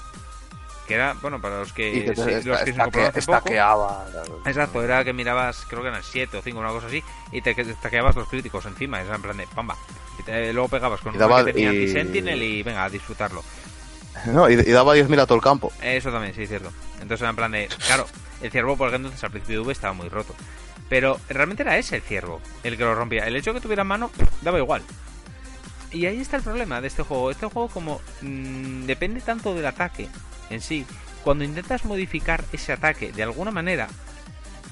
[0.87, 4.05] Que era, bueno, para los que, los que se estaqueaba.
[4.45, 7.51] Exacto, era que mirabas, creo que eran 7 o 5, una cosa así, y te
[7.51, 9.75] estaqueabas los críticos encima, era en plan de pamba.
[10.27, 11.91] Y luego pegabas con un que tenía y...
[11.91, 13.43] sentinel y venga, a disfrutarlo.
[14.25, 15.71] No, y, daba 10.000 a todo el campo.
[15.81, 16.71] Eso también, sí, es cierto.
[16.95, 18.05] Entonces era en plan de, claro,
[18.41, 20.35] el ciervo, por ejemplo, entonces al principio de V estaba muy roto.
[20.89, 23.27] Pero realmente era ese el ciervo el que lo rompía.
[23.27, 24.11] El hecho de que tuviera mano
[24.41, 24.81] daba igual.
[25.91, 27.31] Y ahí está el problema de este juego.
[27.31, 30.09] Este juego como mm, depende tanto del ataque
[30.49, 30.85] en sí.
[31.23, 33.87] Cuando intentas modificar ese ataque de alguna manera,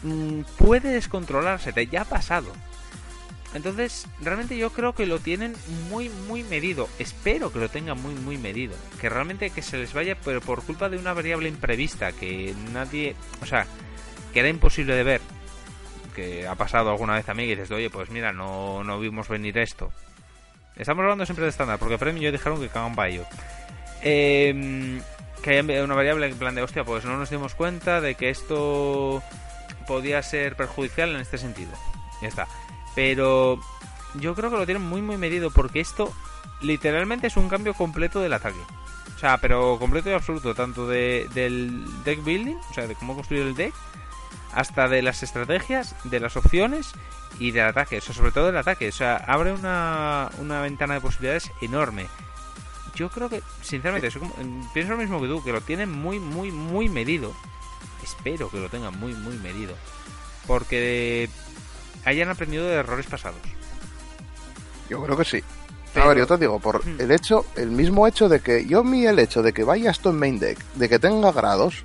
[0.03, 1.71] mmm, puede descontrolarse.
[1.71, 2.51] Te ya ha pasado.
[3.53, 5.55] Entonces, realmente yo creo que lo tienen
[5.89, 6.89] muy, muy medido.
[6.99, 8.75] Espero que lo tengan muy, muy medido.
[8.99, 13.15] Que realmente que se les vaya, pero por culpa de una variable imprevista que nadie...
[13.41, 13.65] O sea,
[14.33, 15.21] que era imposible de ver
[16.17, 19.27] que ha pasado alguna vez a mí y dices, oye, pues mira, no, no vimos
[19.27, 19.91] venir esto.
[20.75, 23.11] Estamos hablando siempre de estándar, porque Premio y yo dijeron que cagan para.
[24.01, 24.99] Eh,
[25.43, 28.31] que hay una variable en plan de, hostia, pues no nos dimos cuenta de que
[28.31, 29.21] esto
[29.85, 31.71] podía ser perjudicial en este sentido.
[32.23, 32.47] Ya está.
[32.95, 33.59] Pero
[34.15, 36.11] yo creo que lo tienen muy, muy medido, porque esto
[36.61, 38.59] literalmente es un cambio completo del ataque.
[39.15, 43.13] O sea, pero completo y absoluto, tanto de, del deck building, o sea, de cómo
[43.13, 43.73] construir el deck,
[44.57, 46.93] hasta de las estrategias, de las opciones
[47.37, 50.95] y del ataque, o sea, sobre todo del ataque, o sea, abre una, una ventana
[50.95, 52.07] de posibilidades enorme.
[52.95, 54.09] Yo creo que, sinceramente,
[54.73, 57.33] pienso lo mismo que tú, que lo tienen muy, muy, muy medido.
[58.03, 59.75] Espero que lo tengan muy, muy medido.
[60.47, 61.29] Porque
[62.03, 63.39] hayan aprendido de errores pasados.
[64.89, 65.43] Yo creo que sí.
[65.93, 66.99] A ver, yo te digo, por hmm.
[66.99, 70.09] el hecho, el mismo hecho de que yo mi el hecho de que vaya esto
[70.09, 71.83] en main deck, de que tenga grados,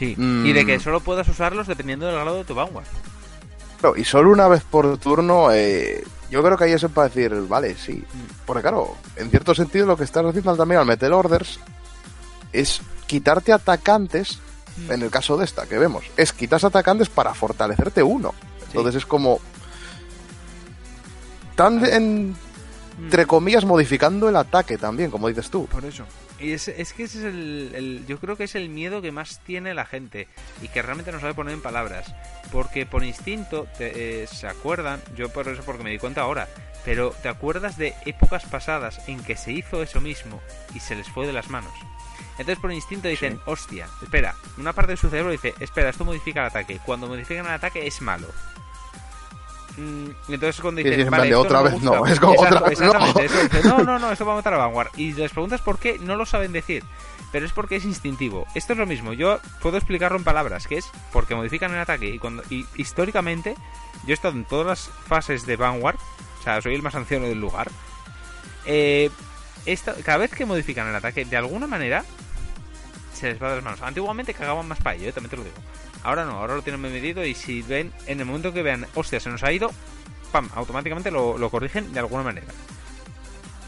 [0.00, 0.80] y de que mm.
[0.80, 2.86] solo puedas usarlos dependiendo del grado de tu Vanguard.
[3.96, 7.76] y solo una vez por turno, eh, yo creo que ahí es para decir, vale,
[7.76, 7.94] sí.
[7.94, 8.44] Mm.
[8.46, 11.60] Porque claro, en cierto sentido lo que estás haciendo también al meter orders
[12.52, 14.38] es quitarte atacantes,
[14.76, 14.92] mm.
[14.92, 18.34] en el caso de esta que vemos, es quitas atacantes para fortalecerte uno.
[18.66, 19.40] Entonces es como...
[21.56, 22.34] Tan
[23.04, 25.66] entre comillas modificando el ataque también, como dices tú.
[25.66, 26.04] Por eso.
[26.40, 29.40] Y es, es que ese es el, Yo creo que es el miedo que más
[29.40, 30.26] tiene la gente
[30.62, 32.14] y que realmente no sabe poner en palabras.
[32.50, 36.48] Porque por instinto te, eh, se acuerdan, yo por eso porque me di cuenta ahora,
[36.84, 40.40] pero te acuerdas de épocas pasadas en que se hizo eso mismo
[40.74, 41.72] y se les fue de las manos.
[42.38, 46.40] Entonces por instinto dicen, hostia, espera, una parte de su cerebro dice, espera, esto modifica
[46.40, 46.80] el ataque.
[46.86, 48.28] Cuando modifican el ataque es malo.
[49.76, 52.92] Mm, entonces cuando dicen, vale, otra vez no, es como otra vez no.
[53.64, 54.90] no, no, no, esto va a matar a Vanguard.
[54.96, 56.84] Y les preguntas por qué, no lo saben decir.
[57.32, 58.46] Pero es porque es instintivo.
[58.54, 62.08] Esto es lo mismo, yo puedo explicarlo en palabras, que es porque modifican el ataque
[62.08, 63.54] y cuando y históricamente
[64.04, 65.96] yo he estado en todas las fases de Vanguard,
[66.40, 67.70] o sea, soy el más anciano del lugar.
[68.66, 69.10] Eh,
[69.66, 72.04] esta, cada vez que modifican el ataque, de alguna manera
[73.12, 73.82] se les va de las manos.
[73.82, 75.56] Antiguamente cagaban más para ello, eh, también te lo digo.
[76.02, 79.20] Ahora no, ahora lo tienen medido y si ven, en el momento que vean, hostia,
[79.20, 79.70] se nos ha ido,
[80.32, 82.46] pam, automáticamente lo, corrigen de alguna manera.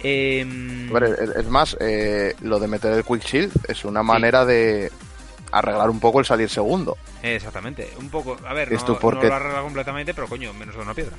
[0.00, 0.90] Eh...
[1.36, 4.90] es más, eh, lo de meter el Quick Shield es una manera de
[5.52, 6.96] arreglar un poco el salir segundo.
[7.22, 8.36] Exactamente, un poco.
[8.46, 9.28] A ver, no, porque...
[9.28, 11.16] lo arregla completamente, pero coño, menos de una piedra.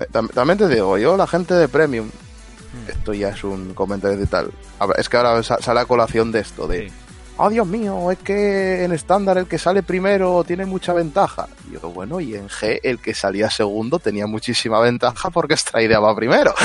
[0.00, 2.90] Eh, también te digo, yo, la gente de Premium, hmm.
[2.90, 4.52] esto ya es un comentario de tal.
[4.96, 6.90] es que ahora sale a colación de esto, de
[7.36, 11.48] oh Dios mío, es que en estándar el que sale primero tiene mucha ventaja.
[11.68, 16.16] Y yo, bueno, y en G el que salía segundo tenía muchísima ventaja porque va
[16.16, 16.54] primero.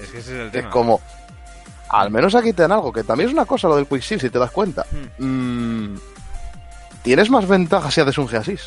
[0.00, 0.68] Es que ese es el tema.
[0.68, 1.00] Es como,
[1.88, 4.30] al menos aquí te dan algo, que también es una cosa lo del Quicksilver, si
[4.30, 4.84] te das cuenta.
[5.18, 5.92] Hmm.
[5.94, 6.00] Mm,
[7.02, 8.60] tienes más ventaja si haces un G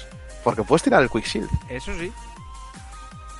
[0.43, 1.49] porque puedes tirar el Quicksilver.
[1.69, 2.11] Eso sí.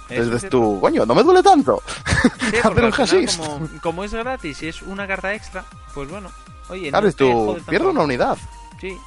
[0.10, 1.82] Desde tu, coño, no me duele tanto.
[2.64, 5.64] hacer un G como, como es gratis y es una carta extra,
[5.94, 6.30] pues bueno,
[6.72, 8.38] Oye, claro, tú pierdes una unidad.
[8.80, 8.98] Sí.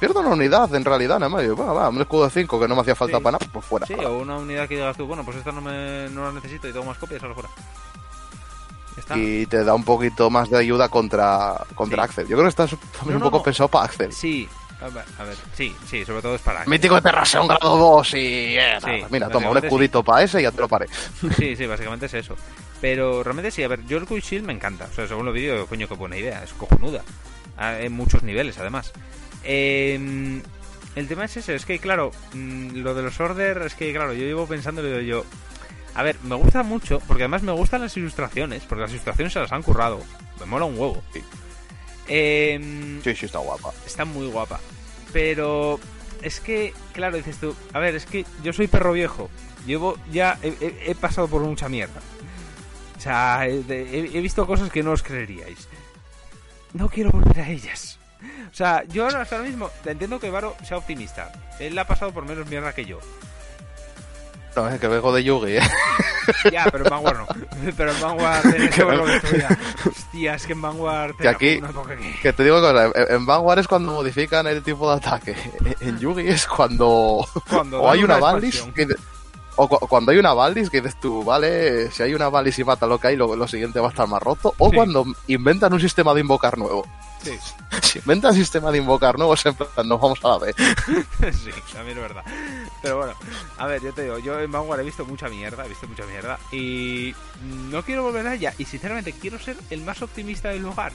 [0.00, 1.44] pierdo una unidad en realidad, nada más.
[1.44, 3.22] Yo, va, va, un escudo de 5 que no me hacía falta Sí.
[3.22, 3.86] para nada, pues fuera.
[3.86, 6.68] Sí, o una unidad que digas tú, bueno, pues esta no, me, no la necesito
[6.68, 7.48] y tengo más copias, solo fuera.
[8.96, 9.18] Está.
[9.18, 12.08] Y te da un poquito más de ayuda contra, contra Sí.
[12.10, 12.28] Axel.
[12.28, 13.42] Yo creo que está también No, un no, poco no.
[13.42, 14.12] pensado para Axel.
[14.12, 14.48] Sí,
[14.80, 16.64] a ver, a ver, sí, sí, sobre todo es para...
[16.66, 18.56] Mítico de Terraseo, grado 2 y...
[18.56, 20.86] eh, Sí, mira, toma, un escudito para ese y ya te lo paré.
[21.36, 22.36] Sí, sí, básicamente es eso.
[22.84, 24.84] Pero realmente sí, a ver, yo el Quick Shield me encanta.
[24.84, 26.44] O sea, según lo vídeo, coño, qué buena idea.
[26.44, 27.02] Es cojonuda.
[27.56, 28.92] Ah, En muchos niveles, además.
[29.42, 30.42] Eh,
[30.94, 34.12] el tema es ese, es que claro, mm, lo de los order, es que claro,
[34.12, 35.24] yo llevo pensando y digo yo...
[35.94, 39.40] A ver, me gusta mucho, porque además me gustan las ilustraciones, porque las ilustraciones se
[39.40, 40.02] las han currado.
[40.40, 41.02] Me mola un huevo.
[41.14, 41.22] Sí.
[42.08, 43.72] Eh, Sí, sí, está guapa.
[43.86, 44.60] está muy guapa.
[45.10, 45.80] Pero
[46.20, 49.30] es que, claro, dices tú, a ver, es que yo soy perro viejo.
[49.66, 52.02] Llevo ya, he, he- he pasado por mucha mierda.
[53.04, 55.68] O sea, he, he- visto cosas que no os creeríais.
[56.72, 57.98] No quiero volver a ellas.
[58.50, 61.30] O sea, yo ahora hasta ahora mismo entiendo que Varo sea optimista.
[61.60, 62.98] Él ha pasado por menos mierda que yo.
[64.56, 65.60] No, es que vengo de Yugi, ¿eh?
[66.50, 67.26] Ya, pero en Vanguard no.
[67.76, 69.46] Pero en Vanguard tenés que ver lo que.
[69.90, 73.68] Hostia, es que en Vanguard Que aquí- que- Que te digo que en, Vanguard es
[73.68, 75.36] cuando modifican el tipo de ataque.
[75.80, 77.28] En Yugi es cuando...
[77.50, 78.18] Cuando o hay una,
[78.74, 78.86] que...
[79.56, 82.64] O cu- cuando hay una Valis que dices tú, vale, si hay una Valis y
[82.64, 84.52] mata lo que hay, lo, lo siguiente va a estar más roto.
[84.58, 84.74] O Sí.
[84.76, 86.86] cuando inventan un sistema de invocar nuevo.
[87.22, 87.32] Sí.
[87.82, 90.54] Si inventan sistema de invocar nuevo, siempre nos vamos a la B.
[91.32, 92.24] sí, también es verdad.
[92.82, 93.12] Pero bueno,
[93.58, 96.04] a ver, yo te digo, yo en Vanguard he visto mucha mierda, he visto mucha
[96.06, 97.14] mierda y
[97.70, 100.92] no quiero volver a ella y sinceramente quiero ser el más optimista del lugar.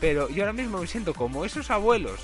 [0.00, 2.20] Pero yo ahora mismo me siento como esos abuelos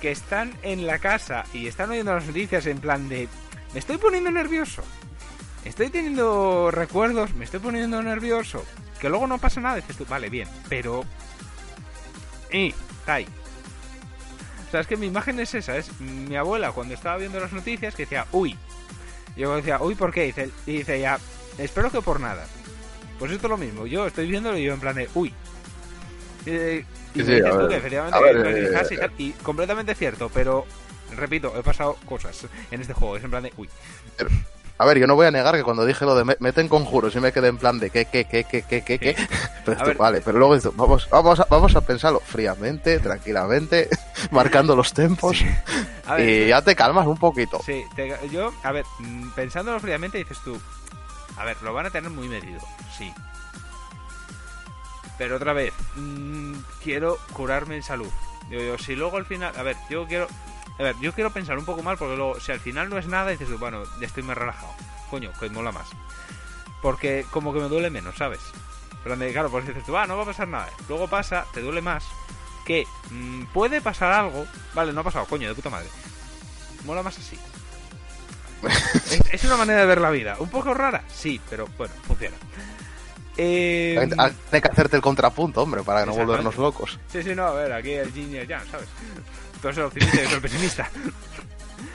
[0.00, 3.28] que están en la casa y están oyendo las noticias en plan de
[3.72, 4.82] me estoy poniendo nervioso.
[5.64, 8.64] Estoy teniendo recuerdos, me estoy poniendo nervioso.
[9.00, 11.04] Que luego no pasa nada, dices tú, vale, bien, pero...
[12.52, 13.26] Y, está ahí.
[14.68, 17.52] O sea, es que mi imagen es esa, es mi abuela cuando estaba viendo las
[17.52, 18.56] noticias que decía, uy.
[19.36, 20.24] Yo decía, uy, ¿por qué?
[20.24, 21.18] Y dice, y dice ya,
[21.58, 22.46] espero que por nada.
[23.18, 25.32] Pues esto es lo mismo, yo estoy viéndolo y yo en plan de, uy.
[26.46, 26.84] Eh,
[27.14, 30.66] y Sí, dices tú que efectivamente que eh, y completamente cierto, pero
[31.16, 33.68] repito, he pasado cosas en este juego, es en plan de, uy.
[34.78, 37.14] A ver, yo no voy a negar que cuando dije lo de me- meten conjuros
[37.14, 39.14] y me quedé en plan de qué, qué, qué, qué, qué, qué, qué.
[39.64, 43.88] Pero esto, vale, pero luego esto, vamos, vamos, a, vamos a pensarlo fríamente, tranquilamente,
[44.32, 45.38] marcando los tempos
[46.06, 47.60] A ver, y ya te calmas un poquito.
[47.64, 50.60] Sí, te- yo, a ver, mm, pensándolo fríamente dices tú,
[51.36, 52.58] a ver, lo van a tener muy medido,
[52.98, 53.12] sí.
[55.18, 58.08] Pero otra vez, mm, quiero curarme en salud.
[58.50, 60.26] Digo yo, si luego al final, a ver, yo quiero,
[60.82, 63.06] a ver, yo quiero pensar un poco mal porque luego, si al final no es
[63.06, 64.72] nada, dices tú, bueno, ya estoy más relajado.
[65.10, 65.88] Coño, que mola más.
[66.80, 68.40] Porque como que me duele menos, ¿sabes?
[69.04, 70.68] Pero claro, pues dices tú, ah, no va a pasar nada.
[70.88, 72.04] Luego pasa, te duele más,
[72.66, 74.46] que mm, puede pasar algo.
[74.74, 75.88] Vale, no ha pasado, coño, de puta madre.
[76.84, 77.38] Mola más así.
[79.10, 80.36] es, es una manera de ver la vida.
[80.38, 82.36] Un poco rara, sí, pero bueno, funciona.
[83.36, 84.08] Eh,
[84.50, 86.98] Hay que hacerte el contrapunto, hombre, para no volvernos locos.
[87.08, 88.88] sí, sí, no, a ver, aquí el yin y el yang, ¿sabes?
[89.62, 90.90] Tú eres el optimista y yo soy el pesimista.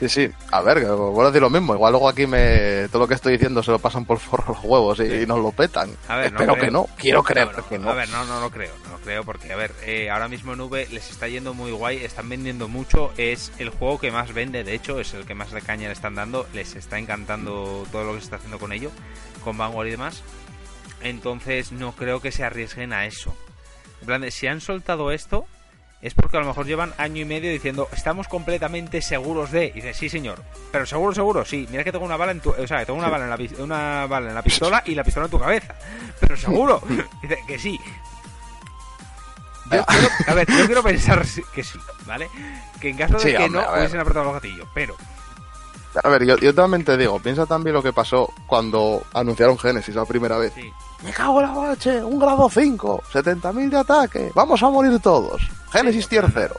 [0.00, 0.30] Sí, sí.
[0.52, 1.74] A ver, vuelvo a decir lo mismo.
[1.74, 4.64] Igual luego aquí me todo lo que estoy diciendo se lo pasan por forro los
[4.64, 5.90] huevos y, y nos lo petan.
[6.06, 6.86] A ver, Espero que no.
[6.96, 7.90] Quiero creer No, no, que no.
[7.90, 10.52] A ver, no, no lo creo, no lo creo porque, a ver, eh, ahora mismo
[10.52, 14.32] en V les está yendo muy guay, están vendiendo mucho, es el juego que más
[14.32, 17.84] vende, de hecho, es el que más de caña le están dando, les está encantando
[17.90, 18.90] todo lo que se está haciendo con ello,
[19.42, 20.22] con Vanguard y demás,
[21.02, 23.34] entonces no creo que se arriesguen a eso.
[24.00, 25.46] En plan, si han soltado esto,
[26.00, 29.72] es porque a lo mejor llevan año y medio diciendo, estamos completamente seguros de, y
[29.72, 32.66] dice, sí señor, pero seguro, seguro, sí, mira que tengo una bala en tu, o
[32.66, 35.26] sea, que tengo una bala en la, una bala en la pistola y la pistola
[35.26, 35.74] en tu cabeza,
[36.20, 36.80] pero seguro,
[37.22, 37.78] dice que sí.
[39.70, 42.28] Yo quiero, a ver, yo quiero pensar que sí, ¿vale?
[42.80, 44.96] Que en caso de Sí, que hombre, no hubiesen apretado el gatillo, pero
[46.02, 49.94] A ver, yo, yo también te digo, piensa también lo que pasó cuando anunciaron Genesis
[49.94, 50.52] la primera vez.
[50.54, 50.72] sí,
[51.04, 55.40] Me cago en la bache, un grado 5, 70.000 de ataque, vamos a morir todos.
[55.70, 56.56] Genesis Sí, tier 0.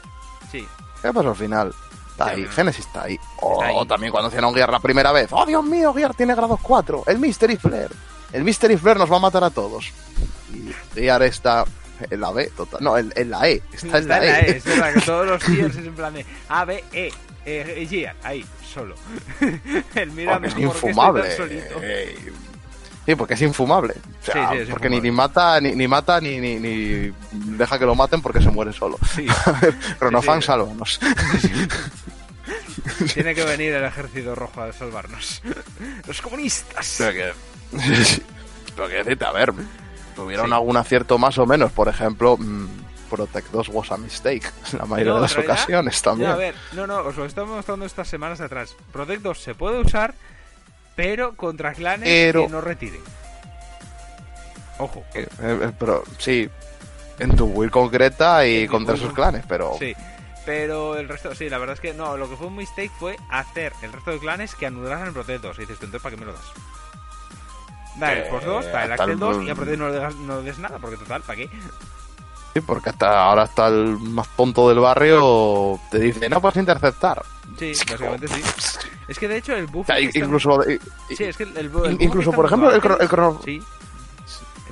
[0.50, 0.66] sí,
[1.02, 1.74] ¿Qué pasó al final?
[2.10, 2.50] Está ahí, no.
[2.52, 3.18] Genesis está ahí.
[3.40, 3.86] O Está ahí.
[3.86, 5.28] también cuando hicieron Gear la primera vez.
[5.32, 7.04] ¡Oh, Dios mío, Gear tiene grado 4!
[7.06, 7.94] El Mystery Flare.
[8.32, 9.90] El Mystery Flare nos va a matar a todos.
[10.54, 11.64] Y Gear está
[12.10, 12.80] en la B, total.
[12.82, 13.62] No, en, en la E.
[13.72, 14.56] Está en la, E.
[14.56, 17.12] es verdad que todos los tiers es en plan de A, B, E,
[17.46, 18.94] eh, Gia, ahí, solo.
[19.94, 21.36] El mirando Porque es ¿por qué estoy infumable.
[21.36, 21.80] solito?
[23.06, 23.94] Sí, porque es infumable.
[23.94, 25.10] O sea, Sí, sí, es porque ni, infumable.
[25.10, 27.12] ni mata, ni, ni mata, ni, ni, ni
[27.56, 28.98] deja que lo maten porque se muere solo.
[29.14, 30.42] Sí, sí.
[30.42, 31.00] sálvanos.
[33.14, 35.42] tiene que venir el ejército rojo a salvarnos.
[36.06, 36.96] Los comunistas.
[36.98, 37.32] Pero que.
[38.76, 39.52] Pero que decirte, a ver,
[40.14, 40.52] tuvieron Sí.
[40.52, 41.72] algún acierto más o menos.
[41.72, 42.66] Por ejemplo, mm,
[43.10, 46.30] Protect 2 was a mistake en la mayoría No, de las realidad- ocasiones también.
[46.30, 48.74] No, a ver, no, no, os lo estamos mostrando estas semanas atrás.
[48.92, 50.14] Protect 2 se puede usar,
[50.96, 53.00] pero contra clanes Pero- que no retiren.
[54.78, 55.04] Ojo.
[55.14, 56.48] Eh, eh, pero sí,
[57.18, 59.94] en tu build concreta y contra con- clanes, pero Sí.
[60.46, 63.16] Pero el resto, sí, la verdad es que no, lo que fue un mistake fue
[63.30, 65.58] hacer el resto de clanes que anularan el Protect 2.
[65.58, 66.42] Y dices entonces, ¿para qué me lo das?
[67.96, 69.96] Da el Eh, Force 2, da el Axel el- 2 y a Protect no le,
[69.98, 71.50] das, no le des nada, porque total, ¿para qué?
[72.54, 77.22] sí, porque hasta ahora está el más tonto del barrio te dice, no puedes interceptar.
[77.60, 78.42] Sí, básicamente sí.
[79.06, 79.88] Es que de hecho el buff.
[80.14, 80.62] Incluso,
[81.16, 83.62] Sí, es que el, el, bu- el buff incluso por ejemplo, el, el, crono- Sí.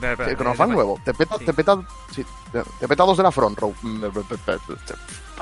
[0.01, 0.67] El Chronofan espera.
[0.67, 1.77] nuevo, te peta, te peta,
[2.15, 3.75] te, te peta dos de la front row.
[4.47, 4.61] ¿Para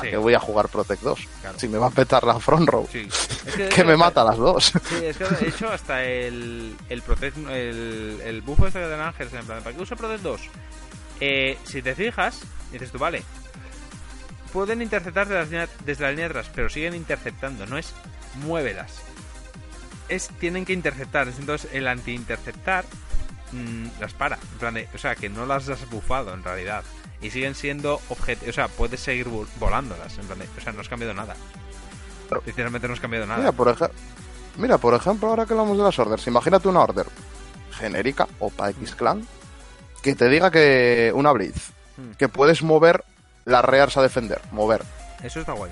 [0.03, 0.11] Sí.
[0.11, 1.21] qué voy a jugar Protect 2?
[1.43, 1.59] Claro.
[1.59, 2.89] Si me va a petar la front row,
[3.75, 4.73] que, me mata las dos.
[4.89, 9.33] Sí, es que de hecho hasta el, el Protect, el, el buff este que Ángeles,
[9.35, 10.41] en plan, ¿para qué usa Protect 2?
[11.21, 12.41] Eh, si te fijas,
[12.73, 13.23] dices tú, vale,
[14.53, 17.93] pueden interceptar desde la, línea, desde la línea de atrás, pero siguen interceptando, no es
[18.45, 18.93] muévelas.
[20.09, 22.85] Es, tienen que interceptar, entonces el anti-interceptar
[23.53, 26.85] mm, las para, en plan de- o sea, que no las has bufado en realidad.
[27.23, 30.73] Y siguen siendo objetos, o sea, puedes seguir vol- volándolas, en plan de- o sea,
[30.73, 31.35] no has cambiado nada.
[32.45, 33.39] Literalmente no has cambiado nada.
[33.39, 33.91] Mira, por ej-
[34.59, 37.07] Mira, por ejemplo, ahora que hablamos de las orders, imagínate una order
[37.79, 39.27] genérica o para X-Clan
[40.03, 42.13] que te diga que una Blitz, Hmm.
[42.19, 43.05] que puedes mover
[43.47, 44.83] las rears a defender, mover.
[45.23, 45.71] Eso está guay.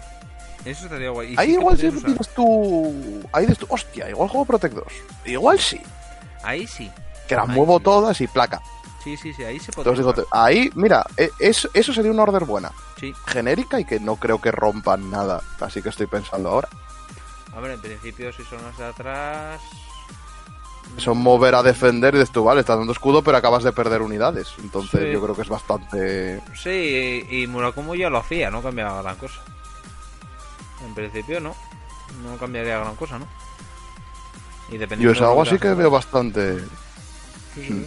[0.64, 1.34] Eso estaría guay.
[1.36, 4.84] Ahí sí igual si dices tú, ahí dices tú, hostia, igual juego Protect 2.
[5.26, 5.80] Igual sí,
[6.42, 6.90] Ahí sí.
[7.28, 7.84] que las Ahí muevo sí.
[7.84, 8.62] todas y placa.
[9.02, 9.66] Sí, sí, sí, ahí se.
[9.72, 13.12] Entonces digo, te- ahí, mira, e- eso, eso sería una order buena, Sí.
[13.26, 15.42] genérica y que no creo que rompan nada.
[15.60, 16.68] Así que estoy pensando ahora.
[17.54, 19.60] A ver, en principio, si son las de atrás.
[20.98, 24.00] Son mover a defender y dices tú, vale, estás dando escudo, pero acabas de perder
[24.02, 24.52] unidades.
[24.62, 25.10] Entonces Sí.
[25.12, 26.40] yo creo que es bastante...
[26.54, 29.40] Sí, y Murakumo ya lo hacía, no cambiaba gran cosa.
[30.86, 31.54] En principio, no.
[32.22, 33.26] No cambiaría gran cosa, ¿no?
[34.70, 36.58] Y dependiendo Yo es algo así que veo bastante...
[37.54, 37.86] sí, sí.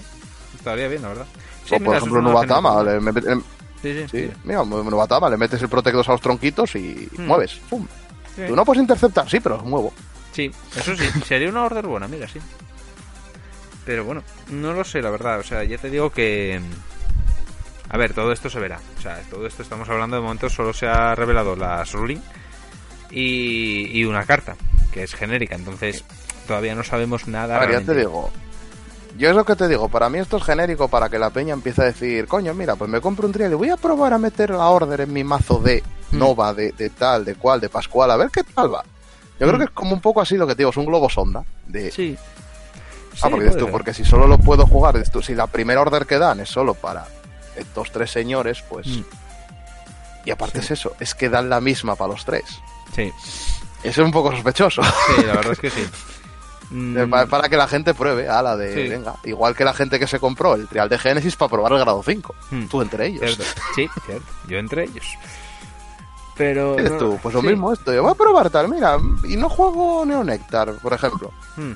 [0.55, 1.25] Estaría bien, la verdad.
[1.65, 3.43] Sí, o por mira, eso ejemplo, Nubatama, le met- em-
[3.81, 7.27] Sí, sí, mira, Nubatama, le metes el Protect 2 a los tronquitos y Hmm.
[7.27, 7.59] mueves.
[7.69, 7.85] ¡Pum!
[8.35, 9.93] Tú no puedes interceptar, sí, pero muevo.
[10.31, 12.39] Sí, eso sí, sería una order buena, mira, sí.
[13.87, 15.39] Pero bueno, no lo sé, la verdad.
[15.39, 16.61] O sea, ya te digo que.
[17.89, 18.79] A ver, todo esto se verá.
[18.99, 22.19] O sea, todo esto estamos hablando de momento, solo se ha revelado la ruling
[23.09, 24.55] y, y una carta,
[24.91, 25.55] que es genérica.
[25.55, 26.03] Entonces,
[26.47, 27.55] todavía no sabemos nada.
[27.57, 28.29] A ver, ya te digo.
[29.17, 31.53] Yo es lo que te digo, para mí esto es genérico para que la peña
[31.53, 34.19] empiece a decir, coño, mira, pues me compro un trial y voy a probar a
[34.19, 35.81] meter la order en mi mazo de
[36.11, 36.19] Hmm.
[36.19, 38.81] Nova, de, de tal, de cual, de Pascual, a ver qué tal va.
[39.39, 39.57] Yo creo Mm.
[39.57, 41.43] que es como un poco así lo que te digo, es un globo sonda.
[41.65, 42.15] De, Sí.
[43.23, 43.71] Ah, porque dices tú, ser.
[43.71, 46.73] porque si solo lo puedo jugar, tú, si la primera order que dan es solo
[46.73, 47.05] para
[47.55, 48.87] estos tres señores, pues...
[48.87, 49.01] Mm.
[50.25, 50.65] Y aparte Sí.
[50.65, 52.43] es eso, es que dan la misma para los tres.
[52.95, 53.11] Sí,
[53.83, 54.81] Eso es un poco sospechoso.
[54.83, 55.85] sí, la verdad es que sí.
[56.69, 58.89] Mm, Pa- para que la gente pruebe, a la de, Sí.
[58.89, 61.79] venga, igual que la gente que se compró el trial de Génesis para probar el
[61.79, 62.35] grado 5.
[62.51, 62.65] Hmm.
[62.65, 63.21] Tú entre ellos.
[63.37, 63.61] cierto.
[63.73, 64.25] Sí, cierto.
[64.49, 65.05] Yo entre ellos.
[66.35, 66.75] Pero.
[66.75, 67.47] Dices no- tú, pues lo sí.
[67.47, 71.31] mismo esto, yo voy a probar tal, mira, y no juego Neonectar, por ejemplo.
[71.55, 71.71] Mm.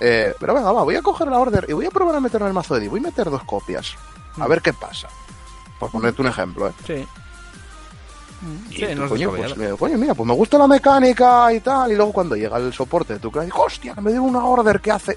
[0.00, 2.40] Eh, pero venga, va, voy a coger la order y voy a probar a meter
[2.40, 3.94] en el mazo de Di, voy a meter dos copias,
[4.38, 4.48] a Hmm.
[4.48, 5.08] ver qué pasa.
[5.78, 6.72] Por ponerte un ejemplo, ¿eh?
[6.86, 7.06] Sí.
[8.70, 11.60] Y Sí, tú, no es coño, pues, coño, mira, pues me gusta la mecánica y
[11.60, 14.22] tal, y luego cuando llega el soporte de tu clan, digo, hostia, que me dio
[14.22, 15.16] una order que hace...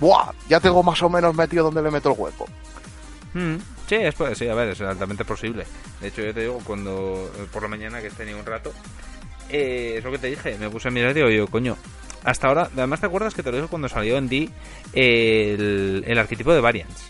[0.00, 2.46] Buah, ya tengo más o menos metido donde le meto el hueco.
[3.34, 3.56] Mm,
[3.86, 5.66] Sí, es, pues, sí, a ver, es altamente posible.
[6.00, 8.72] De hecho, yo te digo, cuando eh, por la mañana que he tenido un rato,
[9.48, 11.76] eh, es lo que te dije, me puse a mirar y digo yo, coño,
[12.24, 14.50] hasta ahora, además te acuerdas que te lo dije cuando salió en D
[14.92, 17.06] el, el arquetipo de Variants.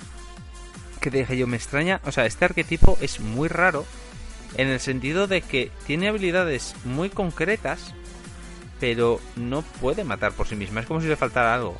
[1.00, 3.84] Que te dije yo, me extraña, o sea, este arquetipo es muy raro
[4.56, 7.94] en el sentido de que tiene habilidades muy concretas,
[8.78, 11.76] pero no puede matar por sí misma, es como si le faltara algo.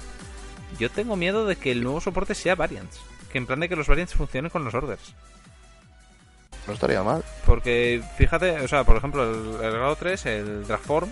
[0.79, 3.01] Yo tengo miedo de que el nuevo soporte sea Variants.
[3.33, 5.15] Que en plan de que los Variants funcionen con los orders.
[6.67, 7.25] No estaría mal.
[7.47, 11.11] Porque fíjate, o sea, por ejemplo, el, el grado 3, el Draftform,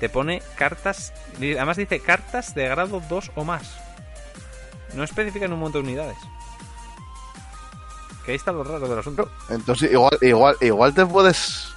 [0.00, 1.12] te pone cartas.
[1.36, 3.76] Además dice cartas de grado 2 o más.
[4.94, 6.18] No especifica en un montón de unidades.
[8.24, 9.30] Que ahí está lo raro del asunto.
[9.48, 11.68] Entonces, igual, igual, igual te puedes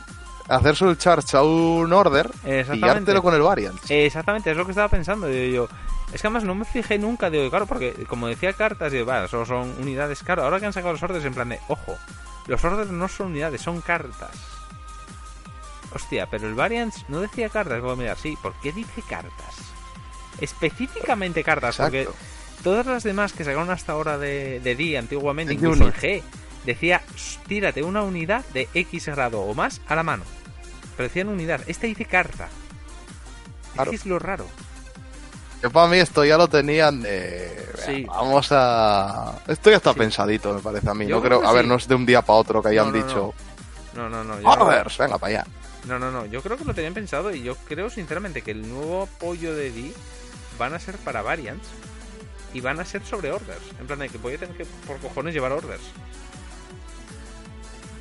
[0.47, 3.79] hacer solo el charge a un order y llevártelo con el variant.
[3.89, 5.29] Exactamente, es lo que estaba pensando.
[5.29, 5.67] Yo,
[6.11, 9.27] es que además no me fijé nunca, digo, claro, porque como decía cartas, digo, vale,
[9.27, 10.23] solo son unidades.
[10.23, 11.97] Claro, ahora que han sacado los orders, en plan de, ojo,
[12.47, 14.31] los orders no son unidades, son cartas.
[15.93, 17.81] Hostia, pero el Variance no decía cartas.
[17.81, 19.55] Voy a mirar, sí, ¿por qué dice cartas?
[20.39, 22.19] Específicamente cartas, porque Exacto.
[22.63, 25.93] todas las demás que sacaron hasta ahora de, de D antiguamente, incluso en.
[25.93, 26.21] G,
[26.65, 27.01] decía,
[27.47, 30.23] tírate una unidad de X grado o más a la mano.
[30.95, 31.61] Pero decían unidad.
[31.67, 32.49] Este dice carta.
[33.73, 33.91] Claro.
[33.91, 34.45] Es lo raro.
[35.61, 37.65] Que para mí esto ya lo tenían de...
[37.85, 38.05] Sí.
[38.07, 39.39] Vamos a...
[39.47, 39.99] Esto ya está Sí.
[39.99, 41.05] pensadito, me parece a mí.
[41.05, 41.49] Yo no creo creo...
[41.49, 43.33] A ver, no es de un día para otro que hayan No, no, dicho...
[43.37, 43.48] No,
[43.93, 44.39] no, no.
[44.41, 44.97] yo- ¡Orders!
[44.97, 45.47] Venga, para allá.
[45.87, 46.25] No, no, no.
[46.25, 49.71] Yo creo que lo tenían pensado y yo creo sinceramente que el nuevo apoyo de
[49.71, 49.93] D
[50.57, 51.67] van a ser para variants
[52.53, 53.61] y van a ser sobre orders.
[53.79, 55.81] En plan de que voy a tener que por cojones llevar orders.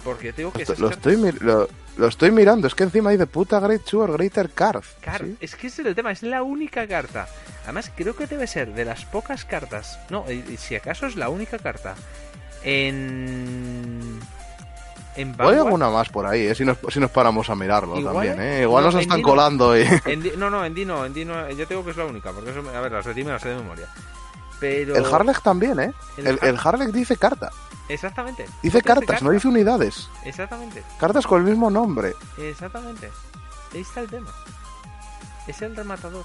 [0.05, 2.67] Porque tengo que lo, estoy lo, lo estoy mirando.
[2.67, 4.85] Es que encima hay de puta Great Tour, Greater Card.
[5.01, 5.37] Car- ¿sí?
[5.41, 7.29] Es que ese es el tema, es la única carta.
[7.65, 9.99] Además, creo que debe ser de las pocas cartas.
[10.09, 11.95] No, y si acaso es la única carta.
[12.65, 14.19] En.
[15.19, 16.55] En O hay Vanguard- alguna más por ahí, ¿eh?
[16.55, 18.41] si, nos, si nos paramos a mirarlo Igual, también.
[18.41, 18.63] ¿eh?
[18.63, 19.83] Igual No, nos están Dino- colando y...
[19.83, 22.63] en no, no, en Dino, en Dino, yo tengo que es la única, porque eso,
[22.63, 23.87] me- a ver, las de Di me las sé de memoria.
[24.61, 24.97] Pero...
[24.97, 25.93] El Harlech también, ¿eh?
[26.17, 27.51] El El, Har- el Harlech dice carta.
[27.89, 28.43] Exactamente.
[28.45, 30.09] Dice Dice cartas, no dice unidades.
[30.25, 32.15] Exactamente, Cartas con el mismo nombre.
[32.37, 33.11] exactamente.
[33.75, 34.31] Ahí está el tema.
[35.47, 36.25] Es el rematador.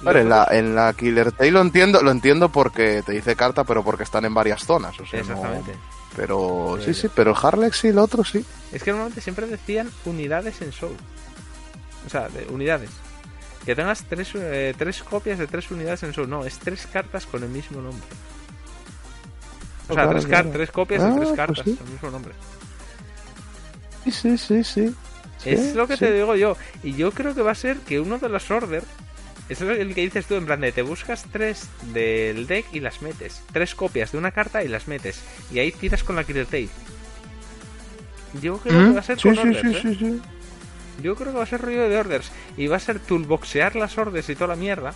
[0.00, 3.64] Ver, en la, en la Killer Tail lo entiendo, lo entiendo porque te dice carta,
[3.64, 4.98] pero porque están en varias zonas.
[5.00, 5.74] O sea, no- Exactamente.
[6.16, 8.44] Pero sí, sí, pero Harlech sí, el otro sí.
[8.72, 10.96] Es que normalmente siempre decían unidades en Soul.
[12.06, 12.90] O sea, de unidades.
[13.64, 16.28] Que tengas tres, eh, tres copias de tres unidades en Soul.
[16.30, 18.06] No, es tres cartas con el mismo nombre.
[19.84, 20.50] O sea, Claro, tres, claro.
[20.52, 21.74] tres copias Ah, de tres pues cartas sí.
[21.76, 22.32] con el mismo nombre.
[24.04, 24.94] Sí, sí, sí, sí.
[25.38, 26.00] Sí, es lo que sí.
[26.00, 26.56] te digo yo.
[26.82, 28.82] Y yo creo que va a ser que uno de los order.
[29.48, 33.00] Es el que dices tú, en plan de te buscas tres del deck y las
[33.00, 33.42] metes.
[33.52, 35.22] Tres copias de una carta y las metes.
[35.52, 36.68] Y ahí tiras con la Killer Tail.
[38.42, 39.96] Yo creo que Mm, va a ser Sí, con sí, orders, sí, ¿eh?
[39.98, 40.22] sí.
[41.02, 42.30] Yo creo que va a ser rollo de orders.
[42.58, 44.92] Y va a ser toolboxear las orders y toda la mierda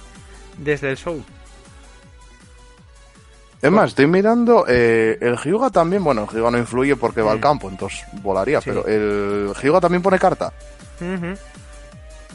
[0.59, 1.25] desde el Soul.
[3.63, 7.31] Es más, estoy mirando, eh, el Hyuga también, bueno, el Hyuga no influye porque va
[7.33, 7.43] al Mm.
[7.43, 10.53] campo, entonces volaría, pero el Hyuga también pone carta.
[11.01, 11.37] Ujú.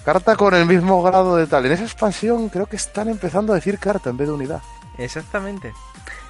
[0.07, 1.65] Carta con el mismo grado de tal.
[1.65, 4.61] En esa expansión creo que están empezando a decir carta en vez de unidad.
[4.97, 5.73] Exactamente.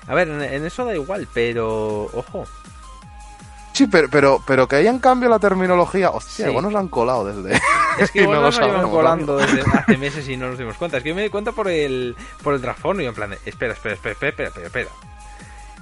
[0.08, 2.45] A ver, en, eso da igual, pero ojo.
[3.74, 6.49] Sí, pero, pero, pero que hayan cambiado la terminología, hostia, Sí.
[6.49, 7.62] igual nos han colado desde...
[7.99, 10.76] Es que igual no nos lo llevan colando desde hace meses y no nos dimos
[10.76, 10.98] cuenta.
[10.98, 13.38] Es que yo me di cuenta por el por el trasfondo y en plan de,
[13.45, 14.90] espera, espera, espera, espera, espera, espera.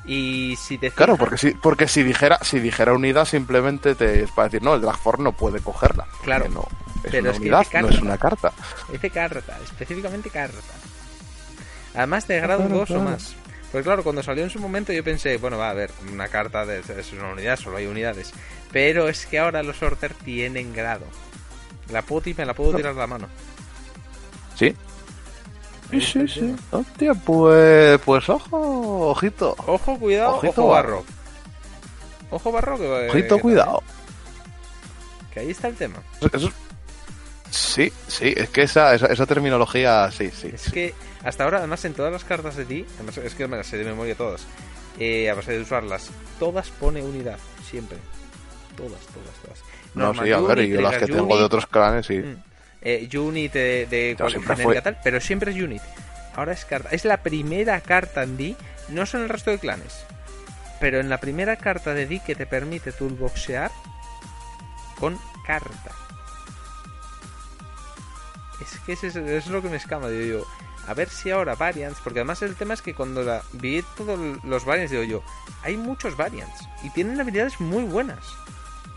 [0.08, 4.32] Y si te Claro, porque si, porque si dijera, si dijera unidad simplemente te es
[4.32, 6.06] para decir, no, el Dragform no puede cogerla.
[6.24, 6.62] Claro, Que no,
[7.04, 8.06] es pero una es que unidad, dice no es carta.
[8.06, 8.54] una carta.
[8.92, 10.60] Dice carta, específicamente carta.
[11.96, 13.02] Además de grado Claro, 2 claro.
[13.02, 13.36] o más.
[13.72, 16.66] Pues claro, cuando salió en su momento yo pensé, bueno, va a ver, una carta
[16.66, 18.32] de, es una unidad, solo hay unidades.
[18.72, 21.06] Pero es que ahora los order tienen grado.
[21.92, 22.78] La y me la puedo No.
[22.78, 23.28] tirar la mano.
[24.56, 24.74] Sí.
[25.92, 26.56] Sí, sí, sí.
[26.72, 29.56] Hostia, pues, pues ojo, ojito.
[29.68, 31.04] Ojo, cuidado, Ojito, ojo barro.
[32.32, 33.10] Ojo barro que...
[33.10, 33.84] Ojito, que- cuidado.
[35.34, 35.98] Que ahí está el tema.
[36.34, 36.52] Eso-
[37.52, 40.50] Sí, sí, es que esa, esa, esa terminología, sí, sí.
[40.54, 40.72] Es sí.
[40.72, 40.94] que
[41.24, 43.78] hasta ahora, además, en todas las cartas de ti, además es que me las sé
[43.78, 44.46] de memoria todas,
[45.00, 47.38] eh, a base de usarlas, todas pone unidad,
[47.70, 47.98] siempre.
[48.76, 49.60] Todas, todas, todas.
[49.94, 52.18] No, sí, a ver, y yo las que tengo de otros clanes, sí.
[52.18, 52.36] mm,
[52.86, 55.82] eh, unit de, de genérica tal, pero siempre es unit.
[56.36, 56.90] Ahora es carta.
[56.92, 58.56] Es la primera carta en D,
[58.90, 60.06] no son el resto de clanes,
[60.80, 63.72] pero en la primera carta de D que te permite toolboxear
[65.00, 65.92] con carta.
[68.62, 70.46] Es que eso es lo que me escama, digo yo.
[70.88, 74.20] A ver si ahora variants, porque además el tema es que cuando la, vi todos
[74.44, 75.24] los variants, digo yo,
[75.64, 78.24] hay muchos variants y tienen habilidades muy buenas,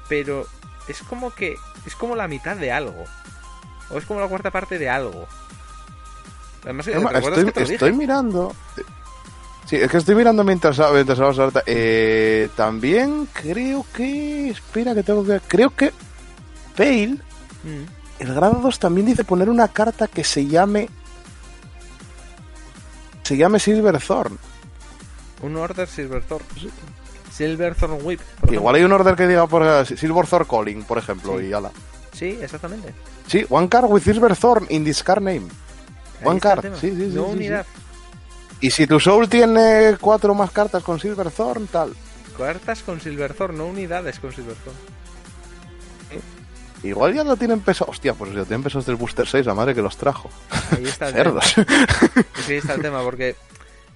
[0.07, 0.47] pero
[0.87, 1.57] es como que
[1.87, 3.05] es como la mitad de algo,
[3.91, 5.27] o es como la cuarta parte de algo.
[6.65, 8.55] Además, ¿te Es más, acuerdas estoy, que te estoy mirando.
[9.67, 11.63] Sí, es que estoy mirando mientras, mientras hablamos ahorita.
[11.67, 14.51] Eh, también creo que.
[14.51, 15.41] Espera, que tengo que.
[15.47, 15.93] Creo que.
[16.77, 17.19] Pale,
[17.65, 18.21] Mm.
[18.21, 20.89] el grado 2 también dice poner una carta que se llame.
[23.25, 24.39] Se llame Silverthorn.
[25.43, 26.45] Un Order Silverthorn.
[27.33, 28.21] Silverthorn Whip.
[28.51, 31.47] igual hay un order que diga por Silverthorn Calling, por ejemplo, Sí.
[31.47, 31.71] y ala.
[32.19, 32.93] Sí, exactamente.
[33.27, 35.47] Sí, one card with Silverthorn in this card name.
[36.21, 36.77] Ahí One card, tema.
[36.77, 37.67] sí, sí, sí, No sí, unidad.
[38.61, 41.95] Y si tu Soul tiene cuatro más cartas con Silverthorn, tal.
[42.37, 44.77] Cartas con Silverthorn, no unidades con Silverthorn.
[46.83, 47.85] Igual ya lo tienen peso.
[47.89, 50.31] Hostia, pues ya tienen pesos del Booster 6, la madre que los trajo.
[50.77, 51.41] Ahí está el tema.
[51.43, 51.59] Cerdos.
[52.39, 53.35] Es que ahí está el tema, porque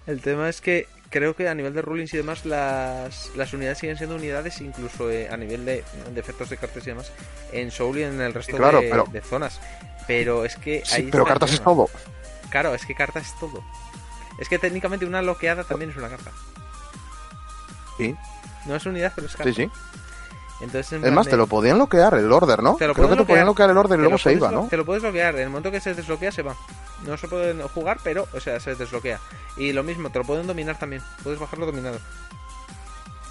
[0.07, 3.78] el tema es que creo que a nivel de rulings y demás las, las unidades
[3.78, 7.12] siguen siendo unidades incluso eh, a nivel de, de efectos de cartas y demás
[7.52, 9.60] en Soul y en el resto claro, de, pero- de zonas.
[10.09, 11.89] Pero es que Sí, ahí pero está el cartas es todo.
[12.51, 13.62] Claro, es que carta es todo.
[14.40, 16.32] Es que técnicamente una loqueada también es una carta.
[17.98, 18.16] Sí,
[18.66, 19.52] No es unidad, pero es carta.
[19.52, 19.70] sí, sí.
[20.62, 22.76] Entonces, en Es más, de- te lo podían bloquear el order, ¿no?
[22.76, 23.44] Te lo Creo que te podían bloquear.
[23.44, 24.68] bloquear el order y luego se iba, ¿no?
[24.68, 25.34] Te lo puedes bloquear.
[25.34, 26.55] En el momento que se desbloquea, se va.
[27.06, 29.18] No se pueden jugar, pero, o sea, se desbloquea.
[29.56, 31.02] Y lo mismo, te lo pueden dominar también.
[31.24, 31.98] Puedes bajarlo dominado.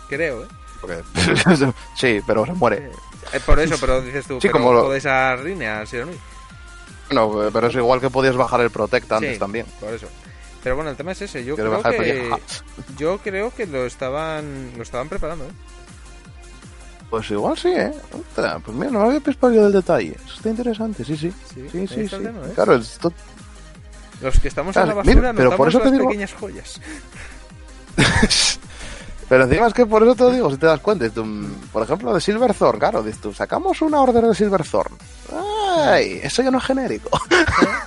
[0.09, 0.47] Creo, ¿eh?
[0.81, 1.03] Porque-
[1.97, 2.91] sí, pero se muere.
[3.33, 6.05] Eh, por eso, pero dices tú, Sí, pero como lo- jodes a Rinea, ¿sí o
[6.05, 6.11] no?
[7.11, 9.65] No, pero es igual que podías bajar el Protect antes Sí, también.
[9.79, 10.07] Por eso.
[10.63, 11.43] Pero bueno, el tema es ese.
[11.43, 12.29] Yo creo que
[12.97, 15.45] yo creo que lo estaban lo estaban preparando.
[15.45, 15.51] ¿eh?
[17.11, 17.91] Pues igual sí, ¿eh?
[18.17, 20.15] Ostras, pues mira, no me había yo del detalle.
[20.25, 21.31] Eso está interesante, sí, sí.
[21.53, 22.51] Sí, Sí, sí, tema, ¿eh?
[22.55, 23.13] Claro, esto...
[24.21, 26.33] Los que estamos en la Claro, basura mira, pero por eso te las digo- pequeñas
[26.33, 26.79] joyas.
[29.29, 31.25] Pero encima es que por eso te lo digo, si te das cuenta, tú,
[31.71, 34.93] por ejemplo, de Silverthorn, claro, dices tú, sacamos una order de Silverthorn.
[35.85, 36.19] ¡Ay!
[36.21, 37.09] Eso ya no es genérico.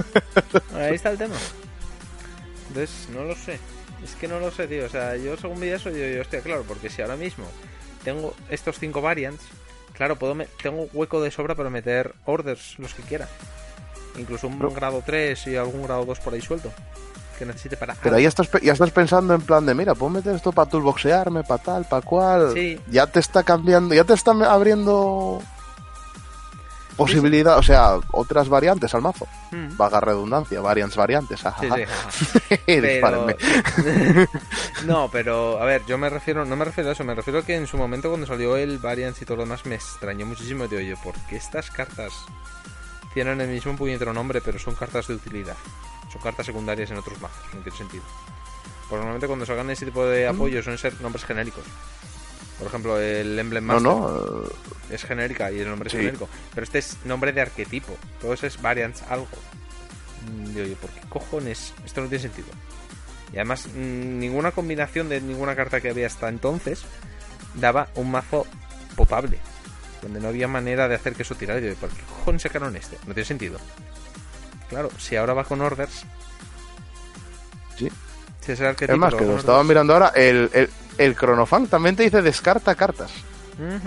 [0.75, 1.35] Ahí está el tema.
[2.69, 3.59] Entonces, no lo sé.
[4.03, 4.87] Es que no lo sé, tío.
[4.87, 7.45] O sea, yo según vi eso, yo, yo hostia, claro, porque si ahora mismo
[8.05, 9.43] tengo estos cinco variants,
[9.95, 13.29] claro, puedo tengo hueco de sobra para meter orders, los que quiera.
[14.17, 16.71] Incluso un Pero- grado 3 y algún grado 2 por ahí suelto.
[17.39, 17.95] Que necesite para.
[17.97, 21.43] Pero ahí estás, ya estás pensando en plan de, mira, puedo meter esto para toolboxearme,
[21.43, 22.53] para tal, para cual.
[22.55, 22.79] Sí.
[22.89, 25.43] Ya te está cambiando, ya te está abriendo
[26.97, 29.27] posibilidad, o sea, otras variantes al mazo.
[29.51, 29.77] Mm.
[29.77, 31.41] Vaga redundancia, variants, variantes.
[31.41, 31.77] Sí, ajaja.
[32.11, 32.57] sí, ajá.
[32.67, 33.27] Pero...
[34.87, 37.43] No, pero a ver, yo me refiero, no me refiero a eso, me refiero a
[37.43, 40.69] que en su momento cuando salió el Variance y todo lo demás me extrañó muchísimo.
[40.69, 42.13] Digo yo, ¿por qué estas cartas
[43.13, 45.57] tienen el mismo puñetero nombre, pero son cartas de utilidad?
[46.13, 48.05] Son cartas secundarias en otros mazos, no tiene sentido.
[48.89, 51.65] Porque normalmente cuando salgan ese tipo de apoyos suelen ser nombres genéricos.
[52.65, 54.43] Por ejemplo, el Emblem No, Master no.
[54.91, 55.97] es genérica y el nombre Sí.
[55.99, 56.29] es genérico.
[56.55, 57.95] Pero este es nombre de arquetipo.
[58.21, 59.29] Todo eso es variance algo.
[60.27, 61.75] Mm, Digo yo, ¿por qué cojones?
[61.85, 62.49] Esto no tiene sentido.
[63.33, 66.83] Y además, mm, ninguna combinación de ninguna carta que había hasta entonces
[67.55, 68.47] daba un mazo
[68.97, 69.39] potable.
[70.01, 71.61] Donde no había manera de hacer que eso tirara.
[71.61, 72.97] Digo, ¿por qué cojones sacaron este?
[73.07, 73.59] No tiene sentido.
[74.71, 76.05] Claro, si ahora va con orders.
[77.77, 77.91] Sí.
[78.41, 81.67] Si es el arquetipo, Es más, que lo estaba mirando ahora, el, el, el Chronofan
[81.67, 83.11] también te dice descarta cartas.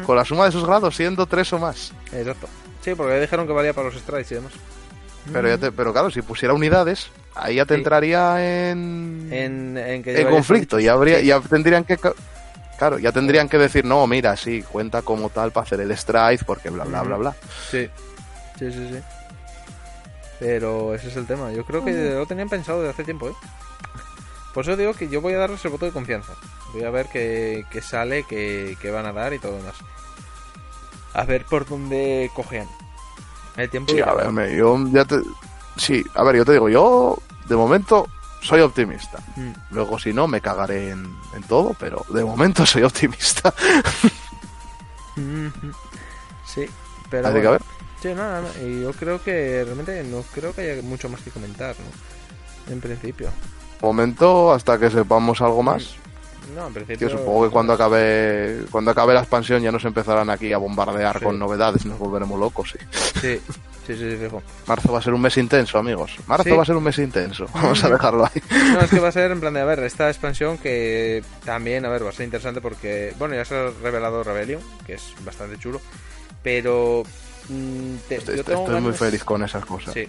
[0.06, 1.92] Con la suma de sus grados, siendo tres o más.
[2.14, 2.48] Exacto.
[2.82, 4.54] Sí, porque dijeron que valía para los strikes y demás.
[5.34, 7.80] Pero, ya te- pero claro, si pusiera unidades, ahí ya te Sí.
[7.80, 10.80] entraría en, En, en, que en conflicto.
[10.80, 11.26] Ya, habría, sí.
[11.26, 12.00] ya tendrían que.
[12.78, 16.46] Claro, ya tendrían que decir, no, mira, sí, cuenta como tal para hacer el strike,
[16.46, 17.36] porque bla, bla, bla, bla.
[17.70, 17.90] Sí,
[18.58, 19.00] sí, sí, sí.
[20.40, 21.52] Pero ese es el tema.
[21.52, 23.34] Yo creo que lo tenían pensado desde hace tiempo, ¿eh?
[24.54, 26.34] Por eso digo que yo voy a darles el voto de confianza.
[26.74, 29.76] Voy a ver qué, qué sale, qué, qué van a dar y todo demás.
[31.14, 32.68] A ver por dónde cojean.
[33.56, 35.20] El tiempo Sí, a ver, me- yo ya te.
[35.78, 37.18] Sí, a ver, yo te digo, yo
[37.48, 38.08] de momento
[38.42, 39.18] soy optimista.
[39.36, 39.52] Mm.
[39.72, 43.54] Luego, si no, me cagaré en, en todo, pero de momento soy optimista.
[46.46, 46.66] Sí,
[47.10, 47.28] pero.
[47.28, 47.50] Así que bueno.
[47.50, 47.62] a ver.
[48.02, 51.32] Sí, nada, no, Y yo creo que realmente no creo que haya mucho más que
[51.32, 52.72] comentar, ¿no?
[52.74, 53.30] En principio.
[53.82, 55.96] Momento hasta que sepamos algo más.
[56.56, 57.08] No, en principio.
[57.10, 61.20] Yo supongo que cuando acabe cuando acabe la expansión ya nos empezarán aquí a bombardear
[61.20, 61.26] Sí.
[61.26, 62.72] con novedades, nos volveremos locos.
[62.72, 62.80] Sí.
[63.22, 63.42] Sí,
[63.86, 64.42] sí, sí, sí, fijo.
[64.68, 66.16] Marzo va a ser un mes intenso, amigos.
[66.28, 66.52] Marzo Sí.
[66.52, 67.46] va a ser un mes intenso.
[67.54, 68.42] Vamos a dejarlo ahí.
[68.74, 71.86] No, es que va a ser en plan de, a ver, esta expansión que también,
[71.86, 75.04] a ver, va a ser interesante porque, bueno, ya se ha revelado Rebellion, que es
[75.26, 75.82] bastante chulo,
[76.44, 77.04] pero
[77.50, 79.94] mm, te- Estoy, yo estoy muy feliz con esas cosas.
[79.94, 80.08] Sí.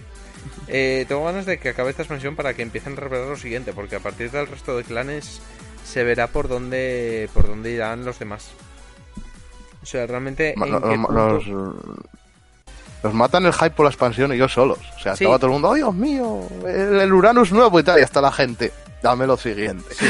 [0.67, 3.73] Eh, tengo ganas de que acabe esta expansión para que empiecen a revelar lo siguiente,
[3.73, 5.41] porque a partir del resto de clanes
[5.85, 8.49] se verá por dónde por dónde irán los demás.
[9.81, 11.75] O sea, realmente en qué punto-
[13.01, 14.79] nos matan el hype por la expansión ellos solos.
[14.97, 15.23] O sea, Sí.
[15.23, 16.41] estaba todo el mundo, ¡oh, Dios mío!
[16.67, 17.97] El, el Uranus nuevo y tal.
[17.99, 19.85] Y hasta la gente, dame lo siguiente.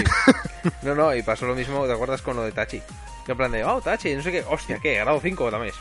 [0.81, 2.81] No, no, y pasó lo mismo, ¿te acuerdas con lo de Tachi?
[3.25, 4.95] Que en plan de, oh, Tachi, no sé qué, hostia, ¿qué?
[4.95, 5.79] Grado 5 dame eso.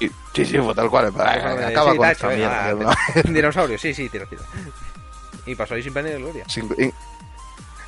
[0.00, 1.06] Y- sí, sí, fue tal cual.
[1.18, 2.96] Acaba Sí, con Tachi, esta mierda.
[3.24, 4.42] dinosaurio, sí, sí, tira, tira.
[5.44, 6.44] Y pasó ahí sin pena ni de gloria.
[6.48, 6.94] Sin- in-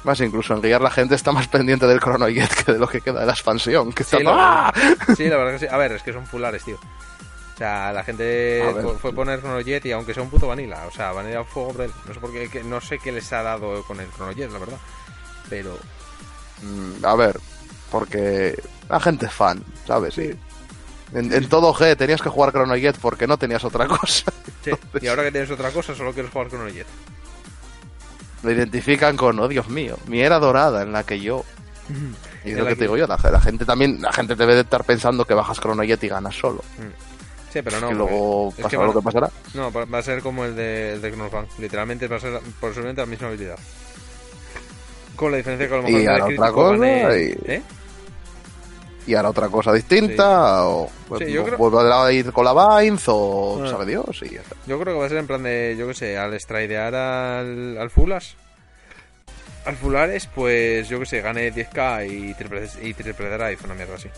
[0.05, 3.01] Más incluso en guiar la gente está más pendiente del Chronojet que de lo que
[3.02, 3.93] queda de la expansión.
[3.93, 4.72] Que está Sí, todo- la ¡Ah!
[4.74, 5.66] verdad, sí, la verdad que sí.
[5.70, 6.77] A ver, es que son fulares, tío.
[6.77, 8.64] O sea, la gente
[9.02, 11.93] fue, poner Chronojet y aunque sea un puto vanilla, o sea, vanilla fuego por él.
[12.09, 14.59] No sé por qué, que- no sé qué les ha dado con el Chronojet, la
[14.59, 14.78] verdad.
[15.51, 15.78] Pero,
[16.62, 17.39] Mm, A ver,
[17.90, 18.55] porque
[18.89, 20.14] la gente es fan, ¿sabes?
[20.14, 20.31] Sí.
[21.14, 24.32] En, en todo G tenías que jugar Chronojet porque no tenías otra cosa.
[24.64, 24.70] sí.
[25.01, 26.86] Y ahora que tienes otra cosa, solo quieres jugar Chronojet.
[28.43, 31.45] Lo identifican con, oh Dios mío, mi era dorada en la que yo.
[32.45, 34.55] Y es lo que que- te digo yo, la, la gente también, la gente debe
[34.55, 36.62] de estar pensando que bajas Chronojet y ganas solo.
[37.53, 37.91] Sí, pero no.
[37.91, 39.31] y luego porque- es pasará que lo van- que pasará.
[39.55, 41.47] No, va a ser como el de, el de Chronofan.
[41.59, 43.59] Literalmente va a ser posiblemente la misma habilidad.
[45.17, 47.62] Con la diferencia que a lo mejor Y ahora otra cosa, y- ¿Eh?
[49.06, 52.78] Y ahora otra cosa distinta, o pues, Sí, yo creo- vuelve a ir con la
[52.81, 53.68] Vines, o Ah.
[53.70, 54.55] sabe Dios, y ya está.
[54.66, 57.78] Yo creo que va a ser en plan de, yo qué sé, al stridear al,
[57.78, 58.36] al Fulas.
[59.64, 63.94] Al Fulares, pues yo qué sé, gane 10k y triple, y triple drive, una mierda
[63.97, 64.09] así.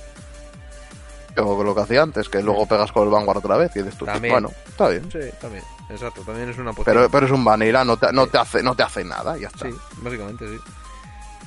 [1.36, 3.96] Como lo que hacía antes, que luego pegas con el Vanguard otra vez, y dices
[3.96, 4.34] tú, También.
[4.34, 5.10] bueno, está bien.
[5.10, 6.92] Sí, también, exacto, también es una potencia.
[7.00, 9.48] Pero, pero es un vanilla, no te, no, te hace, no te hace nada, ya
[9.48, 9.66] está.
[9.66, 10.58] Sí, básicamente sí.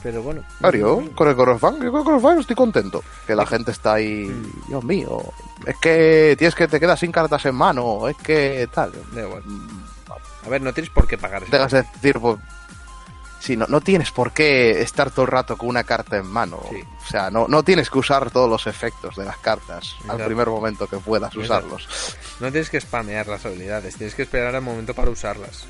[0.06, 0.44] Pero bueno.
[0.60, 3.03] Claro, yo con el Corofan, yo con el Corofan estoy contento.
[3.26, 4.32] Que la gente está ahí.
[4.68, 5.19] Dios mío,
[5.65, 8.91] es que tienes que te quedas sin cartas en mano, es que tal.
[10.45, 11.49] A ver, no tienes por qué pagar eso.
[11.52, 12.38] Tengas de decir, pues,
[13.40, 16.60] sí, no, no tienes por qué estar todo el rato con una carta en mano.
[16.69, 16.84] Sí.
[17.03, 20.49] O sea, no, no tienes que usar todos los efectos de las cartas al primer
[20.49, 21.65] momento que puedas Exacto.
[21.76, 22.15] usarlos.
[22.40, 25.65] No tienes que spamear las habilidades, tienes que esperar al momento para usarlas.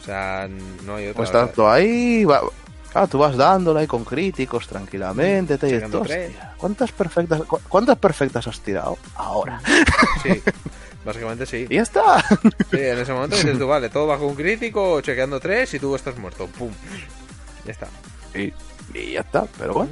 [0.00, 0.48] O sea,
[0.84, 1.24] no hay otra.
[1.42, 2.40] Pues tú ahí, va-
[2.92, 5.58] claro, tú vas dándole ahí con críticos tranquilamente.
[5.58, 6.28] Te dices, Checando tres.
[6.30, 8.98] "Hostia, ¿cuántas perfectas, cu- ¿cuántas perfectas has tirado?
[9.16, 9.60] Ahora.
[10.22, 10.42] Sí,
[11.04, 11.66] básicamente sí.
[11.70, 12.22] Y ya está.
[12.70, 15.94] Sí, en ese momento dices tú, vale, todo bajo un crítico, chequeando tres y tú
[15.96, 16.46] estás muerto.
[16.46, 16.70] ¡Pum!
[17.64, 17.86] Ya está.
[18.34, 18.52] Y,
[18.92, 19.90] y ya está, pero bueno,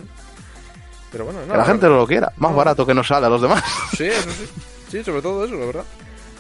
[1.10, 1.52] Pero bueno, no.
[1.52, 2.30] que la gente no lo quiera.
[2.36, 2.56] Más No.
[2.58, 3.62] barato que nos sale a los demás.
[3.96, 4.46] Sí, eso sí.
[4.90, 5.84] Sí, sobre todo eso, la verdad.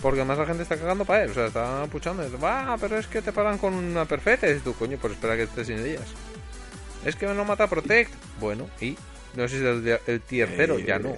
[0.02, 1.30] Porque además la gente está cagando para él.
[1.30, 2.24] O sea, está puchando.
[2.26, 4.46] y Va, pero es que te pagan con una perfecta.
[4.46, 6.04] Y dices tú, coño, pues espera que estés sin ellas.
[7.08, 8.12] Es que me lo mata Protect.
[8.38, 8.96] Bueno, y.
[9.34, 11.16] No sé si es el, el tier 0, ya no.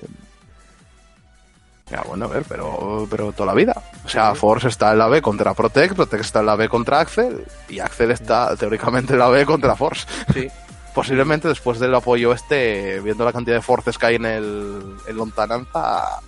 [1.91, 3.83] Ya, bueno, a ver, pero, pero toda la vida.
[4.05, 7.01] O sea, Force está en la B contra Protect, Protect está en la B contra
[7.01, 10.07] Axel, y Axel está teóricamente en la B contra Force.
[10.33, 10.49] Sí,
[10.95, 15.17] Posiblemente después del apoyo este, viendo la cantidad de forces que hay en el en
[15.17, 16.21] lontananza,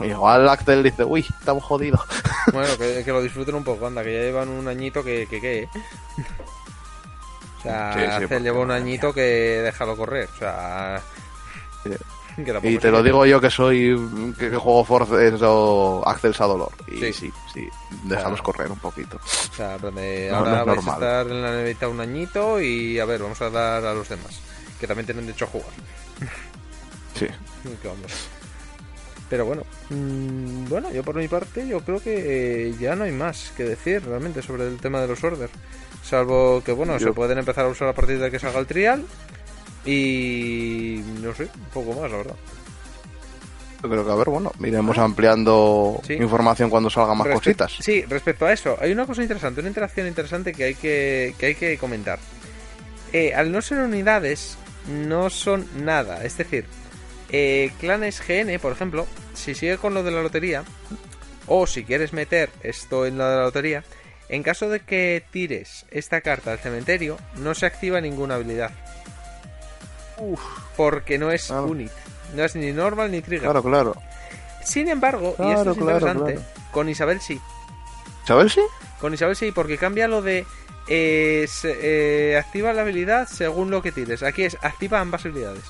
[0.00, 2.00] igual Axel dice, uy, estamos jodidos.
[2.52, 5.40] bueno, que, que lo disfruten un poco, anda, que ya llevan un añito que, que,
[5.40, 5.68] que ¿eh?
[7.68, 9.20] O sea, Sí, sí, lleva un añito que
[9.62, 10.28] déjalo correr.
[10.34, 11.02] O sea.
[12.62, 13.96] Y te lo digo yo que soy,
[14.38, 16.70] que, juego Force, eso, Axel a dolor.
[16.86, 17.12] Y Sí.
[17.12, 17.68] sí, sí,
[18.04, 18.42] déjalos Ah.
[18.44, 19.16] correr un poquito.
[19.16, 19.88] O sea, No,
[20.36, 23.40] ahora no es vais a estar en la nevita un añito y a ver, vamos
[23.42, 24.40] a dar a los demás.
[24.78, 25.70] Que también tienen derecho a jugar.
[27.14, 27.26] Sí.
[27.82, 28.12] Que vamos.
[29.30, 33.12] Pero bueno, mm, bueno, yo por mi parte, yo creo que eh, ya no hay
[33.12, 35.52] más que decir realmente sobre el tema de los orders.
[36.02, 38.66] Salvo que, bueno, Yo- se pueden empezar a usar a partir de que salga el
[38.66, 39.04] trial.
[39.84, 42.34] Y no sé, un poco más, la verdad.
[43.82, 46.00] Yo creo que, a ver, bueno, iremos ampliando.
[46.06, 46.14] Sí.
[46.14, 47.76] información cuando salgan más Respe- cositas.
[47.80, 51.46] Sí, respecto a eso, hay una cosa interesante, una interacción interesante que hay que, que,
[51.46, 52.18] hay que comentar.
[53.12, 56.24] Eh, al no ser unidades, no son nada.
[56.24, 56.66] Es decir,
[57.30, 60.64] eh, clanes GN, por ejemplo, si sigue con lo de la lotería,
[61.46, 63.84] o si quieres meter esto en la de la lotería,
[64.28, 68.70] en caso de que tires esta carta al cementerio, no se activa ninguna habilidad.
[70.76, 71.64] Porque no es Claro.
[71.66, 71.90] unit.
[72.34, 73.44] No es ni normal ni trigger.
[73.44, 73.94] Claro, claro.
[74.64, 76.38] Sin embargo, y esto es claro, interesante,
[76.72, 77.40] con Isabel sí.
[78.26, 78.60] ¿Sabes si?
[79.00, 80.44] Con Isabel sí, porque cambia lo de
[80.88, 84.22] eh, se- eh, activa la habilidad según lo que tires.
[84.22, 85.62] Aquí es activa ambas habilidades.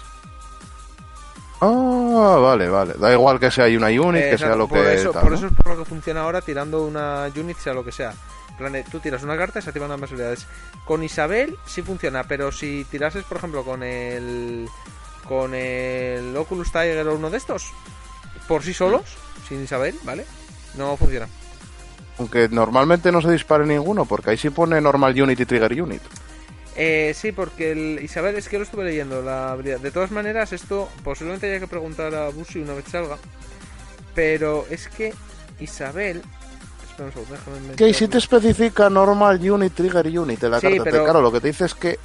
[1.61, 2.95] Ah, vale, vale.
[2.99, 4.95] Da igual que sea una unit, Eh, que sea lo por que.
[4.95, 5.37] eso, tal, por ¿no?
[5.39, 8.13] eso es por lo que funciona ahora tirando una unit, sea lo que sea.
[8.51, 10.47] En plan tú tiras una carta y se activan ambas habilidades.
[10.85, 14.69] Con Isabel sí funciona, pero si tirases, por ejemplo, con el
[15.27, 17.71] con el Oculus Tiger o uno de estos,
[18.49, 19.03] por sí solos,
[19.49, 20.25] sin Isabel, ¿vale?
[20.77, 21.29] No funciona.
[22.19, 26.03] Aunque normalmente no se dispare ninguno, porque ahí sí pone normal unit y trigger unit.
[26.81, 29.21] Eh, sí, porque el Isabel es que lo estuve leyendo.
[29.21, 29.57] La.
[29.57, 33.19] De todas maneras, esto posiblemente haya que preguntar a Bushi una vez salga.
[34.15, 35.13] Pero es que
[35.61, 36.23] Isabel.
[36.89, 38.09] Espera un segundo, déjame Que meterlo.
[38.11, 40.85] te especifica normal unit, trigger unit en la Sí, carta.
[40.85, 41.99] pero- Claro, lo que te dice es que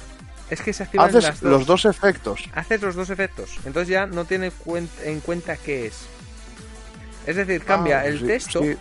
[0.50, 1.50] Es que se activan haces las dos.
[1.52, 2.40] los dos efectos.
[2.54, 3.50] Haces los dos efectos.
[3.64, 5.94] Entonces ya no tiene cuen- en cuenta qué es.
[7.26, 8.60] Es decir, cambia Ah, el sí, texto.
[8.60, 8.76] sí.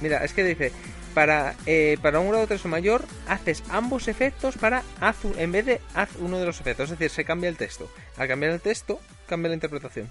[0.00, 0.72] Mira, es que dice.
[1.16, 5.50] Para, eh, para un grado 3 o mayor, haces ambos efectos para haz un- en
[5.50, 6.90] vez de haz uno de los efectos.
[6.90, 7.88] Es decir, se cambia el texto.
[8.18, 10.10] Al cambiar el texto, cambia la interpretación.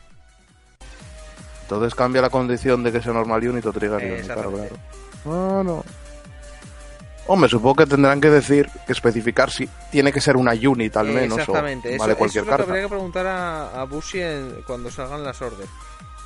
[1.61, 4.25] Entonces cambia la condición de que sea normal unit o trigger unit.
[4.25, 4.75] Claro, claro.
[5.25, 5.83] Ah, no.
[7.27, 11.07] Hombre, supongo que tendrán que decir, que especificar si tiene que ser una unit al
[11.07, 11.37] menos.
[11.39, 11.95] Exactamente.
[11.95, 12.71] O vale eso cualquier es lo que carta.
[12.71, 15.69] habría que preguntar a, a Bushi en- cuando salgan las órdenes.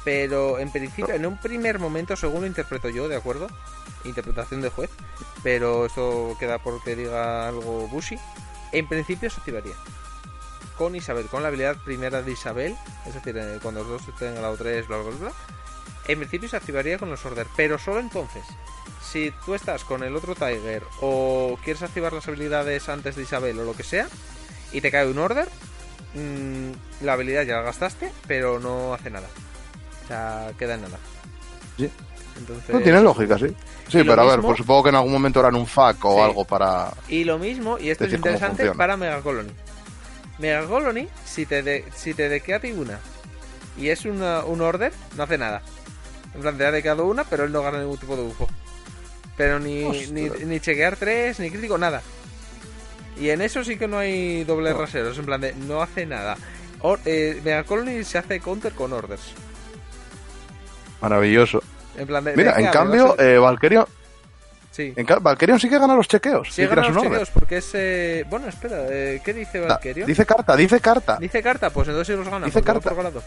[0.04, 3.48] Pero en principio, en un primer momento, según lo interpreto yo, ¿de acuerdo?
[4.06, 4.90] Interpretación de juez.
[5.44, 8.18] Pero esto queda porque diga algo Bushi.
[8.72, 9.76] En principio se activaría.
[10.78, 12.76] Con Isabel, con la habilidad primera de Isabel.
[13.06, 15.32] Es decir, eh, cuando los dos estén en grado 3, bla, bla, bla.
[16.08, 17.48] En principio se activaría con los order.
[17.56, 18.44] Pero solo entonces.
[19.02, 23.60] Si tú estás con el otro Tiger o quieres activar las habilidades antes de Isabel
[23.60, 24.08] o lo que sea,
[24.72, 25.48] y te cae un order,
[26.14, 29.28] mm, la habilidad ya la gastaste, pero no hace nada.
[30.10, 30.98] Sea, queda en nada.
[31.78, 31.90] Sí.
[32.38, 33.48] Entonces, No tiene lógica, sí.
[33.88, 36.16] Sí, pero a ver, mismo- pues supongo que en algún momento harán un FAQ o
[36.16, 36.22] Sí.
[36.22, 36.92] algo para...
[37.08, 39.52] Y lo mismo, y esto es interesante, para Mega Colony.
[40.40, 43.00] Mega Colony, si te, de, si te dequea una
[43.78, 45.62] y es una, un order, no hace nada.
[46.36, 48.48] En plan, te ha dequeado una, pero él no gana ningún tipo de bufo.
[49.38, 52.02] Pero ni, ni, ni chequear tres, ni crítico, nada.
[53.20, 54.78] Y en eso sí que no hay doble No.
[54.80, 56.38] raseros, en plan de no hace nada.
[56.82, 59.34] Or- eh, Mega Colony se hace counter con orders.
[61.02, 61.62] Maravilloso.
[61.98, 62.36] En plan de.
[62.36, 63.86] Mira, en cambio, a- eh, Valkyrion,
[64.72, 64.94] sí.
[64.96, 66.48] en ca- Valkyrion sí que gana los chequeos.
[66.50, 67.70] Sí, si gana los chequeos porque es.
[67.74, 70.06] eh, Bueno, espera, eh, ¿qué dice Da- Valkyrio?
[70.06, 71.18] Dice carta, dice carta.
[71.20, 72.46] Dice carta, pues entonces sí los gana.
[72.46, 72.90] Dice va carta.
[72.90, 73.24] por grado.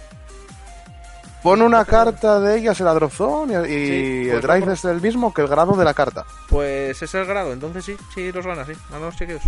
[1.43, 4.61] Pon una carta de ellas en la drop zone y, y Sí, pues el drive
[4.61, 6.25] por- es el mismo que el grado de la carta.
[6.49, 9.43] Pues es el grado, entonces sí, sí los gana, sí, gana los chequeos.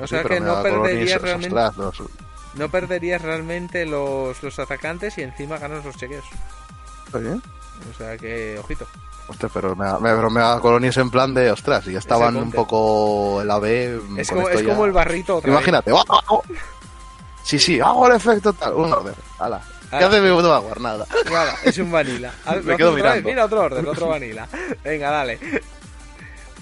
[0.00, 2.02] O sea Sí, que no esos, realmente, los-
[2.54, 6.24] no perderías realmente los, los atacantes y encima ganas los chequeos.
[7.12, 8.86] Oye, O sea que, ojito.
[9.28, 12.36] hostia, pero me, me, pero me da colonias en plan de, ostras, y ya estaban
[12.36, 13.64] un poco el AB.
[14.18, 15.56] Es, con como, es ya- como el barrito otra vez.
[15.58, 16.42] Imagínate, ¡oh, oh, oh!
[17.42, 18.74] Sí, sí, hago el efecto tal.
[18.74, 19.14] Un orden.
[19.38, 19.60] Hala.
[19.88, 20.06] ¿Qué Ala.
[20.06, 20.80] hace mi puto Jaguar?
[20.80, 21.06] Nada.
[21.32, 22.32] Nada, es un vanilla.
[22.46, 23.28] Ah, Me ¿lo quedo mirando.
[23.28, 24.46] Mira otro orden, otro vanilla.
[24.84, 25.38] Venga, dale.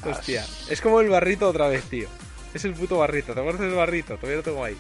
[0.08, 2.08] Hostia, es como el barrito otra vez, tío.
[2.54, 4.14] Es el puto barrito, ¿te acuerdas del barrito?
[4.16, 4.78] Todavía lo tengo ahí.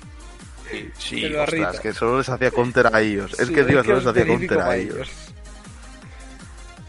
[0.98, 3.38] Sí, ostras, que solo les hacía counter a ellos.
[3.38, 5.08] Es que, tío, solo les es hacía counter a ellos.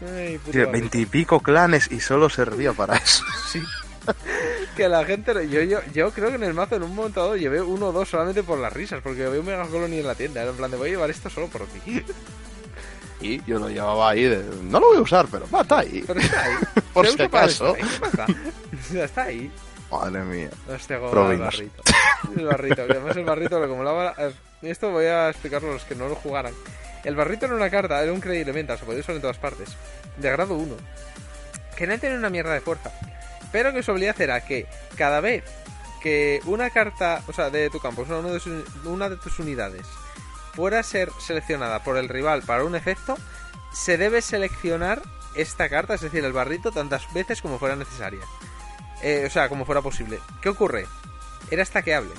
[0.02, 3.24] Ay, Tío, veintipico clanes y solo servía para eso.
[3.50, 3.62] Sí.
[4.76, 5.32] que la gente.
[5.48, 7.92] Yo, yo, yo creo que en el mazo en un momento dado llevé uno o
[7.92, 10.40] dos solamente por las risas, porque había un Mega Colony en la tienda.
[10.40, 12.02] Era en plan de voy a llevar esto solo por ti.
[13.20, 14.42] Y yo lo llevaba ahí de...
[14.62, 16.02] No lo voy a usar, pero va, está ahí.
[16.06, 16.54] Pero está ahí.
[16.94, 17.76] Por si acaso.
[17.76, 17.82] ¿eh?
[18.94, 19.50] Está ahí.
[19.90, 20.50] Madre mía.
[20.68, 21.82] Hostia, como el barrito.
[22.36, 24.14] El barrito, que además el barrito, como la
[24.62, 26.54] Esto voy a explicarlo a los que no lo jugaran.
[27.04, 29.70] El barrito era una carta, era un Credit Elemental, se podía usar en todas partes.
[30.18, 30.74] De grado 1.
[31.76, 32.90] Que no tenía una mierda de fuerza.
[33.52, 35.42] Pero que su habilidad era que cada vez
[36.02, 39.86] que una carta, o sea, de tu campo, uno de sus- una de tus unidades,
[40.54, 43.16] fuera a ser seleccionada por el rival para un efecto,
[43.72, 45.02] se debe seleccionar
[45.34, 48.20] esta carta, es decir, el barrito, tantas veces como fuera necesaria.
[49.02, 50.18] Eh, o sea, como fuera posible.
[50.42, 50.86] ¿Qué ocurre?
[51.50, 52.10] Era stackeable.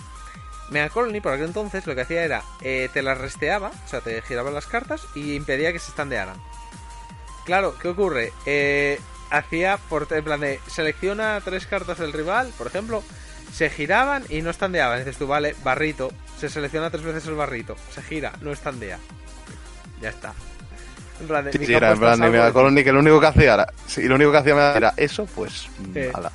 [0.70, 4.00] Mega Colony por aquel entonces lo que hacía era eh, te las resteaba, o sea,
[4.00, 6.38] te giraban las cartas y impedía que se estandearan.
[7.46, 8.32] Claro, ¿qué ocurre?
[8.46, 9.00] Eh,
[9.30, 13.04] hacía por en plan de selecciona tres cartas del rival, por ejemplo,
[13.54, 15.00] se giraban y no estandeaban.
[15.00, 18.98] Dices tú, vale, barrito, se selecciona tres veces el barrito, se gira, no estandea.
[20.02, 20.34] Ya está.
[21.20, 22.54] En plan de, Sí, mi sí, campo era en plan de Mega.
[22.54, 23.74] Colony que lo único que hacía era...
[23.86, 25.68] Si lo único que hacía era eso, pues...
[25.94, 26.02] Sí.
[26.14, 26.32] ala.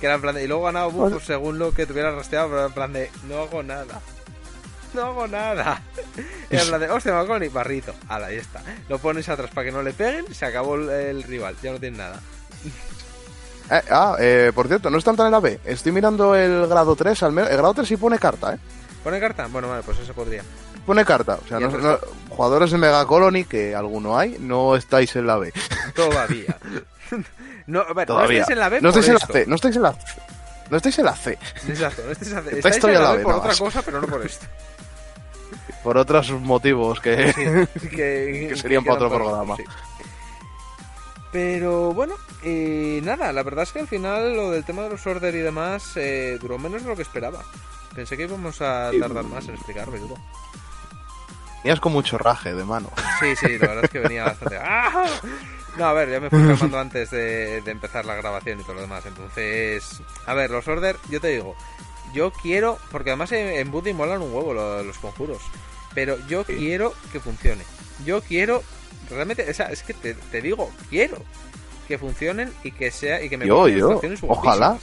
[0.00, 0.98] Que era en plan de, y luego ganaba Vale.
[0.98, 4.00] buffos según lo que tuviera rastreado, pero en plan de, no hago nada.
[4.94, 5.82] No hago nada.
[6.50, 7.92] Era en plan de, hostia, Maconi, barrito.
[8.08, 8.62] Ala, ya está.
[8.88, 11.78] Lo pones atrás para que no le peguen, se acabó el, el rival, ya no
[11.78, 12.18] tiene nada.
[13.70, 15.60] Eh, ah, eh, por cierto, no están tan en la B.
[15.66, 17.50] Estoy mirando el grado 3, al menos.
[17.50, 18.58] El grado 3 sí pone carta, ¿eh?
[19.04, 19.46] ¿Pone carta?
[19.50, 20.42] Bueno, vale, pues eso podría.
[20.86, 21.38] Pone carta.
[21.44, 21.98] O sea, ¿Y el no- no-
[22.30, 25.52] jugadores de Mega Colony, que alguno hay, no estáis en la B.
[25.94, 26.56] Todavía.
[27.68, 28.38] No, a ver, Todavía.
[28.40, 29.20] no estáis en la B No estáis en la.
[29.20, 29.44] C.
[29.46, 29.98] No estáis en la C.
[30.70, 31.38] No estáis en la C.
[31.68, 32.56] Exacto, no estáis, en la C.
[32.58, 34.46] Está Estáis en la B por otra cosa, pero no por esto.
[35.84, 37.66] Por otros motivos que...
[37.90, 39.56] que, Que serían para que otro no por- programa.
[39.56, 39.64] sí.
[41.30, 45.06] Pero bueno, eh, nada, la verdad es que al final lo del tema de los
[45.06, 47.42] order y demás eh, duró menos de lo que esperaba.
[47.94, 50.16] Pensé que íbamos a tardar más en explicarlo y todo.
[51.62, 52.90] Tenías con mucho raje de mano.
[53.20, 54.56] Sí, sí, la verdad es que venía bastante.
[54.62, 55.06] ¡Ah!
[55.78, 58.74] No, a ver, ya me fui calmando antes de, de empezar la grabación y todo
[58.74, 59.04] lo demás.
[59.06, 61.54] Entonces, a ver, los order, yo te digo,
[62.12, 65.38] yo quiero, porque además en, Buddy molan un huevo lo- los conjuros,
[65.94, 66.54] pero yo Sí.
[66.56, 67.62] quiero que funcione.
[68.04, 68.62] Yo quiero,
[69.10, 71.18] realmente, o sea, es que te, te digo, quiero
[71.86, 74.78] que funcionen y que sea y que me Yo, yo, ojalá.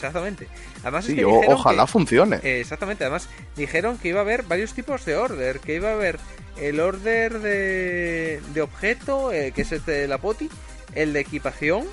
[0.00, 0.48] Exactamente.
[0.82, 2.36] Además es que o- ojalá que- funcione.
[2.42, 5.92] eh, exactamente, además dijeron que iba a haber varios tipos de order, que iba a
[5.92, 6.18] haber
[6.56, 10.48] el order de, de objeto, eh, que es el de la poti,
[10.94, 11.84] el de equipación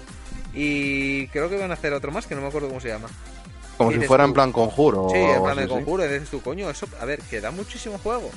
[0.53, 3.09] y creo que iban a hacer otro más que no me acuerdo cómo se llama.
[3.77, 5.07] Como si fuera tú- en plan conjuro.
[5.11, 7.97] sí, en plan de conjuro, y dices tú, coño, eso, a ver, que da muchísimo
[7.99, 8.31] juego.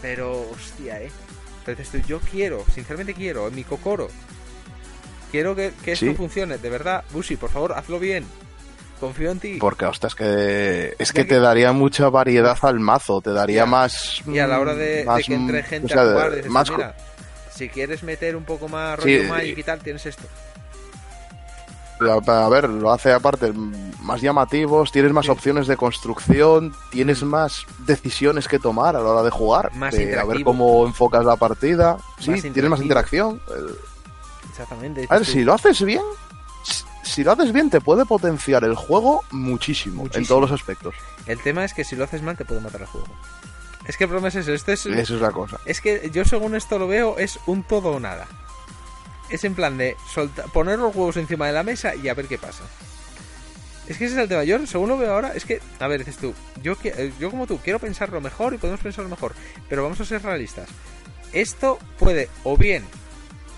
[0.00, 1.10] Pero, hostia, eh.
[1.66, 4.08] Dices tú, yo quiero, sinceramente quiero, en mi cocoro.
[5.30, 6.14] Quiero que, que esto Sí.
[6.14, 7.04] funcione, de verdad.
[7.12, 8.24] Bushi, por favor, hazlo bien.
[9.00, 9.56] Confío en ti.
[9.60, 13.58] Porque, hostia, es que, es que que- te daría mucha variedad al mazo, te daría
[13.62, 13.66] Ya.
[13.66, 14.22] más...
[14.26, 16.34] Y a la hora de, de más, que entre mm, gente o sea, a jugar,
[16.34, 16.94] dices, más mira,
[17.54, 20.24] si quieres meter un poco más Sí, rollo y- Magic y tal, tienes esto.
[22.00, 23.52] A ver, lo hace aparte
[24.02, 29.22] más llamativos, tienes más opciones de construcción, tienes más decisiones que tomar a la hora
[29.24, 31.96] de jugar, Más de a ver cómo enfocas la partida.
[32.20, 33.40] Sí, tienes más interacción.
[34.48, 35.06] Exactamente.
[35.10, 36.02] A ver, si lo haces bien,
[37.08, 40.22] si- lo haces bien, te puede potenciar el juego muchísimo, Muchísimo.
[40.22, 40.94] en todos los aspectos.
[41.26, 43.08] El tema es que si lo haces mal te puede matar el juego.
[43.86, 44.52] Es que el problema es eso.
[44.52, 45.58] Este es, Eso es la cosa.
[45.64, 48.26] es que yo según esto lo veo es un todo o nada.
[49.30, 52.26] Es en plan de solta- poner los huevos encima de la mesa y a ver
[52.28, 52.64] qué pasa.
[53.86, 54.44] Es que ese es el tema.
[54.44, 57.46] Yo, según lo veo ahora, es que, a ver, dices tú, yo, eh, yo como
[57.46, 59.34] tú quiero pensarlo mejor y podemos pensarlo mejor,
[59.68, 60.68] pero vamos a ser realistas.
[61.32, 62.84] Esto puede o bien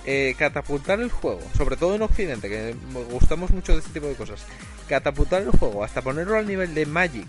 [0.07, 2.75] eh, catapultar el juego, sobre todo en Occidente, que
[3.11, 4.41] gustamos mucho de este tipo de cosas,
[4.89, 7.29] catapultar el juego hasta ponerlo al nivel de Magic.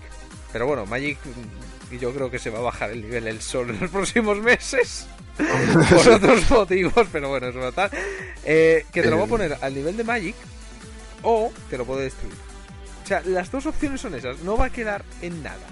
[0.52, 3.70] Pero bueno, Magic mm, yo creo que se va a bajar el nivel el sol
[3.70, 5.08] en los próximos meses.
[5.38, 7.92] por otros motivos, pero bueno, a estar.
[8.44, 10.36] Eh, que te lo va a poner al nivel de Magic
[11.24, 12.36] o te lo puede destruir.
[13.04, 14.40] O sea, las dos opciones son esas.
[14.40, 15.68] No va a quedar en nada.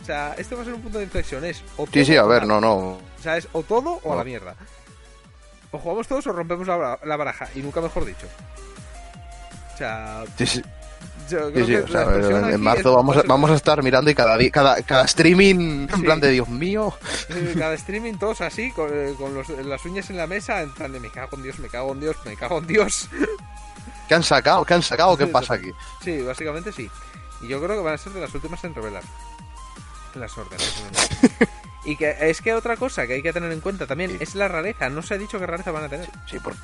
[0.00, 1.44] O sea, este va a ser un punto de inflexión.
[1.44, 2.74] Es o Sí, sí, todo a ver, no, no.
[2.74, 4.56] O sea, es o todo o a la mierda.
[5.72, 7.48] O jugamos todos o rompemos la, baraja.
[7.54, 8.26] Y nunca mejor dicho.
[9.74, 10.62] O sea, Sí, sí,
[11.30, 13.54] yo sí, creo sí, que o sea, la expresión en, marzo vamos a, vamos a
[13.54, 16.94] estar mirando y cada, cada, cada streaming en plan de Dios mío.
[17.58, 20.92] Cada streaming todos así, con, eh, con los- las uñas en la mesa, en plan
[20.92, 23.08] de me cago en Dios, me cago en Dios, me cago en Dios.
[24.08, 24.64] ¿Qué han sacado?
[24.64, 25.16] ¿Qué han sacado?
[25.16, 25.72] ¿Qué pasa aquí?
[26.04, 26.90] Sí, básicamente sí.
[27.40, 29.02] Y yo creo que van a ser de las últimas en revelar.
[30.14, 30.82] Las órdenes.
[31.84, 34.16] y que es que otra cosa que hay que tener en cuenta también Sí.
[34.20, 34.88] es la rareza.
[34.88, 36.08] No se ha dicho qué rareza van a tener.
[36.30, 36.54] Sí, por...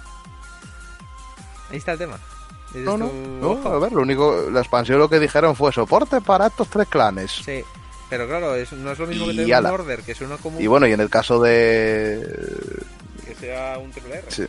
[1.71, 2.19] Ahí está el tema.
[2.75, 6.69] No, no, a ver, lo único, la expansión lo que dijeron fue soporte para estos
[6.69, 7.33] tres clanes.
[7.33, 7.63] Sí.
[8.11, 10.67] Pero claro, es- no es lo mismo que tener un order, que suena como Y
[10.67, 12.27] bueno, y en el caso de
[13.27, 14.25] que sea un triple R.
[14.31, 14.47] Sí.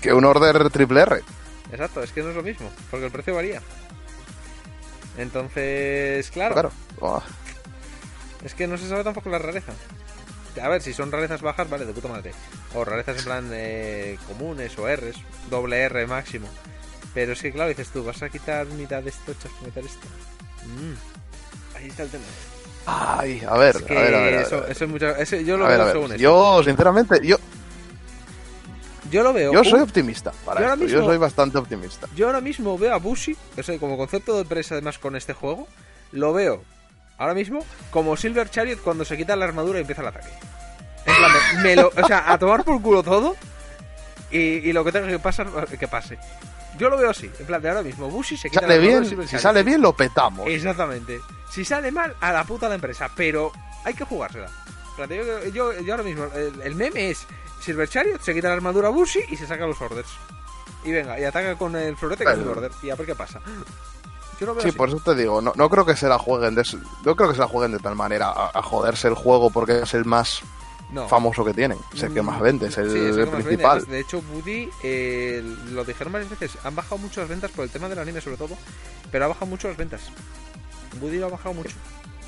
[0.00, 1.22] que un order triple R,
[1.70, 3.60] Exacto, es que no es lo mismo, porque el precio varía.
[5.16, 6.72] Entonces, claro, claro.
[7.00, 7.22] Oh,
[8.44, 9.72] es que no se sabe tampoco la rareza.
[10.60, 12.32] A ver, si son rarezas bajas, vale, de puta madre.
[12.74, 15.16] O rarezas en plan eh, comunes o Rs,
[15.50, 16.48] doble R máximo.
[17.14, 20.06] Pero es que, claro, dices tú, vas a quitar mitad de esto, echas meter esto.
[20.66, 21.76] Mm.
[21.76, 22.24] Ahí está el tema.
[22.86, 24.34] Ay, a ver, Es que a ver, a ver.
[24.34, 24.46] a ver.
[24.46, 25.08] eso, eso es mucho.
[25.16, 26.16] eso yo lo A veo según.
[26.16, 27.36] Yo, sinceramente, yo,
[29.10, 29.52] Yo lo veo.
[29.52, 30.86] yo soy optimista para yo.
[30.86, 32.08] Yo soy bastante optimista.
[32.14, 35.32] Yo ahora mismo veo a Bushi, o sea, como concepto de empresa además con este
[35.32, 35.66] juego,
[36.12, 36.62] lo veo
[37.18, 40.30] ahora mismo como Silver Chariot cuando se quita la armadura y empieza el ataque.
[41.04, 43.36] En plan, me lo, o sea, a tomar por culo todo
[44.30, 46.18] y, y lo que tenga que pasar, que pase.
[46.78, 49.00] Yo lo veo así, en plan de ahora mismo, Bushi se quita Sale la armadura
[49.00, 49.42] bien, Silver si Chariot.
[49.42, 50.46] sale bien lo petamos.
[50.48, 51.18] Exactamente.
[51.50, 53.50] Si sale mal, a la puta la empresa, pero
[53.84, 54.48] hay que jugársela.
[54.90, 57.26] En plan Yo, yo, yo ahora mismo, el, el meme es
[57.62, 60.08] Silver Chariot, se quita la armadura a Bushi y se saca los orders.
[60.84, 62.70] Y venga, y ataca con el florete con el Pero- order.
[62.82, 63.40] Y a ver qué pasa.
[64.40, 64.76] Yo lo veo Sí, así.
[64.78, 66.62] por eso te digo, no, no creo que se la jueguen de,
[67.04, 69.80] no creo que se la jueguen de tal manera a, a joderse el juego porque
[69.82, 70.40] es el más
[70.92, 71.08] No.
[71.08, 73.80] famoso que tienen, es el que más vende, es el, Sí, es el principal.
[73.80, 73.92] vende.
[73.94, 75.42] De hecho, Woody, eh,
[75.72, 78.36] lo dijeron varias veces, han bajado mucho las ventas por el tema del anime sobre
[78.36, 78.56] todo,
[79.10, 80.02] pero ha bajado mucho las ventas.
[81.00, 81.76] Woody lo ha bajado mucho.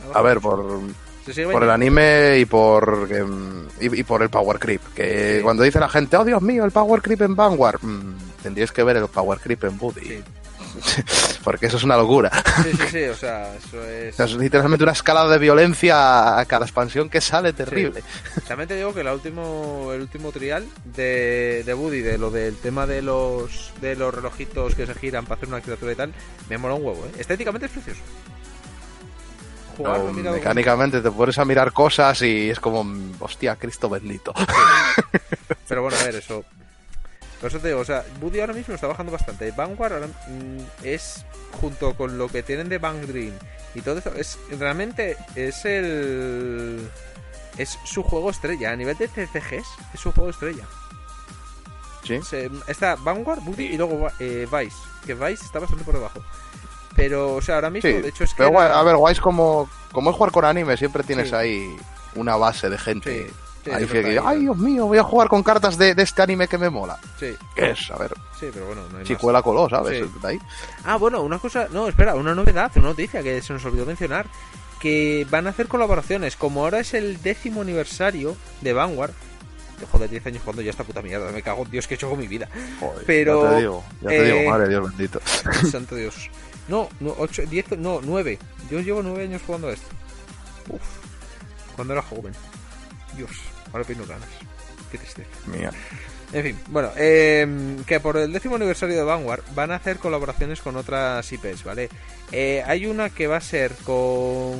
[0.04, 0.50] Ha bajado A ver, mucho.
[0.50, 5.42] por, por el anime y por em, y, y por el power creep, que Sí.
[5.42, 8.82] cuando dice la gente, oh Dios mío, el power creep en Vanguard, mm, tendríais que
[8.82, 10.24] ver el power creep en Buddy, Sí.
[11.44, 12.30] porque eso es una locura.
[12.62, 14.18] sí, sí, sí, o sea, eso es...
[14.18, 18.02] Es literalmente una escala de violencia a cada expansión que sale terrible.
[18.46, 22.56] También te digo que la último, el último trial de, de Woody, de lo del
[22.56, 26.12] tema de los de los relojitos que se giran para hacer una criatura y tal,
[26.48, 27.12] me mola un huevo, ¿eh?
[27.18, 28.00] Estéticamente es precioso.
[29.76, 32.84] Jugar, O lo he mirado mecánicamente te pones a mirar cosas y es como,
[33.20, 34.34] hostia, Cristo bendito.
[35.68, 36.44] Pero bueno, a ver, eso.
[37.40, 39.50] Por eso te digo, o sea, Woody ahora mismo está bajando bastante.
[39.52, 41.24] Vanguard ahora, mm, es,
[41.60, 43.32] junto con lo que tienen de Bang Dream
[43.74, 46.88] y todo eso, es realmente es el.
[47.56, 48.72] Es su juego estrella.
[48.72, 50.64] A nivel de CCGs, es su juego estrella.
[52.04, 52.20] ¿Sí?
[52.22, 54.76] Se- está Vanguard, Woody y luego eh, Vice.
[55.06, 56.20] Que Vice está bastante por debajo.
[56.96, 58.38] Pero, o sea, ahora mismo, Sí, de hecho, es que.
[58.38, 61.34] pero guay- era- a ver, es como, como es jugar con anime, siempre tienes Sí.
[61.34, 61.76] ahí
[62.16, 63.26] una base de gente.
[63.28, 63.34] Sí,
[63.64, 66.02] sí, ahí de que, verdad, ay, Dios mío, voy a jugar con cartas de, de
[66.02, 66.98] este anime que me mola.
[67.18, 67.90] Sí, ¿Qué es?
[67.90, 69.04] A ver, sí, pero bueno, no hay más.
[69.04, 70.04] chicuela coló, ¿sabes?
[70.04, 70.18] Sí.
[70.20, 70.38] De ahí.
[70.84, 74.26] Ah, bueno, una cosa, no, espera, una novedad, una noticia que se nos olvidó mencionar,
[74.80, 79.12] que van a hacer colaboraciones, como ahora es el décimo aniversario de Vanguard,
[79.90, 82.08] joder, 10 años jugando ya esta puta mierda, me cago en Dios que he hecho
[82.10, 82.48] con mi vida,
[82.80, 85.20] Joder, Pero, Ya te digo, ya te eh, digo, madre Dios bendito.
[85.70, 86.30] santo Dios.
[86.68, 88.38] No, no, 8, 10, no, 9,
[88.70, 89.88] yo llevo 9 años jugando a esto.
[90.68, 90.80] Uf,
[91.74, 92.32] cuando era joven.
[93.16, 93.30] Dios,
[93.72, 94.28] ahora tengo ganas.
[94.90, 95.28] Qué tristeza.
[95.46, 95.70] Mía.
[96.32, 100.60] En fin, bueno, eh, que por el décimo aniversario de Vanguard van a hacer colaboraciones
[100.60, 101.88] con otras IPs, ¿vale?
[102.30, 104.54] Eh, hay una que va a ser con.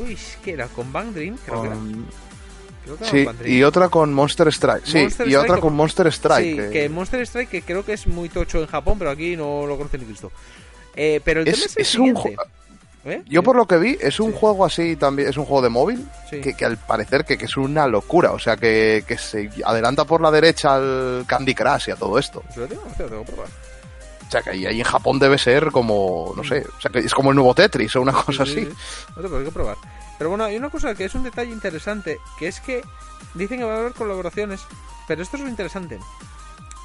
[0.00, 0.66] Uy, ¿qué era?
[0.68, 1.76] Con Bang Dream, creo que era.
[1.76, 4.86] Que Sí, y otra con Monster Strike.
[4.86, 6.50] Sí, Monster y otra Strike con con- Monster Strike.
[6.50, 9.36] Sí, que que Monster Strike, que creo que es muy tocho en Japón, pero aquí
[9.36, 10.32] no lo conoce ni Cristo.
[10.96, 12.14] Eh, pero el tema es, es el es un
[13.04, 13.22] ¿Eh?
[13.26, 14.38] Yo por lo que vi, es un Sí.
[14.40, 16.40] juego así también, es un juego de móvil, Sí.
[16.40, 20.04] que, que al parecer que, que es una locura, o sea que, que se adelanta
[20.04, 22.42] por la derecha al Candy Crush y a todo esto.
[22.52, 22.82] ¿Se lo tengo?
[22.96, 23.48] Que probar.
[24.26, 26.98] O sea que ahí, ahí en Japón debe ser como, no sé, o sea que
[26.98, 28.70] es como el nuevo Tetris o una cosa Sí, sí, así.
[28.70, 29.12] sí.
[29.16, 29.76] No te hay que probar.
[30.18, 32.82] Pero bueno, hay una cosa que es un detalle interesante, que es que
[33.34, 34.60] dicen que va a haber colaboraciones,
[35.06, 35.98] pero esto es lo interesante.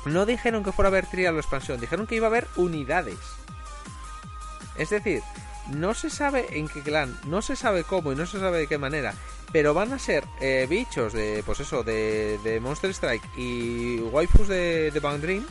[0.05, 3.17] No dijeron que fuera a haber trial o expansión, dijeron que iba a haber unidades.
[4.77, 5.21] Es decir,
[5.71, 8.67] no se sabe en qué clan, no se sabe cómo y no se sabe de
[8.67, 9.13] qué manera,
[9.51, 14.47] pero van a ser eh, bichos de, pues eso, de, de Monster Strike y waifus
[14.47, 15.45] de, de Bang Dream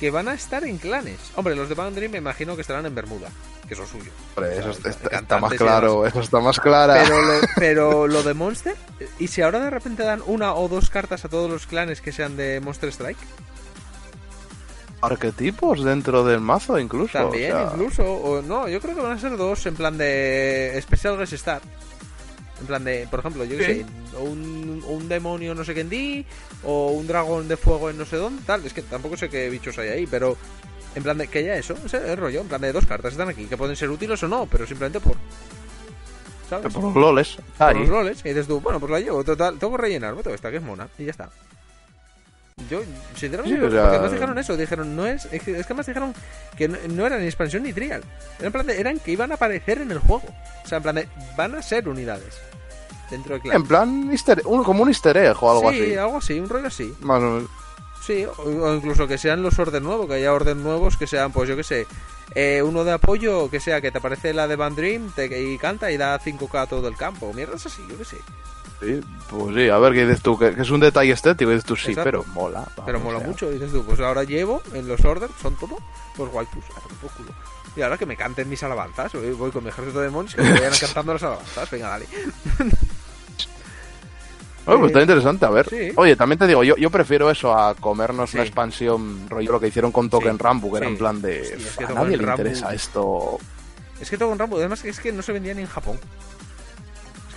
[0.00, 1.18] que van a estar en clanes.
[1.34, 3.30] Hombre, los de Bang Dream me imagino que estarán en Bermuda,
[3.66, 4.12] que es lo suyo.
[4.36, 7.02] Hombre, eso está, está- está más claro, eso está más clara.
[7.02, 8.76] pero lo, pero lo de Monster,
[9.18, 12.12] ¿y si ahora de repente dan una o dos cartas a todos los clanes que
[12.12, 13.18] sean de Monster Strike?
[15.00, 17.12] Arquetipos dentro del mazo incluso.
[17.18, 18.02] También, o sea, incluso.
[18.04, 21.60] O no, yo creo que van a ser dos en plan de Special Guest Star.
[22.60, 23.80] En plan de, por ejemplo, yo que Sí.
[24.10, 26.24] sé, un, un demonio no sé qué en D,
[26.64, 28.64] o un dragón de fuego en no sé dónde, tal.
[28.66, 30.36] Es que tampoco sé qué bichos hay ahí, pero
[30.96, 33.28] en plan de que ya eso, ese es rollo, en plan de dos cartas están
[33.28, 35.14] aquí, que pueden ser útiles o no, pero simplemente por.
[36.50, 36.72] ¿Sabes?
[36.72, 37.36] por los loles.
[37.58, 37.78] por ahí.
[37.78, 40.56] los roles, y dices tú, bueno, pues la llevo, total, tengo que rellenar, esta que
[40.56, 41.30] es mona, y ya está.
[42.68, 42.80] Yo,
[43.16, 46.12] sinceramente, Sí, porque además dijeron eso, dijeron, no es, es que además dijeron
[46.56, 48.02] que no, no era ni expansión ni trial,
[48.38, 50.24] era en plan de, eran que iban a aparecer en el juego,
[50.64, 52.36] o sea, en plan de, van a ser unidades
[53.10, 53.56] dentro del clan.
[53.56, 55.96] En plan, easter- un- como un easter egg o algo sí, así.
[55.96, 56.92] algo así, un rollo así.
[57.00, 57.50] Más o menos.
[58.04, 61.48] Sí, o, incluso que sean los orden nuevos, que haya orden nuevos, que sean, pues
[61.48, 61.86] yo que sé,
[62.34, 65.58] eh, uno de apoyo, que sea que te aparece la de Van Dream te- y
[65.58, 68.16] canta y da 5k a todo el campo, mierdas así, yo que sé.
[68.80, 71.64] Sí, pues sí, a ver qué dices tú, que, que es un detalle estético, dices
[71.64, 72.04] tú sí, Exacto.
[72.04, 72.64] pero mola.
[72.86, 73.28] Pero mola o sea.
[73.28, 75.76] mucho, dices tú, pues ahora llevo en los orders, son todo,
[76.16, 77.30] pues waifus, a tomar por culo.
[77.76, 80.52] Y ahora que me canten mis alabanzas, voy con mi ejército de demonios que me
[80.52, 82.06] vayan cantando las alabanzas, venga, dale.
[84.66, 85.68] Oye, pues Eh, está interesante, a ver.
[85.68, 85.92] sí.
[85.96, 88.36] Oye, también te digo, yo, yo prefiero eso a comernos Sí.
[88.36, 91.40] una expansión, rollo lo que hicieron con Token Sí, Rambo, que era en plan de.
[91.40, 93.38] Es que a Token nadie le interesa esto.
[94.00, 95.98] Es que con Rambo, además es que no se vendía ni en Japón.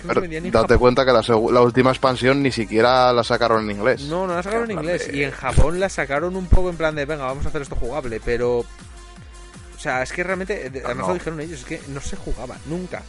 [0.06, 0.78] Pero en date Japón.
[0.78, 1.12] cuenta que
[1.52, 4.02] la, última expansión ni siquiera la sacaron en inglés.
[4.02, 5.08] No, no la sacaron en En inglés.
[5.08, 7.62] de- Y en Japón la sacaron un poco en plan de, venga, vamos a hacer
[7.62, 8.58] esto jugable, pero...
[8.60, 11.08] O sea, es que realmente, de- además no.
[11.08, 13.02] lo dijeron ellos, es que no se jugaba, nunca.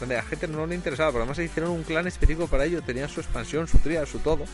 [0.00, 2.64] Donde a la gente no le interesaba, porque además se hicieron un clan específico para
[2.64, 4.44] ello, tenían su expansión, su tría, su todo.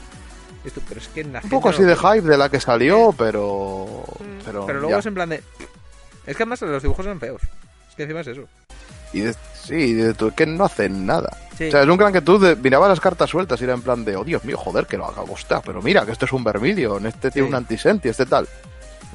[0.64, 2.60] Esto, pero es que la Un gente poco no así de hype de la que
[2.60, 4.04] salió, pero.
[4.18, 4.98] Mm, Pero, luego ya.
[4.98, 5.36] es en plan de...
[6.26, 7.40] Es que además los dibujos eran feos.
[7.88, 8.42] Es que encima es eso.
[9.14, 9.96] Y de- sí,
[10.36, 11.36] que no hacen nada.
[11.56, 11.68] Sí.
[11.68, 14.04] O sea, es un clan que tú mirabas las cartas sueltas y era en plan
[14.04, 16.42] de, oh Dios mío, joder, que lo haga hostia, pero mira, que esto es un
[16.42, 18.48] Vermilion, este tiene un antisenti, este tal.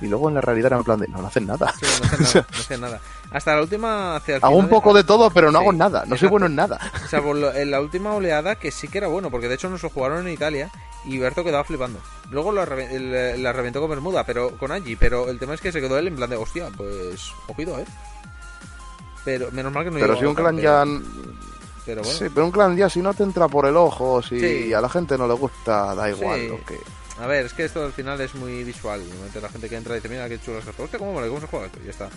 [0.01, 1.73] Y luego en la realidad era en plan de, no, no hacen nada.
[1.79, 2.99] Sí, no hacen nada, no hacen nada.
[3.31, 4.15] Hasta la última...
[4.17, 6.03] hacia Hago un poco de todo, pero no hago nada.
[6.05, 6.79] No soy bueno en nada.
[7.09, 9.89] Salvo en la última oleada que sí que era bueno, porque de hecho nos lo
[9.89, 10.69] jugaron en Italia
[11.05, 11.99] y Berto quedaba flipando.
[12.29, 15.97] Luego la reventó con Bermuda, pero con Angie, pero el tema es que se quedó
[15.97, 17.85] él en plan de, hostia, pues ojito, ¿eh?
[19.25, 20.85] Pero menos mal que no pero si un clan ya...
[21.85, 24.39] Pero bueno, Sí, pero un clan ya si no te entra por el ojo, si
[24.39, 24.73] Sí.
[24.73, 26.47] a la gente no le gusta, da igual Sí.
[26.47, 26.79] lo que...
[27.21, 29.01] a ver, es que esto al final es muy visual.
[29.41, 31.27] La gente que entra y dice, mira qué chulo es esto, hostia, ¿cómo mola?
[31.27, 31.79] ¿Cómo se juega esto?
[31.81, 32.09] Y ya está.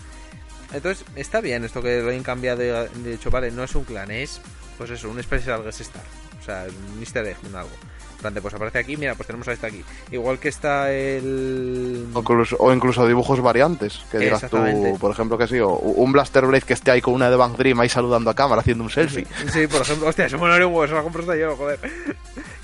[0.73, 3.85] Entonces, está bien esto que lo hayan cambiado de, de hecho, vale, no es un
[3.85, 4.41] clan, es,
[4.77, 6.03] pues eso, un Special Guest Star.
[6.41, 7.71] O sea, es un easter egg, un algo.
[8.21, 9.85] Pues aparece aquí, mira, pues tenemos a este aquí.
[10.11, 12.07] Igual que está el...
[12.13, 14.59] O incluso, o incluso dibujos variantes, que digas tú,
[14.99, 17.57] por ejemplo, que sí, o un Blaster Blade que esté ahí con una de Bang
[17.57, 19.27] Dream ahí saludando a cámara haciendo un selfie.
[19.53, 21.79] Sí, por ejemplo, hostia, eso me un huevo, eso la compro hasta yo, joder.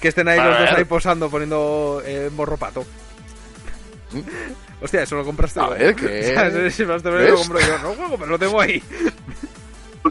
[0.00, 2.84] Que estén ahí A los dos ahí posando, poniendo eh, morropato.
[4.80, 5.70] Hostia, eso lo compraste A tú.
[5.74, 6.04] ver, ¿qué?
[6.30, 7.32] O sea, ese- Master Blade ¿Ves?
[7.32, 7.78] lo compro yo.
[7.78, 8.82] No juego, pero lo tengo ahí.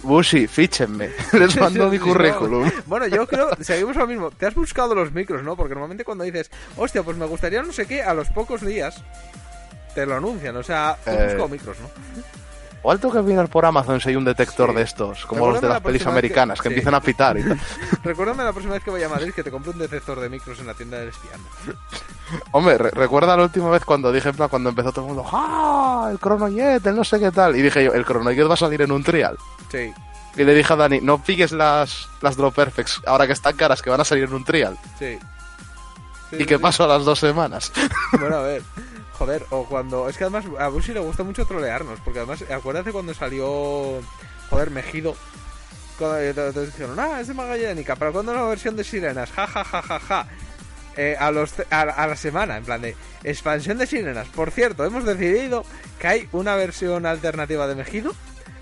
[0.02, 1.12] Bushi, fíchenme.
[1.34, 2.64] Les mando mi currículum.
[2.66, 2.72] no.
[2.86, 4.32] Bueno, yo creo, seguimos lo mismo.
[4.32, 5.56] Te has buscado los micros, ¿no?
[5.56, 9.04] Porque normalmente cuando dices, hostia, pues me gustaría no sé qué, a los pocos días
[9.94, 10.56] te lo anuncian.
[10.58, 11.90] O sea, Eh, buscado micros, ¿no?
[12.86, 14.76] O alto que mirar por Amazon si hay un detector Sí.
[14.76, 16.74] de estos, como los de las la pelis que- americanas, que, sí.
[16.74, 17.60] empiezan a pitar y tal.
[18.04, 20.60] Recuérdame la próxima vez que vaya a Madrid que te compre un detector de micros
[20.60, 21.48] en la tienda del espiando.
[22.52, 25.26] Hombre, re- recuerda la última vez cuando dije, en plan, cuando empezó todo el mundo,
[25.32, 26.10] ¡ah!
[26.12, 27.56] El Chronojet, el no sé qué tal.
[27.56, 29.38] Y dije yo, el Chronojet va a salir en un trial.
[29.72, 29.94] Sí,
[30.36, 33.82] Y le dije a Dani, no piques las, las Drop Perfects, ahora que están caras,
[33.82, 34.78] que van a salir en un trial.
[35.00, 35.18] sí.
[36.32, 37.72] ¿Y qué pasó a las dos semanas?
[38.20, 38.64] Bueno, a ver.
[39.14, 40.10] Joder, o cuando.
[40.10, 42.00] Es que además a Bushi le gusta mucho trolearnos.
[42.02, 44.02] Porque además, acuérdate cuando salió.
[44.50, 45.16] Joder, Mejido.
[45.98, 47.96] Cuando te, te dijeron, ah, es de Magallánica.
[47.96, 50.28] Pero cuando la versión de Sirenas, ja, ja, ja, ja, ja.
[50.96, 54.28] Eh, a, los, a, a, la semana, en plan de expansión de sirenas.
[54.28, 55.66] Por cierto, hemos decidido
[56.00, 58.14] que hay una versión alternativa de Mejido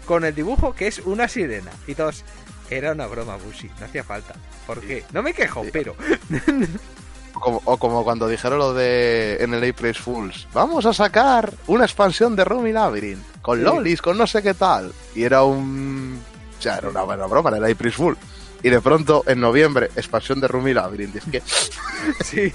[0.05, 1.71] con el dibujo que es una sirena.
[1.87, 2.23] Y todos,
[2.69, 4.33] era una broma, Bushi, no hacía falta.
[4.65, 5.03] ¿Por qué?
[5.11, 5.95] No me quejo, pero.
[7.41, 11.51] o, como, o como, cuando dijeron lo de en el April Fools, vamos a sacar
[11.67, 13.63] una expansión de Rumi Labyrinth con sí.
[13.63, 14.93] lolis, con no sé qué tal.
[15.15, 16.21] Y era un.
[16.57, 18.17] O sea, era una buena broma, era el April Fool
[18.63, 21.15] y de pronto en noviembre expansión de Rumi Labyrinth.
[21.15, 21.41] Es que
[22.23, 22.53] sí,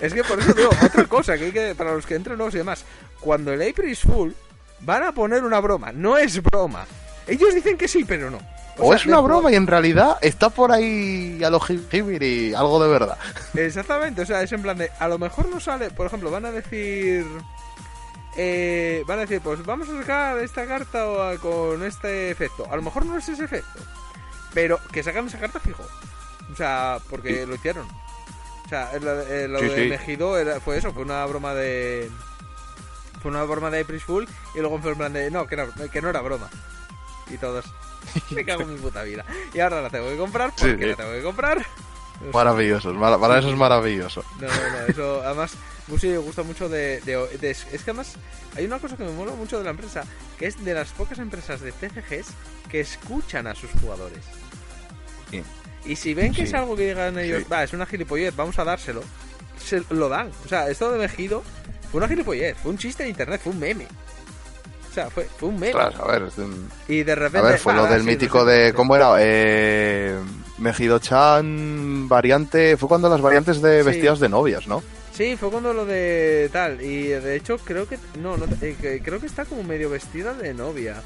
[0.00, 2.54] es que por eso digo otra cosa que hay que para los que entran nuevos
[2.54, 2.84] y demás,
[3.20, 4.30] cuando el April full
[4.80, 6.86] van a poner una broma, no es broma.
[7.26, 8.40] Ellos dicen que sí, pero no.
[8.78, 12.54] O, o sea, es una broma y en realidad está por ahí a lo y
[12.54, 13.18] algo de verdad.
[13.54, 16.46] Exactamente, o sea, es en plan de a lo mejor no sale, por ejemplo, van
[16.46, 17.26] a decir
[18.36, 21.04] eh, van a decir, pues vamos a sacar esta carta
[21.40, 22.66] con este efecto.
[22.70, 23.80] A lo mejor no es ese efecto.
[24.54, 25.84] Pero que sacan esa carta fijo.
[26.50, 27.46] O sea, porque sí.
[27.46, 27.86] lo hicieron.
[28.64, 29.14] O sea, lo,
[29.48, 29.88] lo sí, de sí.
[29.88, 32.10] Mejido era, fue eso, fue una broma de.
[33.20, 35.30] Fue una broma de April Fool y luego fue en plan de.
[35.30, 36.48] No, que no, que no era broma.
[37.30, 37.66] Y todos.
[38.30, 39.24] Me cago en mi puta vida.
[39.54, 41.64] Y ahora la tengo que comprar porque la tengo que comprar.
[42.32, 44.24] Maravilloso, para eso es maravilloso.
[44.40, 45.54] No, no, no, eso además
[45.88, 48.14] Busi me gusta mucho de, de, de, Es que además
[48.56, 50.04] hay una cosa que me mola mucho de la empresa,
[50.38, 52.28] que es de las pocas empresas de TCGs
[52.70, 54.20] que escuchan a sus jugadores.
[55.30, 55.42] Sí.
[55.84, 56.48] Y si ven que Sí.
[56.48, 57.48] es algo que digan ellos, Sí.
[57.50, 59.02] va, es una gilipollez, vamos a dárselo,
[59.58, 60.30] se lo dan.
[60.44, 61.42] O sea, esto de Mejido
[61.90, 63.88] fue una gilipollez, fue un chiste de internet, fue un meme.
[64.92, 65.72] O sea, fue, fue un meme.
[65.74, 67.38] Ostras, a ver, un- Y de repente.
[67.46, 68.74] a ver, fue lo del sí, mítico de.
[68.74, 69.14] ¿Cómo era?
[69.20, 70.18] Eh,
[70.58, 72.76] Mejido-chan, variante.
[72.76, 73.86] Fue cuando las variantes de Sí.
[73.86, 74.82] vestidas de novias, ¿no?
[75.14, 76.82] Sí, fue cuando lo de tal.
[76.82, 77.98] Y de hecho, creo que.
[78.20, 81.00] No, no eh, creo que está como medio vestida de novia.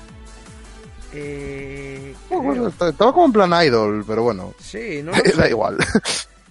[1.12, 2.14] Eh.
[2.28, 5.76] Bueno, estaba como en plan idol, pero bueno, Sí, no lo da igual.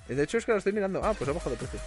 [0.07, 1.01] De hecho, es que lo estoy mirando.
[1.03, 1.79] Ah, pues ha bajado de precio.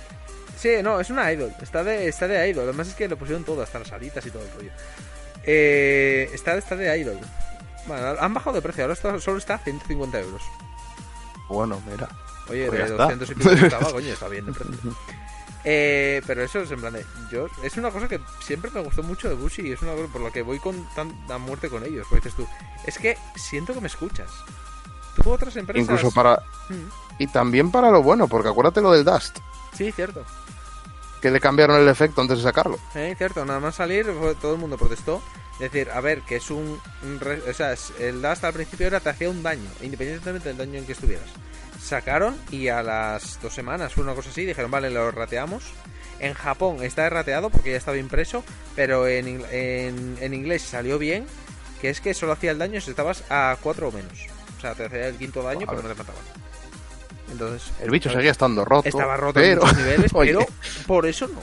[0.57, 1.53] Sí, no, es una idol.
[1.62, 2.65] Está de, está de idol.
[2.65, 4.70] Además es que lo pusieron todo, hasta las alitas y todo el rollo.
[5.51, 7.19] Eh, está, está de idol.
[7.87, 8.85] Bueno, han bajado de precio.
[8.85, 10.43] Ahora está- solo está a 150 euros.
[11.49, 12.07] Bueno, mira.
[12.51, 12.97] Oye, Pues de está.
[13.15, 14.97] 200 y pico estaba, coño, está bien de precio.
[15.65, 19.03] Eh, pero eso es en plan de, yo, es una cosa que siempre me gustó
[19.03, 21.83] mucho de Bushi y es una cosa por la que voy con tanta muerte con
[21.85, 22.07] ellos.
[22.09, 22.47] Porque dices tú,
[22.87, 24.29] es que siento que me escuchas.
[25.16, 25.83] Tú otras empresas.
[25.83, 26.37] Incluso para.
[26.69, 26.89] Mm,
[27.19, 29.39] Y también para lo bueno, porque acuérdate lo del Dust,
[29.77, 30.25] Sí, cierto.
[31.20, 32.78] Que le cambiaron el efecto antes de sacarlo.
[32.95, 34.07] Eh, cierto, nada más salir
[34.40, 35.23] todo el mundo protestó.
[35.59, 36.81] Decir, a ver, que es un...
[37.03, 40.49] un re- o sea, es- el Dust al principio era te hacía un daño, independientemente
[40.49, 41.27] del daño en que estuvieras.
[41.82, 45.65] Sacaron y a las dos semanas fue una cosa así, dijeron, vale, lo rateamos.
[46.20, 48.45] En Japón está rateado porque ya estaba impreso,
[48.77, 51.27] pero en, en, en inglés salió bien,
[51.81, 54.27] que es que solo hacía el daño si estabas a 4 o menos.
[54.59, 56.19] O sea, te hacía el quinto daño, pero no te mataba.
[57.30, 58.88] Entonces, El bicho seguía estando roto.
[58.88, 59.60] estaba roto pero...
[59.62, 60.46] en muchos niveles, pero
[60.86, 61.40] por eso no.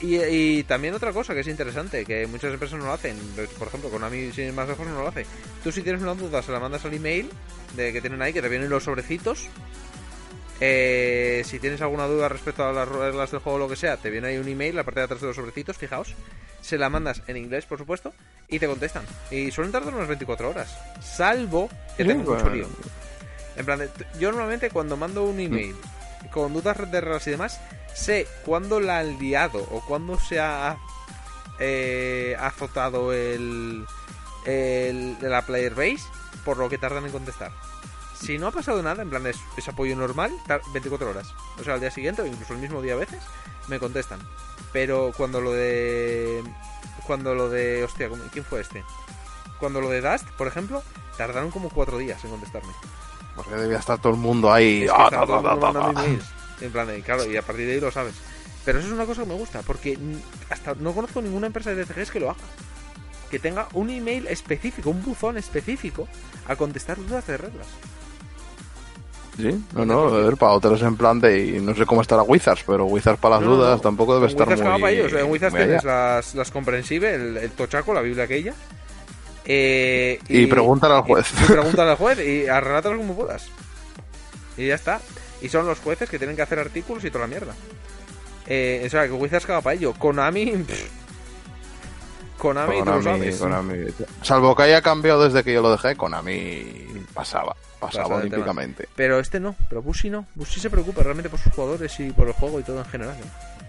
[0.00, 3.16] Y, y también otra cosa que es interesante, que muchas empresas no lo hacen,
[3.58, 5.26] por ejemplo, con Ami sin más lejos no lo hace.
[5.64, 7.28] Tú si tienes una duda se la mandas al email
[7.74, 9.48] de que tienen ahí, que te vienen los sobrecitos.
[10.60, 13.96] Eh, si tienes alguna duda respecto a las reglas del juego o lo que sea,
[13.96, 16.14] te viene ahí un email, la parte de atrás de los sobrecitos, fijaos.
[16.60, 18.14] Se la mandas en inglés, por supuesto,
[18.48, 19.04] y te contestan.
[19.30, 22.68] Y suelen tardar unas 24 horas, salvo que Sí, tengan mucho lío.
[23.56, 25.76] En plan, de- yo normalmente cuando mando un email
[26.32, 27.60] con dudas de reglas y demás,
[27.94, 30.76] sé cuándo la han liado o cuándo se ha
[31.58, 33.86] eh, azotado el,
[34.44, 35.98] el la player base
[36.44, 37.52] por lo que tardan en contestar.
[38.20, 41.34] Si no ha pasado nada, en plan es, es apoyo normal, tar- 24 horas.
[41.60, 43.20] O sea, al día siguiente o incluso el mismo día a veces,
[43.68, 44.20] me contestan.
[44.72, 46.42] Pero cuando lo de...
[47.06, 47.84] Cuando lo de...
[47.84, 48.82] Hostia, ¿cómo- ¿quién fue este?
[49.58, 50.82] Cuando lo de Dust, por ejemplo,
[51.18, 52.72] tardaron como 4 días en contestarme.
[53.36, 54.86] Porque debía estar todo el mundo ahí.
[54.92, 55.08] Ah.
[56.60, 58.14] En plan de, claro, y a partir de ahí lo sabes.
[58.64, 59.98] Pero eso es una cosa que me gusta, porque
[60.48, 62.40] hasta no conozco ninguna empresa de DCGs que lo haga.
[63.30, 66.06] Que tenga un email específico, un buzón específico
[66.46, 67.66] a contestar dudas de reglas.
[69.36, 71.44] Sí, no, no, a ver, para otros en plan de.
[71.44, 73.82] y no sé cómo estará Wizards, pero Wizards para las No, dudas no.
[73.82, 74.70] tampoco debe En estar Wizards muy.
[74.70, 75.12] caga para ellos.
[75.12, 78.54] En Wizards tienes las, las comprensive, el, el tochaco, la biblia aquella.
[79.46, 81.26] Eh, Y pregúntale al juez.
[81.40, 83.46] Y, y pregúntale al juez y arrelátalo como puedas.
[84.56, 85.00] Y ya está.
[85.42, 87.54] Y son los jueces que tienen que hacer artículos y toda la mierda.
[88.46, 89.92] Eh, o sea, que Wizards caga para ello.
[89.94, 90.46] Konami.
[90.46, 90.90] pff.
[92.38, 93.36] Konami, tú lo sabes.
[93.36, 93.86] Konami.
[94.22, 96.64] Salvo que haya cambiado desde que yo lo dejé, Konami
[97.14, 98.88] pasaba, pasaba Pasa olímpicamente.
[98.96, 100.26] Pero este no, pero Bushi no.
[100.34, 103.14] Bushi se preocupa realmente por sus jugadores y por el juego y todo en general.
[103.14, 103.64] ¿eh?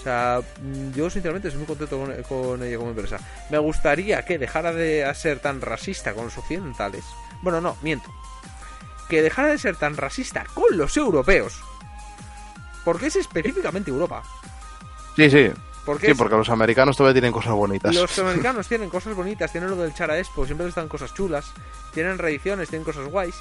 [0.00, 3.18] O sea, mm, yo sinceramente estoy muy contento con, con ella como empresa.
[3.50, 7.04] Me gustaría que dejara de ser tan rasista con los occidentales.
[7.42, 8.10] Bueno, no, miento.
[9.08, 11.60] Que dejara de ser tan racista con los europeos.
[12.84, 14.22] Porque es específicamente Europa.
[15.16, 15.50] Sí, sí.
[15.84, 17.94] Porque Sí, es- porque los americanos todavía tienen cosas bonitas.
[17.94, 21.52] Los americanos tienen cosas bonitas, tienen lo del Chara Expo, siempre les dan cosas chulas,
[21.92, 23.34] tienen reediciones, tienen cosas guays.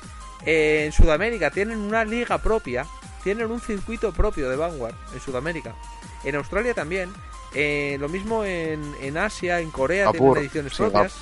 [0.45, 2.85] Eh, en Sudamérica tienen una liga propia,
[3.23, 5.75] tienen un circuito propio de Vanguard en Sudamérica.
[6.23, 7.09] En Australia también.
[7.53, 11.01] Eh, lo mismo en, en Asia, en Corea Singapur, tienen ediciones Singapur.
[11.09, 11.15] propias.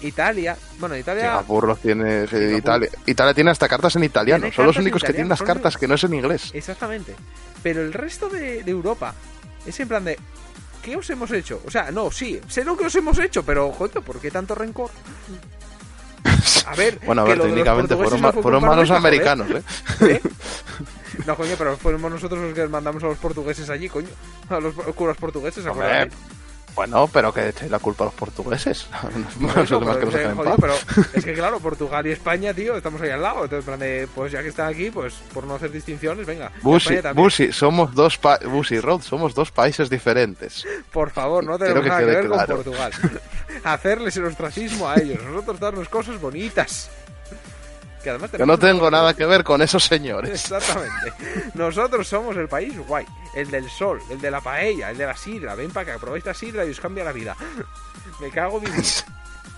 [0.00, 2.26] Italia, bueno, Italia Singapur los tiene.
[2.26, 2.58] sí, Singapur.
[2.58, 4.40] Italia, Italia tiene hasta cartas en italiano.
[4.42, 6.50] Tiene Son los únicos que tienen las cartas los- que no es en inglés.
[6.54, 7.14] Exactamente.
[7.62, 9.14] Pero el resto de, de Europa
[9.66, 10.18] es en plan de.
[10.82, 11.62] ¿Qué os hemos hecho?
[11.64, 14.54] O sea, no, sí, sé lo que os hemos hecho, pero, joder, ¿por qué tanto
[14.56, 14.90] rencor?
[16.66, 19.62] A ver, Bueno, a ver, técnicamente fueron, no fue fueron malos americanos, ¿eh?
[20.00, 20.20] ¿Eh?
[21.26, 24.08] No, coño, pero fuimos nosotros los que mandamos a los portugueses allí, coño.
[24.48, 26.10] A los curas portugueses, Hombre.
[26.74, 28.86] Bueno, pero que eche la culpa a los portugueses.
[29.56, 30.06] Eso que
[30.58, 33.44] pero, eh, es que claro, Portugal y España, tío, estamos ahí al lado.
[33.44, 36.50] Entonces, en plan de, pues ya que están aquí, pues por no hacer distinciones, venga.
[36.62, 36.96] Busi.
[37.14, 40.64] Busi, somos dos pa Busi Road, somos dos países diferentes.
[40.90, 42.46] Por favor, no tenemos que nada que ver con.
[42.46, 42.92] Portugal.
[43.64, 46.90] Hacerles el ostracismo a ellos, nosotros darnos cosas bonitas.
[48.02, 50.30] Que además Yo no tengo nada que ver con esos señores.
[50.30, 51.12] Exactamente.
[51.54, 55.16] Nosotros somos el país guay, el del sol, el de la paella, el de la
[55.16, 55.54] sidra.
[55.54, 57.36] Ven para que probéis la sidra y os cambia la vida.
[58.20, 58.82] Me cago en mi.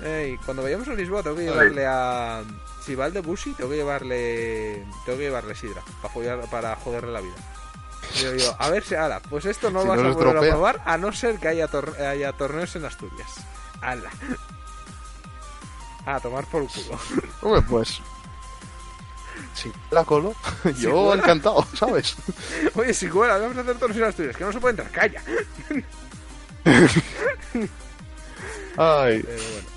[0.06, 2.42] Ey, cuando vayamos a Lisboa tengo que llevarle a...
[2.84, 4.84] Si va el de Bushi, tengo que llevarle...
[5.06, 7.34] Tengo que llevarle sidra para, follar- para joderle la vida.
[8.20, 8.94] Yo digo, a ver si...
[8.94, 10.50] Ala, pues esto no Si lo vas no a lo volver a estropea.
[10.52, 13.30] probar a no ser que haya, tor- haya torneos en Asturias.
[13.80, 14.10] Ala.
[16.06, 16.98] A tomar por culo.
[17.40, 18.00] Hombre, pues.
[19.54, 20.34] Si la colo,
[20.78, 21.22] yo cuela.
[21.22, 22.16] encantado, ¿sabes?
[22.74, 25.22] Oye, si cuela, vamos a hacer torneos en Asturias, que no se puede entrar, calla.
[28.76, 29.68] Ay, Pero bueno.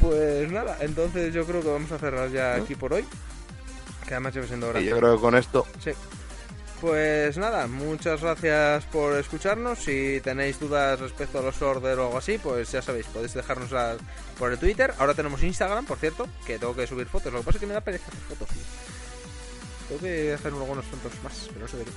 [0.00, 3.04] Pues nada, entonces yo creo que vamos a cerrar ya aquí por hoy.
[4.06, 4.80] Que además lleva siendo hora.
[4.80, 5.66] y yo creo que con esto.
[5.82, 5.92] Sí.
[6.80, 9.78] Pues nada, muchas gracias por escucharnos.
[9.78, 13.70] Si tenéis dudas respecto a los order o algo así, pues ya sabéis, podéis dejarnos
[14.38, 14.92] por el Twitter.
[14.98, 17.32] Ahora tenemos Instagram, por cierto, que tengo que subir fotos.
[17.32, 18.48] Lo que pasa es que me da pereza hacer fotos.
[19.88, 21.90] Tengo que hacer algunos fotos más, pero no sé de qué.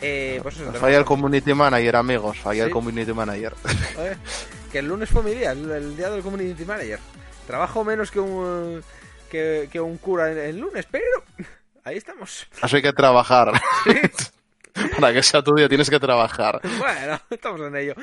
[0.00, 2.38] Eh, pues eso, falla el community manager, amigos.
[2.38, 2.66] Falla Sí.
[2.66, 3.54] el community manager.
[4.72, 6.98] Que el lunes fue mi día, el, el día del community manager.
[7.46, 8.82] Trabajo menos que un
[9.30, 11.22] que, que un cura el lunes, pero
[11.84, 12.48] ahí estamos.
[12.60, 13.52] Así hay que trabajar.
[15.00, 16.60] Para que sea tu día tienes que trabajar.
[16.78, 17.94] Bueno, estamos en ello.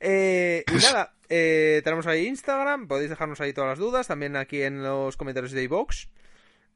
[0.00, 4.62] Eh, y nada, eh, tenemos ahí Instagram, podéis dejarnos ahí todas las dudas, también aquí
[4.62, 6.06] en los comentarios de iVoox.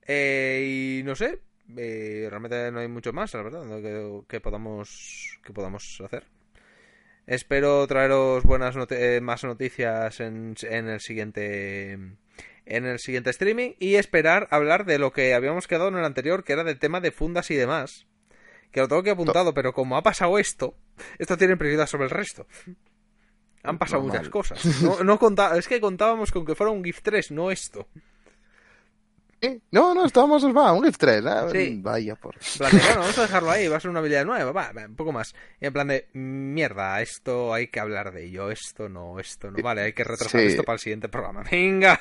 [0.06, 1.38] Eh, y no sé,
[1.76, 6.24] eh, realmente no hay mucho más, la verdad, que, que podamos que podamos hacer.
[7.26, 11.92] Espero traeros buenas not- eh, más noticias en, en el siguiente
[12.64, 16.44] en el siguiente streaming y esperar hablar de lo que habíamos quedado en el anterior,
[16.44, 18.06] que era del tema de fundas y demás.
[18.70, 20.74] Que lo tengo que apuntado, pero como ha pasado esto,
[21.18, 22.46] esto tiene prioridad sobre el resto.
[23.64, 24.18] Han pasado Normal.
[24.18, 24.82] muchas cosas.
[24.82, 25.18] No, no
[25.56, 27.86] es que contábamos con que fuera un GIF 3, no esto.
[29.44, 29.59] ¿Eh?
[29.73, 31.24] No, no, estamos va, un GIF 3.
[31.24, 31.31] ¿eh?
[31.51, 31.81] Sí.
[31.82, 32.36] Vaya, por.
[32.59, 34.86] Plan de, bueno, vamos a dejarlo ahí, va a ser una habilidad nueva, va, va,
[34.86, 35.35] un poco más.
[35.60, 39.60] En plan de, mierda, esto hay que hablar de ello, esto no, esto no.
[39.62, 40.47] Vale, hay que retrasar Sí.
[40.47, 41.43] esto para el siguiente programa.
[41.51, 42.01] Venga.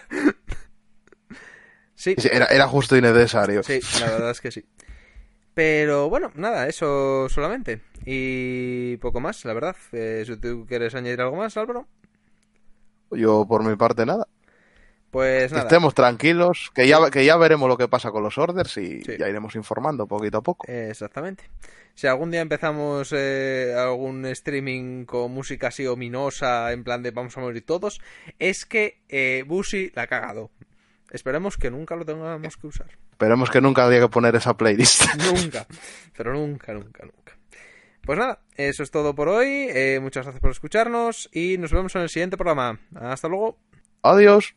[1.96, 3.64] Sí, Sí, Era, era justo y necesario.
[3.64, 4.66] sí, la verdad es que sí.
[5.54, 7.82] Pero bueno, nada, eso solamente.
[8.06, 9.76] Y poco más, la verdad.
[9.92, 11.88] Eh, si tú quieres añadir algo más, Álvaro,
[13.12, 14.28] Yo, por mi parte, nada.
[15.12, 15.64] Pues nada.
[15.64, 19.18] estemos tranquilos, que ya, que ya veremos lo que pasa con los orders y Sí.
[19.20, 20.66] ya iremos informando poquito a poco.
[20.68, 21.44] Exactamente.
[21.94, 27.38] Si algún día empezamos eh, algún streaming con música así ominosa, en plan de vamos
[27.38, 28.00] a morir todos,
[28.40, 30.50] es que eh, Busi la ha cagado.
[31.12, 32.88] Esperemos que nunca lo tengamos que usar.
[33.12, 35.04] Esperemos que nunca haya que poner esa playlist.
[35.34, 35.68] Nunca.
[36.16, 37.38] Pero nunca, nunca, nunca.
[38.04, 39.68] Pues nada, eso es todo por hoy.
[39.70, 42.80] Eh, muchas gracias por escucharnos y nos vemos en el siguiente programa.
[42.96, 43.60] Hasta luego.
[44.02, 44.56] Adiós.